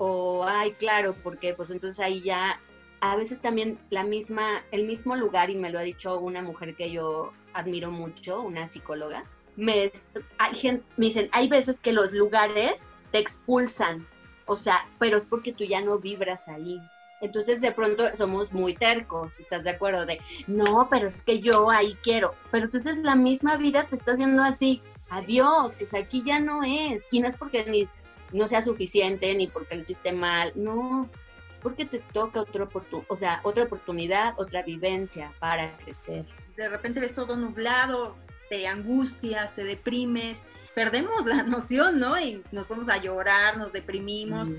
o 0.05 0.45
ay, 0.45 0.73
claro, 0.73 1.15
porque 1.23 1.55
pues 1.55 1.71
entonces 1.71 2.01
ahí 2.01 2.23
ya 2.23 2.61
a 3.01 3.15
veces 3.15 3.41
también 3.41 3.79
la 3.89 4.03
misma, 4.03 4.65
el 4.73 4.85
mismo 4.85 5.15
lugar, 5.15 5.51
y 5.51 5.55
me 5.55 5.71
lo 5.71 5.79
ha 5.79 5.83
dicho 5.83 6.19
una 6.19 6.43
mujer 6.43 6.75
que 6.75 6.91
yo 6.91 7.33
admiro 7.53 7.93
mucho, 7.93 8.43
una 8.43 8.67
psicóloga, 8.67 9.23
me, 9.55 9.93
hay 10.39 10.55
gente, 10.57 10.85
me 10.97 11.07
dicen, 11.07 11.29
hay 11.31 11.49
veces 11.49 11.81
que 11.81 11.93
los 11.93 12.11
lugares 12.11 12.95
te 13.13 13.19
expulsan, 13.19 14.07
o 14.47 14.57
sea, 14.57 14.87
pero 14.99 15.17
es 15.17 15.25
porque 15.25 15.53
tú 15.53 15.65
ya 15.65 15.81
no 15.81 15.99
vibras 15.99 16.49
ahí. 16.49 16.81
Entonces 17.21 17.61
de 17.61 17.71
pronto 17.71 18.05
somos 18.17 18.53
muy 18.53 18.75
tercos, 18.75 19.39
¿estás 19.39 19.65
de 19.65 19.71
acuerdo? 19.71 20.07
De, 20.07 20.21
no, 20.49 20.89
pero 20.91 21.07
es 21.07 21.23
que 21.23 21.39
yo 21.39 21.71
ahí 21.71 21.97
quiero. 22.03 22.35
Pero 22.51 22.65
entonces 22.65 22.97
la 22.99 23.15
misma 23.15 23.57
vida 23.57 23.85
te 23.85 23.95
está 23.95 24.13
haciendo 24.13 24.43
así, 24.43 24.83
adiós, 25.09 25.77
que 25.77 25.87
aquí 25.97 26.25
ya 26.25 26.41
no 26.41 26.65
es. 26.65 27.13
Y 27.13 27.21
no 27.21 27.29
es 27.29 27.37
porque 27.37 27.65
ni 27.65 27.89
no 28.33 28.49
sea 28.49 28.63
suficiente 28.63 29.35
ni 29.35 29.47
porque 29.47 29.75
lo 29.75 29.83
hiciste 29.83 30.13
mal, 30.13 30.53
no, 30.55 31.09
es 31.51 31.59
porque 31.59 31.85
te 31.85 31.99
toca 31.99 32.41
otra, 32.41 32.69
o 33.09 33.17
sea, 33.17 33.41
otra 33.45 33.65
oportunidad, 33.65 34.35
otra 34.39 34.63
vivencia 34.63 35.33
para 35.39 35.77
crecer. 35.79 36.25
De 36.57 36.69
repente 36.69 37.01
ves 37.01 37.15
todo 37.15 37.37
nublado, 37.37 38.17
te 38.49 38.67
angustias, 38.67 39.55
te 39.55 39.65
deprimes, 39.65 40.47
perdemos 40.75 41.27
la 41.27 41.43
noción, 41.43 41.99
¿no? 41.99 42.19
Y 42.19 42.43
nos 42.53 42.69
vamos 42.69 42.89
a 42.89 42.97
llorar, 42.99 43.57
nos 43.57 43.73
deprimimos. 43.73 44.53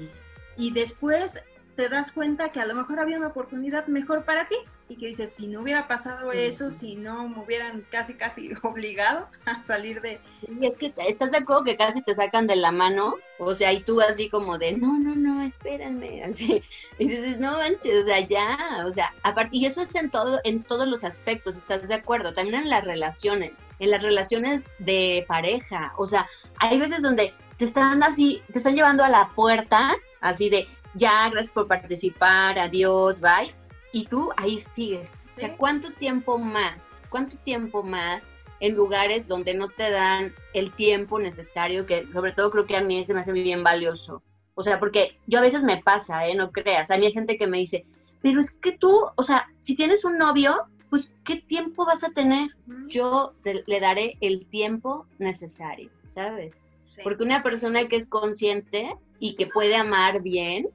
Y 0.57 0.71
después 0.71 1.43
te 1.75 1.89
das 1.89 2.11
cuenta 2.11 2.51
que 2.51 2.59
a 2.59 2.65
lo 2.65 2.75
mejor 2.75 2.99
había 2.99 3.17
una 3.17 3.27
oportunidad 3.27 3.87
mejor 3.87 4.23
para 4.25 4.47
ti 4.47 4.55
y 4.93 4.95
que 4.95 5.07
dices, 5.07 5.33
si 5.33 5.47
no 5.47 5.61
hubiera 5.61 5.87
pasado 5.87 6.31
eso, 6.31 6.69
si 6.69 6.95
no 6.95 7.27
me 7.27 7.39
hubieran 7.39 7.83
casi, 7.89 8.13
casi 8.13 8.51
obligado 8.63 9.27
a 9.45 9.63
salir 9.63 10.01
de... 10.01 10.19
Y 10.47 10.67
es 10.67 10.77
que 10.77 10.93
estás 11.07 11.31
de 11.31 11.37
acuerdo 11.37 11.63
que 11.63 11.77
casi 11.77 12.03
te 12.03 12.13
sacan 12.13 12.45
de 12.45 12.55
la 12.55 12.71
mano, 12.71 13.15
o 13.39 13.55
sea, 13.55 13.73
y 13.73 13.81
tú 13.81 14.01
así 14.01 14.29
como 14.29 14.59
de, 14.59 14.73
no, 14.73 14.99
no, 14.99 15.15
no, 15.15 15.41
espérenme, 15.43 16.23
así, 16.29 16.61
y 16.99 17.07
dices, 17.07 17.39
no 17.39 17.53
manches, 17.53 18.03
o 18.03 18.05
sea, 18.05 18.19
ya, 18.19 18.83
o 18.85 18.91
sea, 18.91 19.13
aparte, 19.23 19.57
y 19.57 19.65
eso 19.65 19.81
es 19.81 19.95
en 19.95 20.11
todo, 20.11 20.39
en 20.43 20.63
todos 20.63 20.87
los 20.87 21.03
aspectos, 21.03 21.57
¿estás 21.57 21.87
de 21.87 21.95
acuerdo? 21.95 22.33
También 22.33 22.61
en 22.61 22.69
las 22.69 22.85
relaciones, 22.85 23.63
en 23.79 23.89
las 23.89 24.03
relaciones 24.03 24.69
de 24.77 25.25
pareja, 25.27 25.93
o 25.97 26.05
sea, 26.05 26.27
hay 26.59 26.79
veces 26.79 27.01
donde 27.01 27.33
te 27.57 27.65
están 27.65 28.03
así, 28.03 28.43
te 28.51 28.59
están 28.59 28.75
llevando 28.75 29.03
a 29.03 29.09
la 29.09 29.29
puerta, 29.29 29.95
así 30.21 30.49
de, 30.49 30.67
ya, 30.93 31.29
gracias 31.29 31.53
por 31.53 31.67
participar, 31.67 32.59
adiós, 32.59 33.19
bye. 33.19 33.62
Y 33.93 34.07
tú 34.07 34.31
ahí 34.35 34.59
sigues. 34.59 35.25
O 35.35 35.39
sea, 35.39 35.55
¿cuánto 35.55 35.93
tiempo 35.93 36.37
más? 36.37 37.03
¿Cuánto 37.09 37.37
tiempo 37.37 37.83
más 37.83 38.27
en 38.59 38.75
lugares 38.75 39.27
donde 39.27 39.53
no 39.53 39.69
te 39.69 39.89
dan 39.89 40.33
el 40.53 40.73
tiempo 40.73 41.19
necesario, 41.19 41.85
que 41.85 42.05
sobre 42.11 42.33
todo 42.33 42.51
creo 42.51 42.65
que 42.65 42.75
a 42.75 42.81
mí 42.81 43.05
se 43.05 43.13
me 43.13 43.21
hace 43.21 43.31
bien 43.31 43.63
valioso? 43.63 44.21
O 44.55 44.63
sea, 44.63 44.79
porque 44.79 45.17
yo 45.27 45.39
a 45.39 45.43
veces 45.43 45.63
me 45.63 45.81
pasa, 45.81 46.27
¿eh? 46.27 46.35
No 46.35 46.51
creas. 46.51 46.91
A 46.91 46.97
mí 46.97 47.05
hay 47.05 47.13
gente 47.13 47.37
que 47.37 47.47
me 47.47 47.59
dice, 47.59 47.85
pero 48.21 48.39
es 48.39 48.51
que 48.51 48.71
tú, 48.71 49.05
o 49.15 49.23
sea, 49.23 49.47
si 49.59 49.75
tienes 49.75 50.05
un 50.05 50.17
novio, 50.17 50.65
pues 50.89 51.11
¿qué 51.23 51.37
tiempo 51.37 51.85
vas 51.85 52.03
a 52.03 52.11
tener? 52.11 52.49
Yo 52.87 53.33
le 53.43 53.79
daré 53.79 54.17
el 54.21 54.45
tiempo 54.45 55.07
necesario, 55.17 55.89
¿sabes? 56.07 56.61
Porque 57.03 57.23
una 57.23 57.41
persona 57.41 57.87
que 57.87 57.95
es 57.95 58.07
consciente 58.07 58.95
y 59.19 59.35
que 59.35 59.47
puede 59.47 59.75
amar 59.75 60.21
bien, 60.21 60.69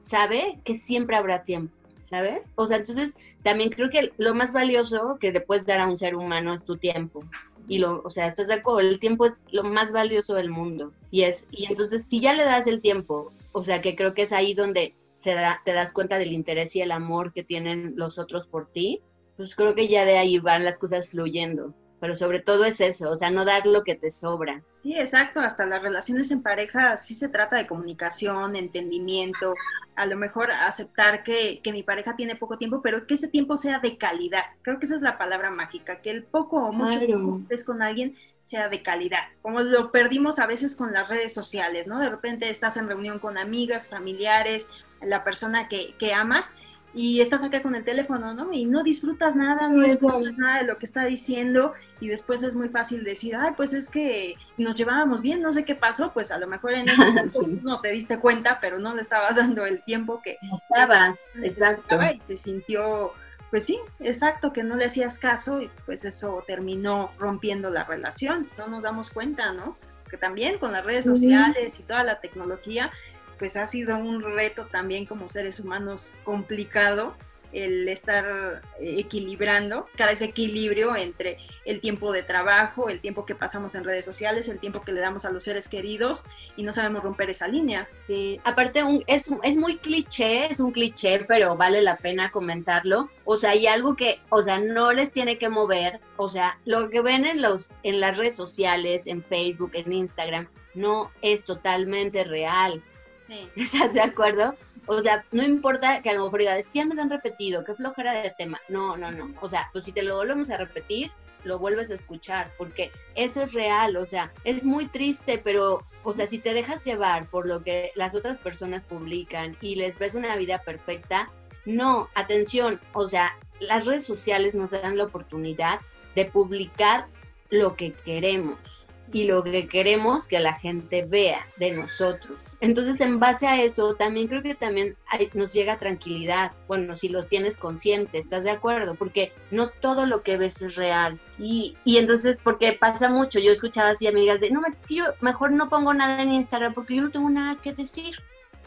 sabe 0.00 0.60
que 0.64 0.74
siempre 0.74 1.16
habrá 1.16 1.42
tiempo, 1.42 1.74
¿sabes? 2.12 2.50
O 2.56 2.66
sea, 2.66 2.76
entonces 2.76 3.16
también 3.42 3.70
creo 3.70 3.88
que 3.88 4.12
lo 4.18 4.34
más 4.34 4.52
valioso 4.52 5.16
que 5.18 5.32
le 5.32 5.40
puedes 5.40 5.64
dar 5.64 5.80
a 5.80 5.88
un 5.88 5.96
ser 5.96 6.14
humano 6.14 6.52
es 6.52 6.66
tu 6.66 6.76
tiempo. 6.76 7.24
Y 7.68 7.78
lo, 7.78 8.02
o 8.04 8.10
sea, 8.10 8.26
estás 8.26 8.48
de 8.48 8.54
acuerdo, 8.54 8.80
el 8.80 9.00
tiempo 9.00 9.24
es 9.24 9.44
lo 9.50 9.62
más 9.64 9.92
valioso 9.92 10.34
del 10.34 10.50
mundo. 10.50 10.92
Y 11.10 11.22
es, 11.22 11.48
y 11.50 11.64
entonces 11.64 12.04
si 12.04 12.20
ya 12.20 12.34
le 12.34 12.44
das 12.44 12.66
el 12.66 12.82
tiempo, 12.82 13.32
o 13.52 13.64
sea, 13.64 13.80
que 13.80 13.96
creo 13.96 14.12
que 14.12 14.22
es 14.22 14.34
ahí 14.34 14.52
donde 14.52 14.94
te, 15.22 15.34
te 15.64 15.72
das 15.72 15.94
cuenta 15.94 16.18
del 16.18 16.34
interés 16.34 16.76
y 16.76 16.82
el 16.82 16.92
amor 16.92 17.32
que 17.32 17.44
tienen 17.44 17.94
los 17.96 18.18
otros 18.18 18.46
por 18.46 18.66
ti, 18.66 19.00
pues 19.38 19.56
creo 19.56 19.74
que 19.74 19.88
ya 19.88 20.04
de 20.04 20.18
ahí 20.18 20.38
van 20.38 20.66
las 20.66 20.78
cosas 20.78 21.12
fluyendo 21.12 21.72
pero 22.02 22.16
sobre 22.16 22.40
todo 22.40 22.64
es 22.64 22.80
eso, 22.80 23.10
o 23.10 23.16
sea, 23.16 23.30
no 23.30 23.44
dar 23.44 23.64
lo 23.64 23.84
que 23.84 23.94
te 23.94 24.10
sobra. 24.10 24.60
Sí, 24.80 24.98
exacto, 24.98 25.38
hasta 25.38 25.66
las 25.66 25.80
relaciones 25.80 26.32
en 26.32 26.42
pareja 26.42 26.96
sí 26.96 27.14
se 27.14 27.28
trata 27.28 27.54
de 27.54 27.68
comunicación, 27.68 28.56
entendimiento, 28.56 29.54
a 29.94 30.06
lo 30.06 30.16
mejor 30.16 30.50
aceptar 30.50 31.22
que, 31.22 31.60
que, 31.62 31.70
mi 31.70 31.84
pareja 31.84 32.16
tiene 32.16 32.34
poco 32.34 32.58
tiempo, 32.58 32.82
pero 32.82 33.06
que 33.06 33.14
ese 33.14 33.28
tiempo 33.28 33.56
sea 33.56 33.78
de 33.78 33.98
calidad. 33.98 34.42
Creo 34.62 34.80
que 34.80 34.86
esa 34.86 34.96
es 34.96 35.02
la 35.02 35.16
palabra 35.16 35.52
mágica, 35.52 36.00
que 36.00 36.10
el 36.10 36.24
poco 36.24 36.56
o 36.56 36.72
mucho 36.72 36.98
tiempo 36.98 37.36
que 37.36 37.42
estés 37.42 37.64
con 37.64 37.82
alguien 37.82 38.16
sea 38.42 38.68
de 38.68 38.82
calidad, 38.82 39.22
como 39.40 39.60
lo 39.60 39.92
perdimos 39.92 40.40
a 40.40 40.46
veces 40.48 40.74
con 40.74 40.92
las 40.92 41.08
redes 41.08 41.32
sociales, 41.32 41.86
¿no? 41.86 42.00
De 42.00 42.10
repente 42.10 42.50
estás 42.50 42.76
en 42.78 42.88
reunión 42.88 43.20
con 43.20 43.38
amigas, 43.38 43.88
familiares, 43.88 44.68
la 45.00 45.22
persona 45.22 45.68
que, 45.68 45.94
que 46.00 46.14
amas 46.14 46.52
y 46.94 47.20
estás 47.20 47.42
acá 47.42 47.62
con 47.62 47.74
el 47.74 47.84
teléfono, 47.84 48.34
¿no? 48.34 48.52
Y 48.52 48.66
no 48.66 48.82
disfrutas 48.82 49.34
nada, 49.34 49.68
no 49.68 49.82
escuchas 49.84 50.36
nada 50.36 50.58
de 50.58 50.66
lo 50.66 50.76
que 50.76 50.84
está 50.84 51.04
diciendo 51.04 51.72
y 52.00 52.08
después 52.08 52.42
es 52.42 52.54
muy 52.54 52.68
fácil 52.68 53.02
decir, 53.02 53.34
ay, 53.34 53.52
pues 53.56 53.72
es 53.72 53.88
que 53.88 54.34
nos 54.58 54.74
llevábamos 54.74 55.22
bien, 55.22 55.40
no 55.40 55.52
sé 55.52 55.64
qué 55.64 55.74
pasó, 55.74 56.12
pues 56.12 56.30
a 56.30 56.38
lo 56.38 56.46
mejor 56.46 56.74
en 56.74 56.88
ese 56.88 56.96
momento 57.06 57.60
no 57.62 57.80
te 57.80 57.92
diste 57.92 58.18
cuenta, 58.18 58.58
pero 58.60 58.78
no 58.78 58.94
le 58.94 59.00
estabas 59.00 59.36
dando 59.36 59.64
el 59.64 59.82
tiempo 59.82 60.20
que 60.22 60.36
estabas, 60.70 61.34
exacto. 61.42 61.98
Y 62.02 62.20
se 62.24 62.36
sintió, 62.36 63.12
pues 63.50 63.64
sí, 63.64 63.78
exacto, 64.00 64.52
que 64.52 64.62
no 64.62 64.76
le 64.76 64.84
hacías 64.84 65.18
caso 65.18 65.62
y 65.62 65.70
pues 65.86 66.04
eso 66.04 66.44
terminó 66.46 67.10
rompiendo 67.18 67.70
la 67.70 67.84
relación, 67.84 68.48
no 68.58 68.66
nos 68.66 68.82
damos 68.82 69.10
cuenta, 69.10 69.52
¿no? 69.52 69.78
Que 70.10 70.18
también 70.18 70.58
con 70.58 70.72
las 70.72 70.84
redes 70.84 71.06
sociales 71.06 71.80
y 71.80 71.84
toda 71.84 72.04
la 72.04 72.20
tecnología, 72.20 72.90
pues 73.38 73.56
ha 73.56 73.66
sido 73.66 73.96
un 73.96 74.22
reto 74.22 74.66
también 74.66 75.06
como 75.06 75.28
seres 75.28 75.60
humanos 75.60 76.12
complicado 76.24 77.14
el 77.52 77.88
estar 77.88 78.62
eh, 78.80 78.94
equilibrando, 78.98 79.86
cada 79.96 80.12
ese 80.12 80.26
equilibrio 80.26 80.96
entre 80.96 81.38
el 81.64 81.80
tiempo 81.80 82.12
de 82.12 82.22
trabajo, 82.22 82.88
el 82.88 83.00
tiempo 83.00 83.24
que 83.24 83.34
pasamos 83.34 83.74
en 83.74 83.84
redes 83.84 84.04
sociales, 84.04 84.48
el 84.48 84.58
tiempo 84.58 84.82
que 84.82 84.92
le 84.92 85.00
damos 85.00 85.24
a 85.24 85.30
los 85.30 85.44
seres 85.44 85.68
queridos 85.68 86.24
y 86.56 86.62
no 86.62 86.72
sabemos 86.72 87.02
romper 87.02 87.30
esa 87.30 87.46
línea. 87.46 87.88
Sí, 88.06 88.40
aparte 88.44 88.82
un, 88.82 89.04
es, 89.06 89.30
es 89.42 89.56
muy 89.56 89.76
cliché, 89.76 90.46
es 90.46 90.58
un 90.58 90.72
cliché, 90.72 91.24
pero 91.26 91.56
vale 91.56 91.82
la 91.82 91.96
pena 91.96 92.30
comentarlo. 92.30 93.10
O 93.24 93.36
sea, 93.36 93.50
hay 93.50 93.66
algo 93.66 93.94
que, 93.94 94.18
o 94.30 94.42
sea, 94.42 94.58
no 94.58 94.92
les 94.92 95.12
tiene 95.12 95.38
que 95.38 95.48
mover, 95.48 96.00
o 96.16 96.28
sea, 96.28 96.58
lo 96.64 96.90
que 96.90 97.00
ven 97.00 97.26
en, 97.26 97.42
los, 97.42 97.70
en 97.82 98.00
las 98.00 98.16
redes 98.16 98.34
sociales, 98.34 99.06
en 99.06 99.22
Facebook, 99.22 99.72
en 99.74 99.92
Instagram, 99.92 100.48
no 100.74 101.10
es 101.20 101.44
totalmente 101.44 102.24
real. 102.24 102.82
¿Estás 103.56 103.94
de 103.94 104.00
acuerdo? 104.00 104.54
O 104.86 105.00
sea, 105.00 105.24
no 105.32 105.44
importa 105.44 106.02
que 106.02 106.10
a 106.10 106.14
lo 106.14 106.24
mejor 106.24 106.40
digas, 106.40 106.72
ya 106.72 106.84
me 106.84 106.94
lo 106.94 107.02
han 107.02 107.10
repetido, 107.10 107.64
qué 107.64 107.74
flojera 107.74 108.12
de 108.22 108.30
tema. 108.36 108.60
No, 108.68 108.96
no, 108.96 109.10
no. 109.10 109.32
O 109.40 109.48
sea, 109.48 109.68
pues 109.72 109.84
si 109.84 109.92
te 109.92 110.02
lo 110.02 110.16
volvemos 110.16 110.50
a 110.50 110.56
repetir, 110.56 111.10
lo 111.44 111.58
vuelves 111.58 111.90
a 111.90 111.94
escuchar, 111.94 112.50
porque 112.56 112.92
eso 113.14 113.42
es 113.42 113.52
real, 113.52 113.96
o 113.96 114.06
sea, 114.06 114.32
es 114.44 114.64
muy 114.64 114.86
triste, 114.86 115.38
pero, 115.38 115.84
o 116.04 116.14
sea, 116.14 116.26
si 116.26 116.38
te 116.38 116.54
dejas 116.54 116.84
llevar 116.84 117.26
por 117.26 117.46
lo 117.46 117.62
que 117.62 117.90
las 117.96 118.14
otras 118.14 118.38
personas 118.38 118.84
publican 118.84 119.56
y 119.60 119.74
les 119.74 119.98
ves 119.98 120.14
una 120.14 120.36
vida 120.36 120.58
perfecta, 120.58 121.30
no, 121.64 122.08
atención, 122.14 122.80
o 122.92 123.08
sea, 123.08 123.36
las 123.60 123.86
redes 123.86 124.04
sociales 124.04 124.54
nos 124.54 124.70
dan 124.70 124.96
la 124.96 125.04
oportunidad 125.04 125.80
de 126.14 126.24
publicar 126.24 127.06
lo 127.50 127.76
que 127.76 127.92
queremos 127.92 128.81
y 129.12 129.24
lo 129.24 129.44
que 129.44 129.68
queremos 129.68 130.26
que 130.26 130.40
la 130.40 130.54
gente 130.54 131.04
vea 131.04 131.46
de 131.58 131.72
nosotros. 131.72 132.38
Entonces, 132.60 133.00
en 133.00 133.20
base 133.20 133.46
a 133.46 133.62
eso, 133.62 133.94
también 133.94 134.28
creo 134.28 134.42
que 134.42 134.54
también 134.54 134.96
nos 135.34 135.52
llega 135.52 135.78
tranquilidad. 135.78 136.52
Bueno, 136.66 136.96
si 136.96 137.08
lo 137.08 137.26
tienes 137.26 137.58
consciente, 137.58 138.18
¿estás 138.18 138.44
de 138.44 138.50
acuerdo? 138.50 138.94
Porque 138.94 139.32
no 139.50 139.68
todo 139.68 140.06
lo 140.06 140.22
que 140.22 140.38
ves 140.38 140.62
es 140.62 140.76
real. 140.76 141.20
Y, 141.38 141.76
y 141.84 141.98
entonces, 141.98 142.40
porque 142.42 142.72
pasa 142.72 143.10
mucho, 143.10 143.38
yo 143.38 143.52
escuchaba 143.52 143.90
así 143.90 144.06
amigas 144.06 144.40
de, 144.40 144.50
no, 144.50 144.62
es 144.66 144.86
que 144.86 144.96
yo 144.96 145.04
mejor 145.20 145.52
no 145.52 145.68
pongo 145.68 145.92
nada 145.92 146.22
en 146.22 146.32
Instagram 146.32 146.72
porque 146.72 146.96
yo 146.96 147.02
no 147.02 147.10
tengo 147.10 147.28
nada 147.28 147.60
que 147.60 147.72
decir. 147.74 148.16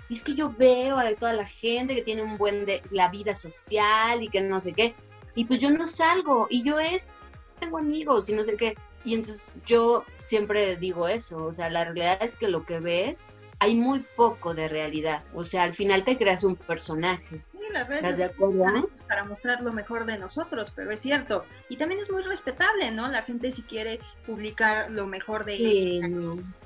Y 0.07 0.13
es 0.13 0.23
que 0.23 0.35
yo 0.35 0.53
veo 0.55 0.99
a 0.99 1.11
toda 1.15 1.33
la 1.33 1.47
gente 1.47 1.95
que 1.95 2.03
tiene 2.03 2.21
un 2.21 2.37
buen 2.37 2.65
de 2.65 2.83
la 2.91 3.09
vida 3.09 3.33
social 3.33 4.21
y 4.21 4.29
que 4.29 4.41
no 4.41 4.61
sé 4.61 4.73
qué. 4.73 4.93
Y 5.33 5.45
pues 5.45 5.59
yo 5.59 5.71
no 5.71 5.87
salgo 5.87 6.47
y 6.49 6.63
yo 6.63 6.79
es, 6.79 7.11
tengo 7.59 7.79
amigos 7.79 8.29
y 8.29 8.33
no 8.33 8.45
sé 8.45 8.55
qué. 8.55 8.75
Y 9.05 9.13
entonces 9.13 9.51
yo 9.65 10.03
siempre 10.17 10.75
digo 10.77 11.07
eso, 11.07 11.45
o 11.45 11.53
sea, 11.53 11.69
la 11.69 11.83
realidad 11.83 12.17
es 12.21 12.35
que 12.35 12.47
lo 12.47 12.65
que 12.65 12.79
ves, 12.79 13.37
hay 13.59 13.75
muy 13.75 14.03
poco 14.15 14.53
de 14.53 14.67
realidad. 14.67 15.23
O 15.33 15.45
sea, 15.45 15.63
al 15.63 15.73
final 15.73 16.03
te 16.03 16.17
creas 16.17 16.43
un 16.43 16.55
personaje. 16.55 17.41
Sí, 17.67 17.73
las 17.73 17.87
redes 17.87 18.31
para 19.07 19.23
mostrar 19.23 19.61
lo 19.61 19.71
mejor 19.71 20.05
de 20.05 20.17
nosotros, 20.17 20.71
pero 20.75 20.91
es 20.91 20.99
cierto. 20.99 21.45
Y 21.69 21.77
también 21.77 22.01
es 22.01 22.11
muy 22.11 22.23
respetable, 22.23 22.91
¿no? 22.91 23.07
La 23.07 23.21
gente 23.21 23.51
si 23.51 23.61
quiere 23.61 23.99
publicar 24.25 24.89
lo 24.91 25.05
mejor 25.07 25.45
de 25.45 25.57
sí. 25.57 26.01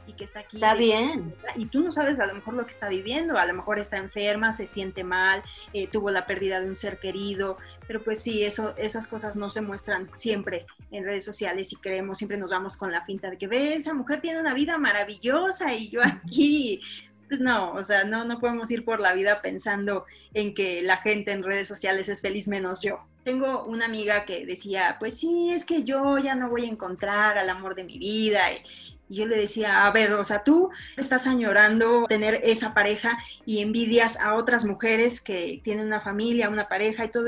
y 0.07 0.13
que 0.13 0.23
está 0.23 0.39
aquí. 0.41 0.57
Está 0.57 0.73
bien. 0.75 1.33
Y 1.55 1.65
tú 1.65 1.81
no 1.81 1.91
sabes 1.91 2.19
a 2.19 2.25
lo 2.25 2.33
mejor 2.33 2.53
lo 2.53 2.65
que 2.65 2.71
está 2.71 2.89
viviendo, 2.89 3.37
a 3.37 3.45
lo 3.45 3.53
mejor 3.53 3.79
está 3.79 3.97
enferma, 3.97 4.53
se 4.53 4.67
siente 4.67 5.03
mal, 5.03 5.43
eh, 5.73 5.87
tuvo 5.87 6.09
la 6.11 6.25
pérdida 6.25 6.59
de 6.59 6.67
un 6.67 6.75
ser 6.75 6.99
querido, 6.99 7.57
pero 7.89 8.03
pues 8.03 8.21
sí, 8.21 8.43
eso, 8.43 8.73
esas 8.77 9.07
cosas 9.07 9.35
no 9.35 9.49
se 9.49 9.61
muestran 9.61 10.09
siempre 10.13 10.65
en 10.91 11.03
redes 11.03 11.25
sociales 11.25 11.73
y 11.73 11.75
creemos, 11.75 12.19
siempre 12.19 12.37
nos 12.37 12.51
vamos 12.51 12.77
con 12.77 12.91
la 12.91 13.03
finta 13.03 13.29
de 13.29 13.37
que 13.37 13.47
ve, 13.47 13.73
esa 13.73 13.93
mujer 13.93 14.21
tiene 14.21 14.39
una 14.39 14.53
vida 14.53 14.77
maravillosa 14.77 15.73
y 15.73 15.89
yo 15.89 16.01
aquí, 16.03 16.81
pues 17.29 17.39
no, 17.39 17.73
o 17.73 17.83
sea, 17.83 18.03
no, 18.03 18.25
no 18.25 18.39
podemos 18.39 18.69
ir 18.71 18.83
por 18.83 18.99
la 18.99 19.13
vida 19.13 19.41
pensando 19.41 20.05
en 20.33 20.55
que 20.55 20.81
la 20.81 20.97
gente 20.97 21.31
en 21.31 21.43
redes 21.43 21.67
sociales 21.67 22.09
es 22.09 22.21
feliz 22.21 22.47
menos 22.47 22.81
yo. 22.81 22.99
Tengo 23.23 23.63
una 23.65 23.85
amiga 23.85 24.25
que 24.25 24.45
decía, 24.47 24.97
pues 24.99 25.19
sí, 25.19 25.51
es 25.51 25.63
que 25.63 25.83
yo 25.83 26.17
ya 26.17 26.33
no 26.33 26.49
voy 26.49 26.65
a 26.65 26.69
encontrar 26.69 27.37
al 27.37 27.49
amor 27.49 27.75
de 27.75 27.83
mi 27.83 27.99
vida. 27.99 28.51
Y, 28.51 28.63
yo 29.11 29.25
le 29.25 29.37
decía, 29.37 29.87
a 29.87 29.91
ver, 29.91 30.13
o 30.13 30.23
sea, 30.23 30.43
tú 30.43 30.69
estás 30.95 31.25
añorando 31.25 32.05
tener 32.07 32.41
esa 32.43 32.75
pareja 32.75 33.17
y 33.43 33.59
envidias 33.59 34.19
a 34.19 34.35
otras 34.35 34.65
mujeres 34.65 35.19
que 35.19 35.61
tienen 35.63 35.87
una 35.87 35.99
familia, 35.99 36.47
una 36.47 36.67
pareja 36.67 37.05
y 37.05 37.09
todo, 37.09 37.25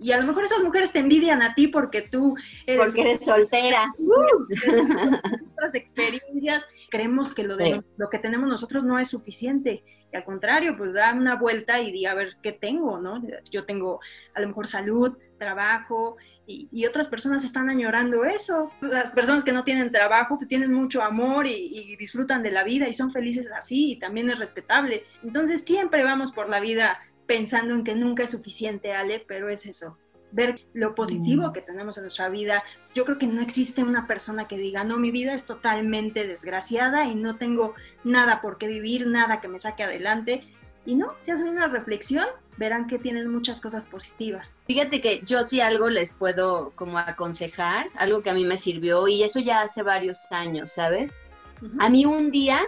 y 0.00 0.12
a 0.12 0.18
lo 0.18 0.26
mejor 0.26 0.44
esas 0.44 0.64
mujeres 0.64 0.92
te 0.92 0.98
envidian 0.98 1.42
a 1.42 1.54
ti 1.54 1.68
porque 1.68 2.00
tú 2.00 2.34
eres... 2.66 2.86
Porque 2.86 3.02
eres 3.02 3.24
soltera. 3.24 3.94
Otras 5.52 5.74
experiencias. 5.74 6.66
Creemos 6.90 7.34
que 7.34 7.44
lo, 7.44 7.56
de, 7.56 7.82
lo 7.96 8.10
que 8.10 8.18
tenemos 8.18 8.48
nosotros 8.48 8.84
no 8.84 8.98
es 8.98 9.08
suficiente. 9.08 9.84
Y 10.12 10.16
al 10.16 10.24
contrario, 10.24 10.76
pues 10.76 10.92
da 10.92 11.14
una 11.14 11.36
vuelta 11.36 11.80
y 11.80 11.92
di 11.92 12.06
a 12.06 12.14
ver 12.14 12.36
qué 12.42 12.52
tengo, 12.52 12.98
¿no? 12.98 13.22
Yo 13.50 13.64
tengo 13.64 14.00
a 14.34 14.40
lo 14.40 14.48
mejor 14.48 14.66
salud, 14.66 15.16
trabajo, 15.38 16.16
y, 16.46 16.86
otras 16.86 17.08
personas 17.08 17.44
están 17.44 17.70
añorando 17.70 18.24
eso. 18.24 18.72
Las 18.80 19.12
personas 19.12 19.44
que 19.44 19.52
no 19.52 19.62
tienen 19.62 19.92
trabajo 19.92 20.36
pues 20.36 20.48
tienen 20.48 20.72
mucho 20.72 21.02
amor 21.02 21.46
y, 21.46 21.52
y, 21.52 21.96
disfrutan 21.96 22.42
de 22.42 22.50
la 22.50 22.64
vida 22.64 22.88
y 22.88 22.92
son 22.92 23.12
felices 23.12 23.46
así 23.56 23.92
y 23.92 23.98
también 23.98 24.30
es 24.30 24.38
respetable. 24.38 25.04
Entonces 25.22 25.64
siempre 25.64 26.02
vamos 26.02 26.32
por 26.32 26.48
la 26.48 26.60
vida 26.60 26.98
pensando 27.26 27.74
en 27.74 27.84
que 27.84 27.94
nunca 27.94 28.24
es 28.24 28.30
suficiente, 28.30 28.92
Ale, 28.92 29.24
pero 29.26 29.48
es 29.48 29.64
eso, 29.66 29.96
ver 30.32 30.60
lo 30.74 30.94
positivo 30.94 31.48
mm. 31.48 31.52
que 31.52 31.62
tenemos 31.62 31.96
en 31.98 32.04
nuestra 32.04 32.28
vida. 32.28 32.62
Yo 32.94 33.04
creo 33.04 33.18
que 33.18 33.26
no 33.26 33.40
existe 33.40 33.82
una 33.82 34.06
persona 34.06 34.48
que 34.48 34.56
diga, 34.56 34.84
no, 34.84 34.96
mi 34.96 35.10
vida 35.10 35.34
es 35.34 35.46
totalmente 35.46 36.26
desgraciada 36.26 37.06
y 37.06 37.14
no 37.14 37.36
tengo 37.36 37.74
nada 38.04 38.40
por 38.40 38.58
qué 38.58 38.66
vivir, 38.66 39.06
nada 39.06 39.40
que 39.40 39.48
me 39.48 39.58
saque 39.58 39.82
adelante. 39.82 40.44
Y 40.86 40.94
no, 40.94 41.14
si 41.22 41.30
hacen 41.30 41.48
una 41.48 41.68
reflexión, 41.68 42.26
verán 42.56 42.86
que 42.86 42.98
tienen 42.98 43.28
muchas 43.28 43.60
cosas 43.60 43.88
positivas. 43.88 44.56
Fíjate 44.66 45.00
que 45.00 45.20
yo 45.24 45.46
sí 45.46 45.60
algo 45.60 45.90
les 45.90 46.14
puedo 46.14 46.72
como 46.74 46.98
aconsejar, 46.98 47.86
algo 47.96 48.22
que 48.22 48.30
a 48.30 48.34
mí 48.34 48.44
me 48.44 48.56
sirvió 48.56 49.06
y 49.06 49.22
eso 49.22 49.40
ya 49.40 49.62
hace 49.62 49.82
varios 49.82 50.30
años, 50.32 50.72
¿sabes? 50.72 51.12
A 51.78 51.90
mí 51.90 52.06
un 52.06 52.30
día 52.30 52.60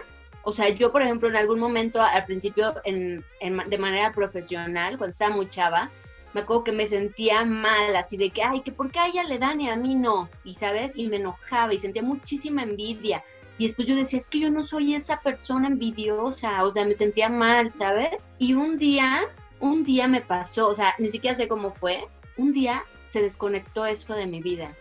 o 0.43 0.51
sea, 0.51 0.69
yo, 0.69 0.91
por 0.91 1.01
ejemplo, 1.01 1.29
en 1.29 1.37
algún 1.37 1.59
momento, 1.59 2.01
al 2.01 2.25
principio, 2.25 2.75
en, 2.83 3.23
de 3.39 3.77
manera 3.77 4.11
profesional, 4.13 4.97
cuando 4.97 5.11
estaba 5.11 5.33
muy 5.33 5.49
chava, 5.49 5.89
me 6.33 6.41
acuerdo 6.41 6.63
que 6.63 6.71
me 6.71 6.87
sentía 6.87 7.45
mal, 7.45 7.95
así 7.95 8.17
de 8.17 8.31
que, 8.31 8.43
ay, 8.43 8.61
que 8.61 8.71
por 8.71 8.91
qué 8.91 8.99
a 8.99 9.07
ella 9.07 9.23
le 9.23 9.39
dan 9.39 9.61
y 9.61 9.69
a 9.69 9.75
mí 9.75 9.95
no, 9.95 10.29
y 10.43 10.55
sabes, 10.55 10.97
y 10.97 11.07
me 11.07 11.17
enojaba 11.17 11.73
y 11.73 11.79
sentía 11.79 12.01
muchísima 12.01 12.63
envidia. 12.63 13.23
Y 13.57 13.67
después 13.67 13.87
yo 13.87 13.95
decía, 13.95 14.19
es 14.19 14.29
que 14.29 14.39
yo 14.39 14.49
no 14.49 14.63
soy 14.63 14.95
esa 14.95 15.19
persona 15.19 15.67
envidiosa, 15.67 16.63
o 16.63 16.71
sea, 16.71 16.85
me 16.85 16.93
sentía 16.93 17.29
mal, 17.29 17.71
¿sabes? 17.71 18.09
Y 18.39 18.53
un 18.53 18.79
día, 18.79 19.21
un 19.59 19.83
día 19.83 20.07
me 20.07 20.21
pasó, 20.21 20.69
o 20.69 20.75
sea, 20.75 20.95
ni 20.97 21.09
siquiera 21.09 21.35
sé 21.35 21.47
cómo 21.47 21.71
fue, 21.71 22.07
un 22.35 22.51
día 22.51 22.83
se 23.05 23.21
desconectó 23.21 23.85
eso 23.85 24.15
de 24.15 24.25
mi 24.25 24.41
vida 24.41 24.73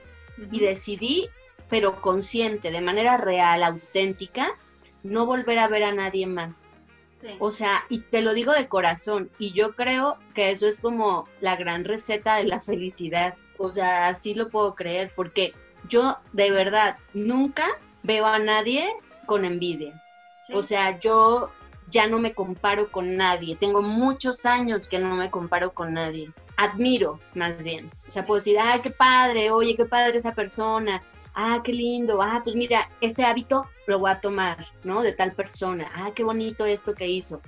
y 0.50 0.61
decidí, 0.61 1.28
pero 1.68 2.00
consciente, 2.00 2.70
de 2.70 2.80
manera 2.80 3.18
real, 3.18 3.62
auténtica, 3.62 4.57
no 5.03 5.26
volver 5.26 5.59
a 5.59 5.68
ver 5.68 5.84
a 5.84 5.92
nadie 5.92 6.26
más. 6.26 6.82
O 7.39 7.53
sea, 7.53 7.85
y 7.89 8.01
te 8.01 8.23
lo 8.23 8.35
digo 8.35 8.53
de 8.53 8.68
corazón, 8.68 9.31
y 9.39 9.53
yo 9.53 9.75
creo 9.75 10.18
que 10.35 10.51
eso 10.51 10.66
es 10.66 10.81
como 10.81 11.29
la 11.41 11.57
gran 11.57 11.85
receta 11.85 12.37
de 12.37 12.45
la 12.45 12.61
felicidad. 12.61 13.35
O 13.59 13.70
sea, 13.70 14.09
así 14.09 14.35
lo 14.35 14.49
puedo 14.49 14.75
creer, 14.75 15.12
porque 15.14 15.55
yo 15.89 16.18
de 16.33 16.51
verdad 16.51 16.99
nunca 17.14 17.66
veo 18.03 18.27
a 18.27 18.39
nadie 18.39 18.89
con 19.27 19.45
envidia. 19.45 20.03
O 20.53 20.62
sea, 20.62 20.99
yo 20.99 21.51
ya 21.89 22.07
no 22.07 22.18
me 22.18 22.35
comparo 22.35 22.91
con 22.91 23.16
nadie. 23.16 23.55
Tengo 23.57 23.83
muchos 23.83 24.47
años 24.47 24.89
que 24.89 24.99
no 24.99 25.14
me 25.14 25.31
comparo 25.31 25.73
con 25.73 25.93
nadie. 25.93 26.33
Admiro, 26.57 27.20
más 27.35 27.62
bien. 27.62 27.91
O 28.09 28.11
sea, 28.11 28.25
puedo 28.25 28.39
decir, 28.39 28.59
ay, 28.59 28.81
qué 28.81 28.91
padre, 28.91 29.51
oye, 29.51 29.77
qué 29.77 29.85
padre 29.85 30.18
esa 30.18 30.35
persona. 30.35 31.03
Ah, 31.35 31.61
qué 31.64 31.72
lindo. 31.72 32.20
Ah, 32.22 32.41
pues 32.45 32.57
mira, 32.57 32.89
ese 33.01 33.24
hábito 33.24 33.66
lo 33.87 33.99
voy 33.99 34.11
a 34.11 34.20
tomar, 34.20 34.66
¿no? 34.85 35.03
De 35.03 35.12
tal 35.12 35.33
persona. 35.33 35.91
Ah, 35.95 36.11
qué 36.14 36.24
bonito 36.24 36.66
esto 36.66 36.95
que 36.95 37.09
hizo. 37.09 37.41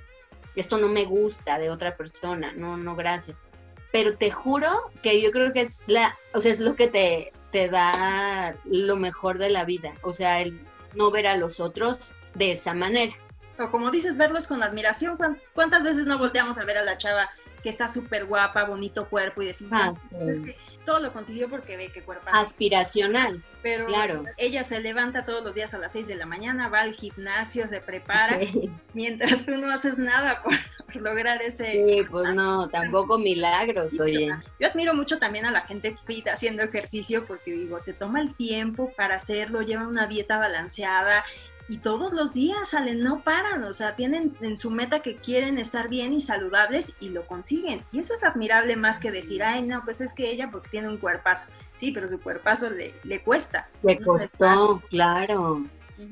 Esto 0.56 0.78
no 0.78 0.88
me 0.88 1.04
gusta 1.04 1.58
de 1.58 1.70
otra 1.70 1.96
persona. 1.96 2.52
No, 2.52 2.76
no, 2.76 2.96
gracias. 2.96 3.44
Pero 3.92 4.16
te 4.16 4.30
juro 4.30 4.90
que 5.02 5.20
yo 5.20 5.30
creo 5.30 5.52
que 5.52 5.62
es 5.62 5.84
la, 5.86 6.16
o 6.32 6.40
sea, 6.40 6.52
es 6.52 6.60
lo 6.60 6.76
que 6.76 6.88
te, 6.88 7.32
te 7.50 7.68
da 7.68 8.56
lo 8.64 8.96
mejor 8.96 9.38
de 9.38 9.50
la 9.50 9.64
vida. 9.64 9.92
O 10.02 10.14
sea, 10.14 10.40
el 10.40 10.60
no 10.94 11.10
ver 11.10 11.26
a 11.26 11.36
los 11.36 11.60
otros 11.60 12.12
de 12.34 12.52
esa 12.52 12.74
manera. 12.74 13.14
O 13.58 13.70
como 13.70 13.90
dices, 13.90 14.16
verlos 14.16 14.46
con 14.46 14.62
admiración. 14.62 15.16
¿Cuántas 15.52 15.84
veces 15.84 16.06
no 16.06 16.18
volteamos 16.18 16.58
a 16.58 16.64
ver 16.64 16.78
a 16.78 16.84
la 16.84 16.98
chava 16.98 17.30
que 17.62 17.68
está 17.68 17.88
súper 17.88 18.26
guapa, 18.26 18.64
bonito 18.64 19.08
cuerpo 19.08 19.42
y 19.42 19.46
decimos, 19.46 19.72
ah, 19.74 19.92
es 20.28 20.40
que 20.40 20.56
todo 20.84 20.98
lo 20.98 21.12
consiguió 21.12 21.48
porque 21.48 21.76
ve 21.76 21.90
que 21.90 22.02
cuerpo 22.02 22.28
aspiracional. 22.32 23.42
Pero 23.62 23.86
claro. 23.86 24.24
ella 24.36 24.64
se 24.64 24.80
levanta 24.80 25.24
todos 25.24 25.42
los 25.42 25.54
días 25.54 25.72
a 25.74 25.78
las 25.78 25.92
6 25.92 26.08
de 26.08 26.16
la 26.16 26.26
mañana, 26.26 26.68
va 26.68 26.80
al 26.80 26.92
gimnasio, 26.92 27.66
se 27.66 27.80
prepara, 27.80 28.38
mientras 28.94 29.46
tú 29.46 29.56
no 29.56 29.72
haces 29.72 29.98
nada 29.98 30.42
por, 30.42 30.52
lograr 31.00 31.42
ese... 31.42 31.72
Sí, 31.72 32.06
pues 32.08 32.34
no, 32.34 32.68
tampoco 32.68 33.18
milagros, 33.18 33.98
oye. 33.98 34.30
Yo 34.60 34.68
admiro 34.68 34.94
mucho 34.94 35.18
también 35.18 35.44
a 35.44 35.50
la 35.50 35.62
gente 35.62 35.96
fit 36.06 36.28
haciendo 36.28 36.62
ejercicio 36.62 37.24
porque 37.24 37.50
digo, 37.50 37.80
se 37.80 37.94
toma 37.94 38.20
el 38.20 38.34
tiempo 38.36 38.92
para 38.96 39.16
hacerlo, 39.16 39.62
lleva 39.62 39.88
una 39.88 40.06
dieta 40.06 40.38
balanceada, 40.38 41.24
y 41.68 41.78
todos 41.78 42.12
los 42.12 42.34
días 42.34 42.70
salen, 42.70 43.02
no 43.02 43.20
paran, 43.20 43.64
o 43.64 43.72
sea, 43.72 43.96
tienen 43.96 44.36
en 44.40 44.56
su 44.56 44.70
meta 44.70 45.00
que 45.00 45.16
quieren 45.16 45.58
estar 45.58 45.88
bien 45.88 46.12
y 46.12 46.20
saludables 46.20 46.96
y 47.00 47.08
lo 47.08 47.26
consiguen. 47.26 47.82
Y 47.92 48.00
eso 48.00 48.14
es 48.14 48.22
admirable 48.22 48.76
más 48.76 48.98
que 48.98 49.10
decir, 49.10 49.42
ay, 49.42 49.62
no, 49.62 49.82
pues 49.84 50.00
es 50.00 50.12
que 50.12 50.30
ella 50.30 50.50
porque 50.50 50.68
tiene 50.68 50.88
un 50.88 50.98
cuerpazo. 50.98 51.46
Sí, 51.74 51.90
pero 51.92 52.08
su 52.08 52.20
cuerpazo 52.20 52.70
le, 52.70 52.94
le 53.04 53.22
cuesta. 53.22 53.68
Le 53.82 53.98
costó, 53.98 54.82
claro. 54.90 55.64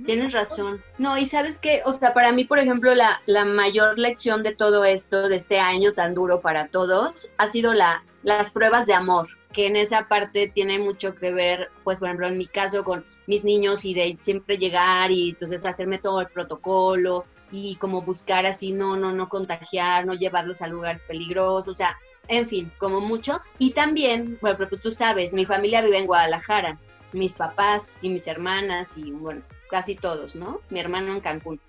Tienes 0.06 0.32
razón. 0.32 0.80
No, 0.98 1.18
y 1.18 1.26
sabes 1.26 1.58
que, 1.58 1.82
o 1.84 1.92
sea, 1.92 2.14
para 2.14 2.32
mí, 2.32 2.44
por 2.44 2.58
ejemplo, 2.58 2.94
la, 2.94 3.20
la 3.26 3.44
mayor 3.44 3.98
lección 3.98 4.42
de 4.42 4.54
todo 4.54 4.84
esto, 4.84 5.28
de 5.28 5.36
este 5.36 5.58
año 5.58 5.92
tan 5.92 6.14
duro 6.14 6.40
para 6.40 6.68
todos, 6.68 7.28
ha 7.36 7.48
sido 7.48 7.74
la, 7.74 8.04
las 8.22 8.50
pruebas 8.50 8.86
de 8.86 8.94
amor, 8.94 9.28
que 9.52 9.66
en 9.66 9.76
esa 9.76 10.06
parte 10.08 10.48
tiene 10.48 10.78
mucho 10.78 11.14
que 11.14 11.32
ver, 11.32 11.70
pues, 11.82 11.98
por 11.98 12.08
ejemplo, 12.08 12.28
en 12.28 12.38
mi 12.38 12.46
caso 12.46 12.84
con 12.84 13.04
mis 13.26 13.44
niños 13.44 13.84
y 13.84 13.94
de 13.94 14.16
siempre 14.16 14.58
llegar 14.58 15.10
y 15.10 15.30
entonces 15.30 15.64
hacerme 15.64 15.98
todo 15.98 16.20
el 16.20 16.28
protocolo 16.28 17.24
y 17.50 17.76
como 17.76 18.02
buscar 18.02 18.46
así, 18.46 18.72
no, 18.72 18.96
no, 18.96 19.12
no 19.12 19.28
contagiar, 19.28 20.06
no 20.06 20.14
llevarlos 20.14 20.62
a 20.62 20.68
lugares 20.68 21.02
peligrosos, 21.02 21.68
o 21.68 21.74
sea, 21.74 21.98
en 22.28 22.46
fin, 22.46 22.72
como 22.78 23.00
mucho. 23.00 23.40
Y 23.58 23.72
también, 23.72 24.38
bueno, 24.40 24.56
porque 24.56 24.76
tú 24.78 24.90
sabes, 24.90 25.34
mi 25.34 25.44
familia 25.44 25.82
vive 25.82 25.98
en 25.98 26.06
Guadalajara, 26.06 26.78
mis 27.12 27.32
papás 27.32 27.98
y 28.00 28.08
mis 28.08 28.26
hermanas 28.26 28.96
y 28.96 29.10
bueno, 29.10 29.42
casi 29.68 29.94
todos, 29.94 30.34
¿no? 30.34 30.60
Mi 30.70 30.80
hermano 30.80 31.12
en 31.12 31.20
Cancún. 31.20 31.60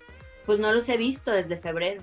Pues 0.46 0.58
no 0.58 0.72
los 0.72 0.88
he 0.88 0.96
visto 0.96 1.30
desde 1.30 1.56
febrero. 1.56 2.02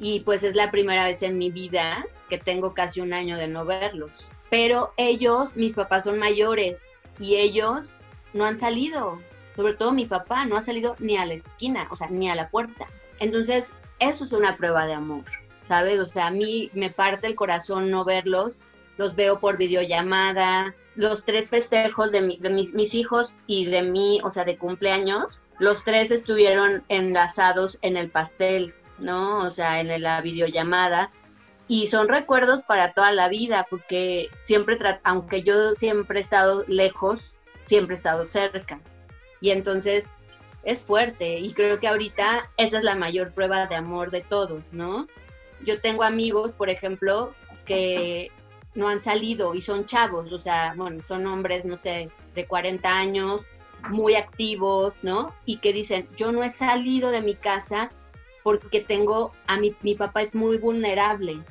Y 0.00 0.20
pues 0.20 0.42
es 0.42 0.54
la 0.54 0.70
primera 0.70 1.04
vez 1.04 1.22
en 1.22 1.38
mi 1.38 1.50
vida 1.50 2.06
que 2.28 2.38
tengo 2.38 2.72
casi 2.72 3.00
un 3.00 3.12
año 3.12 3.36
de 3.36 3.48
no 3.48 3.64
verlos. 3.64 4.10
Pero 4.48 4.92
ellos, 4.96 5.56
mis 5.56 5.74
papás 5.74 6.04
son 6.04 6.18
mayores 6.18 6.88
y 7.18 7.36
ellos 7.36 7.86
no 8.32 8.44
han 8.44 8.56
salido, 8.56 9.20
sobre 9.56 9.74
todo 9.74 9.92
mi 9.92 10.06
papá, 10.06 10.44
no 10.44 10.56
ha 10.56 10.62
salido 10.62 10.96
ni 10.98 11.16
a 11.16 11.26
la 11.26 11.34
esquina, 11.34 11.88
o 11.90 11.96
sea, 11.96 12.08
ni 12.08 12.30
a 12.30 12.34
la 12.34 12.50
puerta. 12.50 12.86
Entonces, 13.20 13.74
eso 13.98 14.24
es 14.24 14.32
una 14.32 14.56
prueba 14.56 14.86
de 14.86 14.94
amor, 14.94 15.24
¿sabes? 15.66 15.98
O 15.98 16.06
sea, 16.06 16.26
a 16.26 16.30
mí 16.30 16.70
me 16.74 16.90
parte 16.90 17.26
el 17.26 17.34
corazón 17.34 17.90
no 17.90 18.04
verlos, 18.04 18.60
los 18.96 19.16
veo 19.16 19.40
por 19.40 19.56
videollamada, 19.56 20.74
los 20.94 21.24
tres 21.24 21.50
festejos 21.50 22.10
de, 22.10 22.20
mis, 22.20 22.74
mis, 22.74 22.94
hijos 22.94 23.36
y 23.46 23.66
de 23.66 23.82
mí, 23.82 24.20
o 24.24 24.32
sea, 24.32 24.44
de 24.44 24.58
cumpleaños, 24.58 25.40
los 25.58 25.84
tres 25.84 26.10
estuvieron 26.10 26.82
enlazados 26.88 27.78
en 27.82 27.96
el 27.96 28.10
pastel, 28.10 28.74
¿no? 28.98 29.38
O 29.38 29.50
sea, 29.50 29.80
en 29.80 30.02
la 30.02 30.20
videollamada. 30.20 31.10
Y 31.68 31.86
son 31.88 32.08
recuerdos 32.08 32.62
para 32.62 32.94
toda 32.94 33.12
la 33.12 33.28
vida, 33.28 33.66
porque 33.70 34.28
siempre, 34.40 34.78
aunque 35.04 35.42
yo 35.42 35.74
siempre 35.74 36.18
he 36.18 36.22
estado 36.22 36.64
lejos, 36.66 37.37
siempre 37.68 37.94
he 37.94 37.96
estado 37.96 38.24
cerca. 38.24 38.80
Y 39.40 39.50
entonces 39.50 40.08
es 40.64 40.82
fuerte 40.82 41.38
y 41.38 41.52
creo 41.52 41.78
que 41.78 41.86
ahorita 41.86 42.50
esa 42.56 42.78
es 42.78 42.84
la 42.84 42.94
mayor 42.94 43.32
prueba 43.32 43.66
de 43.66 43.76
amor 43.76 44.10
de 44.10 44.22
todos, 44.22 44.72
¿no? 44.72 45.06
Yo 45.64 45.80
tengo 45.80 46.02
amigos, 46.02 46.52
por 46.52 46.70
ejemplo, 46.70 47.32
que 47.64 48.32
no 48.74 48.88
han 48.88 49.00
salido 49.00 49.54
y 49.54 49.62
son 49.62 49.86
chavos, 49.86 50.32
o 50.32 50.38
sea, 50.38 50.74
bueno, 50.76 51.02
son 51.06 51.26
hombres, 51.26 51.66
no 51.66 51.76
sé, 51.76 52.10
de 52.34 52.46
40 52.46 52.88
años, 52.88 53.42
muy 53.88 54.14
activos, 54.14 55.04
¿no? 55.04 55.34
Y 55.44 55.58
que 55.58 55.72
dicen, 55.72 56.08
yo 56.16 56.32
no 56.32 56.42
he 56.42 56.50
salido 56.50 57.10
de 57.10 57.22
mi 57.22 57.34
casa 57.34 57.90
porque 58.42 58.80
tengo, 58.80 59.32
a 59.46 59.58
mi, 59.58 59.74
mi 59.82 59.94
papá 59.94 60.22
es 60.22 60.34
muy 60.34 60.58
vulnerable. 60.58 61.42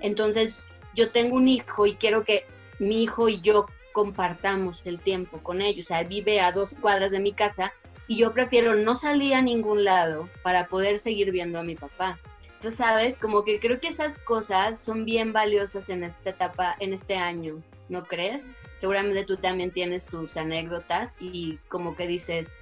Entonces, 0.00 0.64
yo 0.94 1.10
tengo 1.10 1.36
un 1.36 1.48
hijo 1.48 1.86
y 1.86 1.94
quiero 1.94 2.24
que 2.24 2.44
mi 2.78 3.02
hijo 3.02 3.28
y 3.28 3.40
yo 3.40 3.66
compartamos 4.00 4.86
el 4.86 4.98
tiempo 4.98 5.40
con 5.42 5.60
ellos. 5.60 5.84
O 5.84 5.88
sea, 5.88 6.02
vive 6.04 6.40
a 6.40 6.52
dos 6.52 6.70
cuadras 6.80 7.10
de 7.10 7.20
mi 7.20 7.34
casa 7.34 7.74
y 8.08 8.16
yo 8.16 8.32
prefiero 8.32 8.74
no 8.74 8.96
salir 8.96 9.34
a 9.34 9.42
ningún 9.42 9.84
lado 9.84 10.26
para 10.42 10.68
poder 10.68 10.98
seguir 10.98 11.30
viendo 11.32 11.58
a 11.58 11.62
mi 11.62 11.74
papá. 11.74 12.18
Entonces, 12.46 12.76
sabes, 12.76 13.18
como 13.18 13.44
que 13.44 13.60
creo 13.60 13.78
que 13.78 13.88
esas 13.88 14.18
cosas 14.18 14.80
son 14.82 15.04
bien 15.04 15.34
valiosas 15.34 15.90
en 15.90 16.02
esta 16.02 16.30
etapa, 16.30 16.76
en 16.80 16.94
este 16.94 17.16
año, 17.16 17.62
¿no 17.90 18.04
crees? 18.04 18.52
Seguramente 18.76 19.26
tú 19.26 19.36
también 19.36 19.70
tienes 19.70 20.06
tus 20.06 20.38
anécdotas 20.38 21.20
y 21.20 21.58
como 21.68 21.94
que 21.94 22.06
dices, 22.06 22.54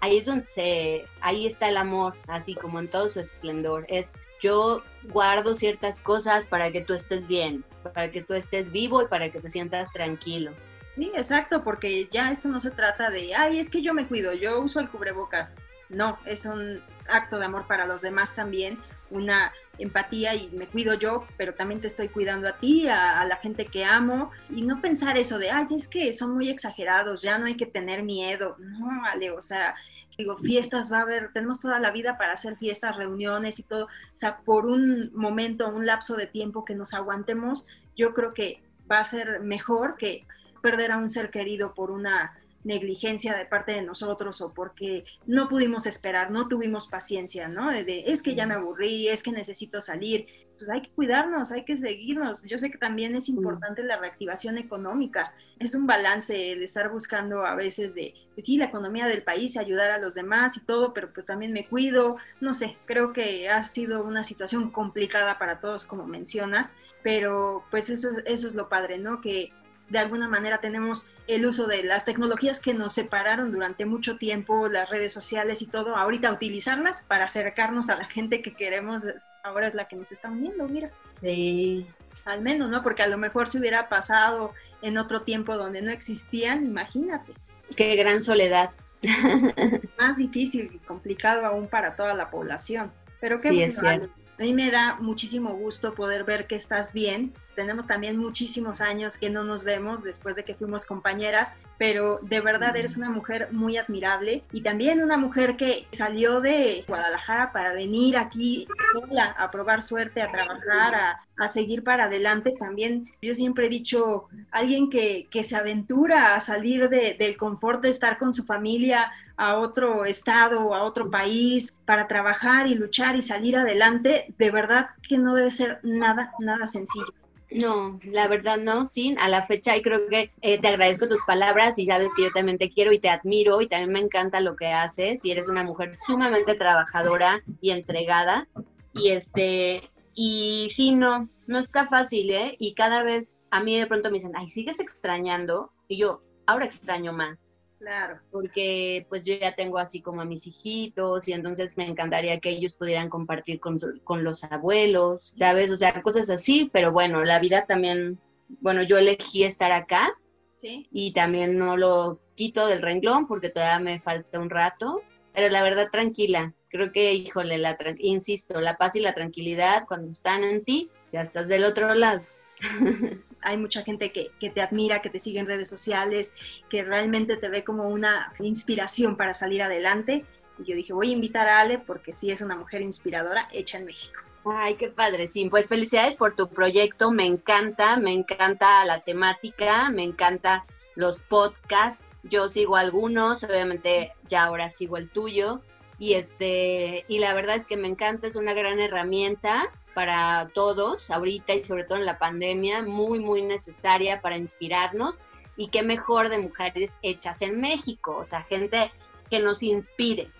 ahí 0.00 0.18
es 0.18 0.26
donde 0.26 0.42
se, 0.42 1.06
ahí 1.22 1.46
está 1.46 1.70
el 1.70 1.78
amor, 1.78 2.12
así 2.26 2.54
como 2.54 2.80
en 2.80 2.88
todo 2.88 3.08
su 3.08 3.20
esplendor. 3.20 3.86
Es 3.88 4.12
yo 4.40 4.82
guardo 5.04 5.54
ciertas 5.54 6.02
cosas 6.02 6.46
para 6.46 6.70
que 6.70 6.82
tú 6.82 6.92
estés 6.92 7.28
bien, 7.28 7.64
para 7.94 8.10
que 8.10 8.22
tú 8.22 8.34
estés 8.34 8.72
vivo 8.72 9.00
y 9.00 9.06
para 9.06 9.32
que 9.32 9.40
te 9.40 9.48
sientas 9.48 9.90
tranquilo. 9.94 10.52
Sí, 10.94 11.10
exacto, 11.14 11.64
porque 11.64 12.08
ya 12.10 12.30
esto 12.30 12.48
no 12.48 12.60
se 12.60 12.70
trata 12.70 13.10
de, 13.10 13.34
ay, 13.34 13.58
es 13.58 13.70
que 13.70 13.82
yo 13.82 13.94
me 13.94 14.06
cuido, 14.06 14.34
yo 14.34 14.60
uso 14.60 14.78
el 14.78 14.90
cubrebocas. 14.90 15.54
No, 15.88 16.18
es 16.26 16.46
un 16.46 16.82
acto 17.08 17.38
de 17.38 17.46
amor 17.46 17.66
para 17.66 17.86
los 17.86 18.02
demás 18.02 18.34
también, 18.34 18.78
una 19.10 19.52
empatía 19.78 20.34
y 20.34 20.48
me 20.50 20.66
cuido 20.66 20.94
yo, 20.94 21.26
pero 21.36 21.54
también 21.54 21.80
te 21.80 21.86
estoy 21.86 22.08
cuidando 22.08 22.48
a 22.48 22.56
ti, 22.58 22.88
a, 22.88 23.24
la 23.24 23.36
gente 23.36 23.66
que 23.66 23.84
amo, 23.84 24.30
y 24.50 24.62
no 24.62 24.80
pensar 24.80 25.16
eso 25.16 25.38
de, 25.38 25.50
ay, 25.50 25.66
es 25.74 25.88
que 25.88 26.12
son 26.14 26.34
muy 26.34 26.48
exagerados, 26.50 27.22
ya 27.22 27.38
no 27.38 27.46
hay 27.46 27.56
que 27.56 27.66
tener 27.66 28.02
miedo. 28.02 28.56
No, 28.58 28.86
vale, 29.02 29.30
o 29.30 29.40
sea, 29.40 29.74
digo, 30.16 30.36
fiestas 30.38 30.92
va 30.92 30.98
a 30.98 31.02
haber, 31.02 31.32
tenemos 31.32 31.60
toda 31.60 31.78
la 31.78 31.90
vida 31.90 32.18
para 32.18 32.34
hacer 32.34 32.56
fiestas, 32.56 32.96
reuniones 32.96 33.58
y 33.58 33.62
todo, 33.62 33.86
o 33.86 33.88
sea, 34.12 34.38
por 34.38 34.66
un 34.66 35.10
momento, 35.14 35.68
un 35.68 35.86
lapso 35.86 36.16
de 36.16 36.26
tiempo 36.26 36.64
que 36.64 36.74
nos 36.74 36.92
aguantemos, 36.94 37.66
yo 37.96 38.12
creo 38.14 38.34
que 38.34 38.62
va 38.90 39.00
a 39.00 39.04
ser 39.04 39.40
mejor 39.40 39.96
que 39.96 40.26
perder 40.62 40.92
a 40.92 40.96
un 40.96 41.10
ser 41.10 41.30
querido 41.30 41.74
por 41.74 41.90
una 41.90 42.32
negligencia 42.64 43.36
de 43.36 43.44
parte 43.44 43.72
de 43.72 43.82
nosotros 43.82 44.40
o 44.40 44.52
porque 44.52 45.04
no 45.26 45.48
pudimos 45.48 45.86
esperar, 45.86 46.30
no 46.30 46.48
tuvimos 46.48 46.86
paciencia, 46.86 47.48
¿no? 47.48 47.70
De, 47.70 48.04
es 48.06 48.22
que 48.22 48.34
ya 48.34 48.46
me 48.46 48.54
aburrí, 48.54 49.08
es 49.08 49.22
que 49.22 49.32
necesito 49.32 49.80
salir. 49.80 50.26
Pues 50.58 50.70
hay 50.70 50.82
que 50.82 50.90
cuidarnos, 50.90 51.50
hay 51.50 51.64
que 51.64 51.76
seguirnos. 51.76 52.44
Yo 52.44 52.56
sé 52.58 52.70
que 52.70 52.78
también 52.78 53.16
es 53.16 53.28
importante 53.28 53.82
la 53.82 53.96
reactivación 53.96 54.58
económica. 54.58 55.34
Es 55.58 55.74
un 55.74 55.88
balance 55.88 56.34
de 56.34 56.62
estar 56.62 56.88
buscando 56.90 57.44
a 57.44 57.56
veces 57.56 57.94
de, 57.96 58.14
pues 58.34 58.46
sí, 58.46 58.58
la 58.58 58.66
economía 58.66 59.06
del 59.06 59.24
país, 59.24 59.56
ayudar 59.56 59.90
a 59.90 59.98
los 59.98 60.14
demás 60.14 60.56
y 60.56 60.60
todo, 60.60 60.94
pero 60.94 61.12
pues 61.12 61.26
también 61.26 61.52
me 61.52 61.66
cuido. 61.66 62.16
No 62.40 62.54
sé, 62.54 62.76
creo 62.84 63.12
que 63.12 63.48
ha 63.48 63.64
sido 63.64 64.04
una 64.04 64.22
situación 64.22 64.70
complicada 64.70 65.36
para 65.36 65.58
todos, 65.58 65.84
como 65.84 66.06
mencionas, 66.06 66.76
pero 67.02 67.64
pues 67.72 67.90
eso, 67.90 68.10
eso 68.24 68.46
es 68.46 68.54
lo 68.54 68.68
padre, 68.68 68.98
¿no? 68.98 69.20
Que 69.20 69.52
de 69.88 69.98
alguna 69.98 70.28
manera 70.28 70.60
tenemos 70.60 71.06
el 71.26 71.46
uso 71.46 71.66
de 71.66 71.82
las 71.82 72.04
tecnologías 72.04 72.60
que 72.60 72.74
nos 72.74 72.94
separaron 72.94 73.52
durante 73.52 73.84
mucho 73.84 74.16
tiempo, 74.16 74.68
las 74.68 74.90
redes 74.90 75.12
sociales 75.12 75.62
y 75.62 75.66
todo, 75.66 75.96
ahorita 75.96 76.32
utilizarlas 76.32 77.02
para 77.02 77.24
acercarnos 77.24 77.90
a 77.90 77.96
la 77.96 78.06
gente 78.06 78.42
que 78.42 78.54
queremos, 78.54 79.04
ahora 79.42 79.68
es 79.68 79.74
la 79.74 79.86
que 79.86 79.96
nos 79.96 80.12
está 80.12 80.30
uniendo, 80.30 80.66
mira. 80.68 80.90
Sí. 81.20 81.86
Al 82.24 82.42
menos, 82.42 82.70
¿no? 82.70 82.82
Porque 82.82 83.02
a 83.02 83.06
lo 83.06 83.18
mejor 83.18 83.48
se 83.48 83.58
hubiera 83.58 83.88
pasado 83.88 84.52
en 84.82 84.98
otro 84.98 85.22
tiempo 85.22 85.56
donde 85.56 85.82
no 85.82 85.90
existían, 85.90 86.64
imagínate. 86.64 87.32
Qué 87.76 87.96
gran 87.96 88.22
soledad. 88.22 88.70
más 89.98 90.16
difícil 90.16 90.70
y 90.74 90.78
complicado 90.78 91.46
aún 91.46 91.68
para 91.68 91.96
toda 91.96 92.14
la 92.14 92.30
población. 92.30 92.92
Pero 93.20 93.36
qué 93.36 93.50
sí, 93.50 93.62
es 93.62 93.78
cierto. 93.78 94.10
A 94.42 94.44
mí 94.44 94.54
me 94.54 94.72
da 94.72 94.96
muchísimo 94.96 95.50
gusto 95.50 95.94
poder 95.94 96.24
ver 96.24 96.48
que 96.48 96.56
estás 96.56 96.92
bien. 96.92 97.32
Tenemos 97.54 97.86
también 97.86 98.16
muchísimos 98.16 98.80
años 98.80 99.16
que 99.16 99.30
no 99.30 99.44
nos 99.44 99.62
vemos 99.62 100.02
después 100.02 100.34
de 100.34 100.44
que 100.44 100.56
fuimos 100.56 100.84
compañeras, 100.84 101.54
pero 101.78 102.18
de 102.22 102.40
verdad 102.40 102.76
eres 102.76 102.96
una 102.96 103.08
mujer 103.08 103.52
muy 103.52 103.76
admirable 103.76 104.42
y 104.50 104.62
también 104.62 105.00
una 105.00 105.16
mujer 105.16 105.56
que 105.56 105.86
salió 105.92 106.40
de 106.40 106.84
Guadalajara 106.88 107.52
para 107.52 107.72
venir 107.72 108.16
aquí 108.16 108.66
sola 108.92 109.26
a 109.38 109.52
probar 109.52 109.80
suerte, 109.80 110.22
a 110.22 110.26
trabajar, 110.26 110.94
a, 110.96 111.20
a 111.36 111.48
seguir 111.48 111.84
para 111.84 112.06
adelante. 112.06 112.52
También 112.58 113.12
yo 113.22 113.36
siempre 113.36 113.66
he 113.66 113.70
dicho, 113.70 114.28
alguien 114.50 114.90
que, 114.90 115.28
que 115.30 115.44
se 115.44 115.54
aventura 115.54 116.34
a 116.34 116.40
salir 116.40 116.88
de, 116.88 117.14
del 117.16 117.36
confort 117.36 117.80
de 117.80 117.90
estar 117.90 118.18
con 118.18 118.34
su 118.34 118.44
familia, 118.44 119.12
a 119.36 119.58
otro 119.58 120.04
estado 120.04 120.60
o 120.60 120.74
a 120.74 120.84
otro 120.84 121.10
país 121.10 121.72
para 121.84 122.08
trabajar 122.08 122.68
y 122.68 122.74
luchar 122.74 123.16
y 123.16 123.22
salir 123.22 123.56
adelante, 123.56 124.34
de 124.38 124.50
verdad 124.50 124.86
que 125.06 125.18
no 125.18 125.34
debe 125.34 125.50
ser 125.50 125.80
nada, 125.82 126.32
nada 126.38 126.66
sencillo. 126.66 127.12
No, 127.50 128.00
la 128.04 128.28
verdad 128.28 128.56
no, 128.56 128.86
sí, 128.86 129.14
a 129.20 129.28
la 129.28 129.42
fecha 129.42 129.76
y 129.76 129.82
creo 129.82 130.08
que 130.08 130.30
eh, 130.40 130.58
te 130.58 130.68
agradezco 130.68 131.06
tus 131.06 131.22
palabras 131.22 131.78
y 131.78 131.86
sabes 131.86 132.14
que 132.14 132.22
yo 132.22 132.30
también 132.32 132.56
te 132.56 132.70
quiero 132.70 132.92
y 132.92 132.98
te 132.98 133.10
admiro 133.10 133.60
y 133.60 133.68
también 133.68 133.92
me 133.92 134.00
encanta 134.00 134.40
lo 134.40 134.56
que 134.56 134.68
haces 134.68 135.24
y 135.24 135.32
eres 135.32 135.48
una 135.48 135.62
mujer 135.62 135.94
sumamente 135.94 136.54
trabajadora 136.54 137.42
y 137.60 137.70
entregada 137.70 138.48
y 138.94 139.10
este, 139.10 139.82
y 140.14 140.68
sí, 140.70 140.92
no, 140.92 141.28
no 141.46 141.58
está 141.58 141.86
fácil, 141.86 142.30
¿eh? 142.30 142.56
Y 142.58 142.74
cada 142.74 143.02
vez 143.02 143.38
a 143.50 143.62
mí 143.62 143.78
de 143.78 143.86
pronto 143.86 144.08
me 144.08 144.14
dicen, 144.14 144.32
ay, 144.34 144.48
¿sigues 144.48 144.80
extrañando? 144.80 145.70
Y 145.88 145.98
yo, 145.98 146.22
ahora 146.46 146.64
extraño 146.64 147.12
más 147.12 147.61
Claro. 147.82 148.20
Porque 148.30 149.06
pues 149.08 149.24
yo 149.24 149.34
ya 149.34 149.56
tengo 149.56 149.76
así 149.76 150.00
como 150.00 150.20
a 150.20 150.24
mis 150.24 150.46
hijitos 150.46 151.26
y 151.26 151.32
entonces 151.32 151.76
me 151.76 151.84
encantaría 151.84 152.38
que 152.38 152.50
ellos 152.50 152.74
pudieran 152.74 153.08
compartir 153.08 153.58
con, 153.58 153.80
con 154.04 154.22
los 154.22 154.44
abuelos, 154.44 155.32
¿sabes? 155.34 155.68
O 155.72 155.76
sea, 155.76 156.00
cosas 156.00 156.30
así, 156.30 156.70
pero 156.72 156.92
bueno, 156.92 157.24
la 157.24 157.40
vida 157.40 157.66
también, 157.66 158.20
bueno, 158.60 158.84
yo 158.84 158.98
elegí 158.98 159.42
estar 159.42 159.72
acá 159.72 160.14
¿Sí? 160.52 160.86
y 160.92 161.12
también 161.12 161.58
no 161.58 161.76
lo 161.76 162.20
quito 162.36 162.68
del 162.68 162.82
renglón 162.82 163.26
porque 163.26 163.50
todavía 163.50 163.80
me 163.80 163.98
falta 163.98 164.38
un 164.38 164.48
rato, 164.48 165.02
pero 165.34 165.48
la 165.48 165.64
verdad 165.64 165.88
tranquila. 165.90 166.54
Creo 166.68 166.92
que, 166.92 167.12
híjole, 167.14 167.58
la 167.58 167.76
insisto, 167.98 168.60
la 168.60 168.76
paz 168.76 168.94
y 168.94 169.00
la 169.00 169.12
tranquilidad 169.12 169.86
cuando 169.88 170.08
están 170.08 170.44
en 170.44 170.62
ti, 170.62 170.88
ya 171.12 171.22
estás 171.22 171.48
del 171.48 171.64
otro 171.64 171.96
lado. 171.96 172.22
hay 173.42 173.56
mucha 173.56 173.82
gente 173.82 174.12
que, 174.12 174.30
que, 174.40 174.50
te 174.50 174.60
admira, 174.60 175.02
que 175.02 175.10
te 175.10 175.20
sigue 175.20 175.40
en 175.40 175.46
redes 175.46 175.68
sociales, 175.68 176.34
que 176.70 176.82
realmente 176.82 177.36
te 177.36 177.48
ve 177.48 177.64
como 177.64 177.88
una 177.88 178.32
inspiración 178.38 179.16
para 179.16 179.34
salir 179.34 179.62
adelante. 179.62 180.24
Y 180.58 180.64
yo 180.64 180.76
dije, 180.76 180.92
voy 180.92 181.10
a 181.10 181.14
invitar 181.14 181.48
a 181.48 181.60
Ale 181.60 181.78
porque 181.78 182.14
sí 182.14 182.30
es 182.30 182.40
una 182.40 182.56
mujer 182.56 182.82
inspiradora 182.82 183.48
hecha 183.52 183.78
en 183.78 183.86
México. 183.86 184.20
Ay, 184.44 184.74
qué 184.74 184.88
padre, 184.88 185.28
sí. 185.28 185.48
Pues 185.48 185.68
felicidades 185.68 186.16
por 186.16 186.34
tu 186.34 186.48
proyecto, 186.48 187.10
me 187.10 187.26
encanta, 187.26 187.96
me 187.96 188.12
encanta 188.12 188.84
la 188.84 189.00
temática, 189.00 189.90
me 189.90 190.02
encanta 190.02 190.64
los 190.94 191.20
podcasts. 191.20 192.16
Yo 192.24 192.48
sigo 192.48 192.76
algunos, 192.76 193.44
obviamente 193.44 194.12
ya 194.26 194.44
ahora 194.44 194.68
sigo 194.70 194.96
el 194.96 195.08
tuyo. 195.08 195.60
Y 195.98 196.14
este, 196.14 197.04
y 197.06 197.20
la 197.20 197.34
verdad 197.34 197.54
es 197.54 197.66
que 197.66 197.76
me 197.76 197.86
encanta, 197.86 198.26
es 198.26 198.34
una 198.34 198.54
gran 198.54 198.80
herramienta 198.80 199.70
para 199.94 200.50
todos 200.54 201.10
ahorita 201.10 201.54
y 201.54 201.64
sobre 201.64 201.84
todo 201.84 201.98
en 201.98 202.06
la 202.06 202.18
pandemia, 202.18 202.82
muy, 202.82 203.20
muy 203.20 203.42
necesaria 203.42 204.20
para 204.20 204.36
inspirarnos 204.36 205.18
y 205.56 205.68
qué 205.68 205.82
mejor 205.82 206.28
de 206.28 206.38
mujeres 206.38 206.98
hechas 207.02 207.42
en 207.42 207.60
México, 207.60 208.16
o 208.16 208.24
sea, 208.24 208.42
gente 208.42 208.92
que 209.30 209.40
nos 209.40 209.62
inspire, 209.62 210.30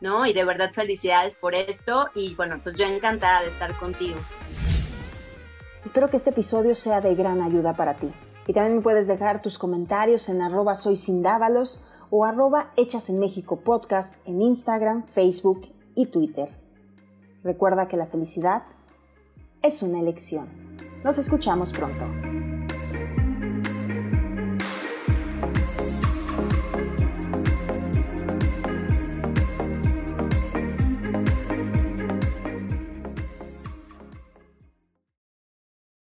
¿no? 0.00 0.26
Y 0.26 0.32
de 0.32 0.44
verdad 0.44 0.72
felicidades 0.72 1.34
por 1.34 1.54
esto 1.54 2.08
y 2.14 2.34
bueno, 2.34 2.60
pues 2.62 2.76
yo 2.76 2.86
encantada 2.86 3.42
de 3.42 3.48
estar 3.48 3.74
contigo. 3.78 4.16
Espero 5.84 6.08
que 6.10 6.16
este 6.16 6.30
episodio 6.30 6.74
sea 6.74 7.00
de 7.00 7.14
gran 7.14 7.42
ayuda 7.42 7.74
para 7.74 7.94
ti. 7.94 8.10
Y 8.46 8.52
también 8.52 8.82
puedes 8.82 9.06
dejar 9.06 9.42
tus 9.42 9.58
comentarios 9.58 10.28
en 10.28 10.42
arroba 10.42 10.74
soy 10.74 10.98
o 12.10 12.24
arroba 12.24 12.72
hechas 12.76 13.08
en 13.08 13.18
México 13.20 13.60
podcast 13.60 14.16
en 14.26 14.42
Instagram, 14.42 15.06
Facebook 15.06 15.62
y 15.94 16.06
Twitter. 16.06 16.48
Recuerda 17.42 17.88
que 17.88 17.96
la 17.96 18.06
felicidad 18.06 18.64
es 19.62 19.82
una 19.82 20.00
elección. 20.00 20.48
Nos 21.04 21.18
escuchamos 21.18 21.72
pronto. 21.72 22.04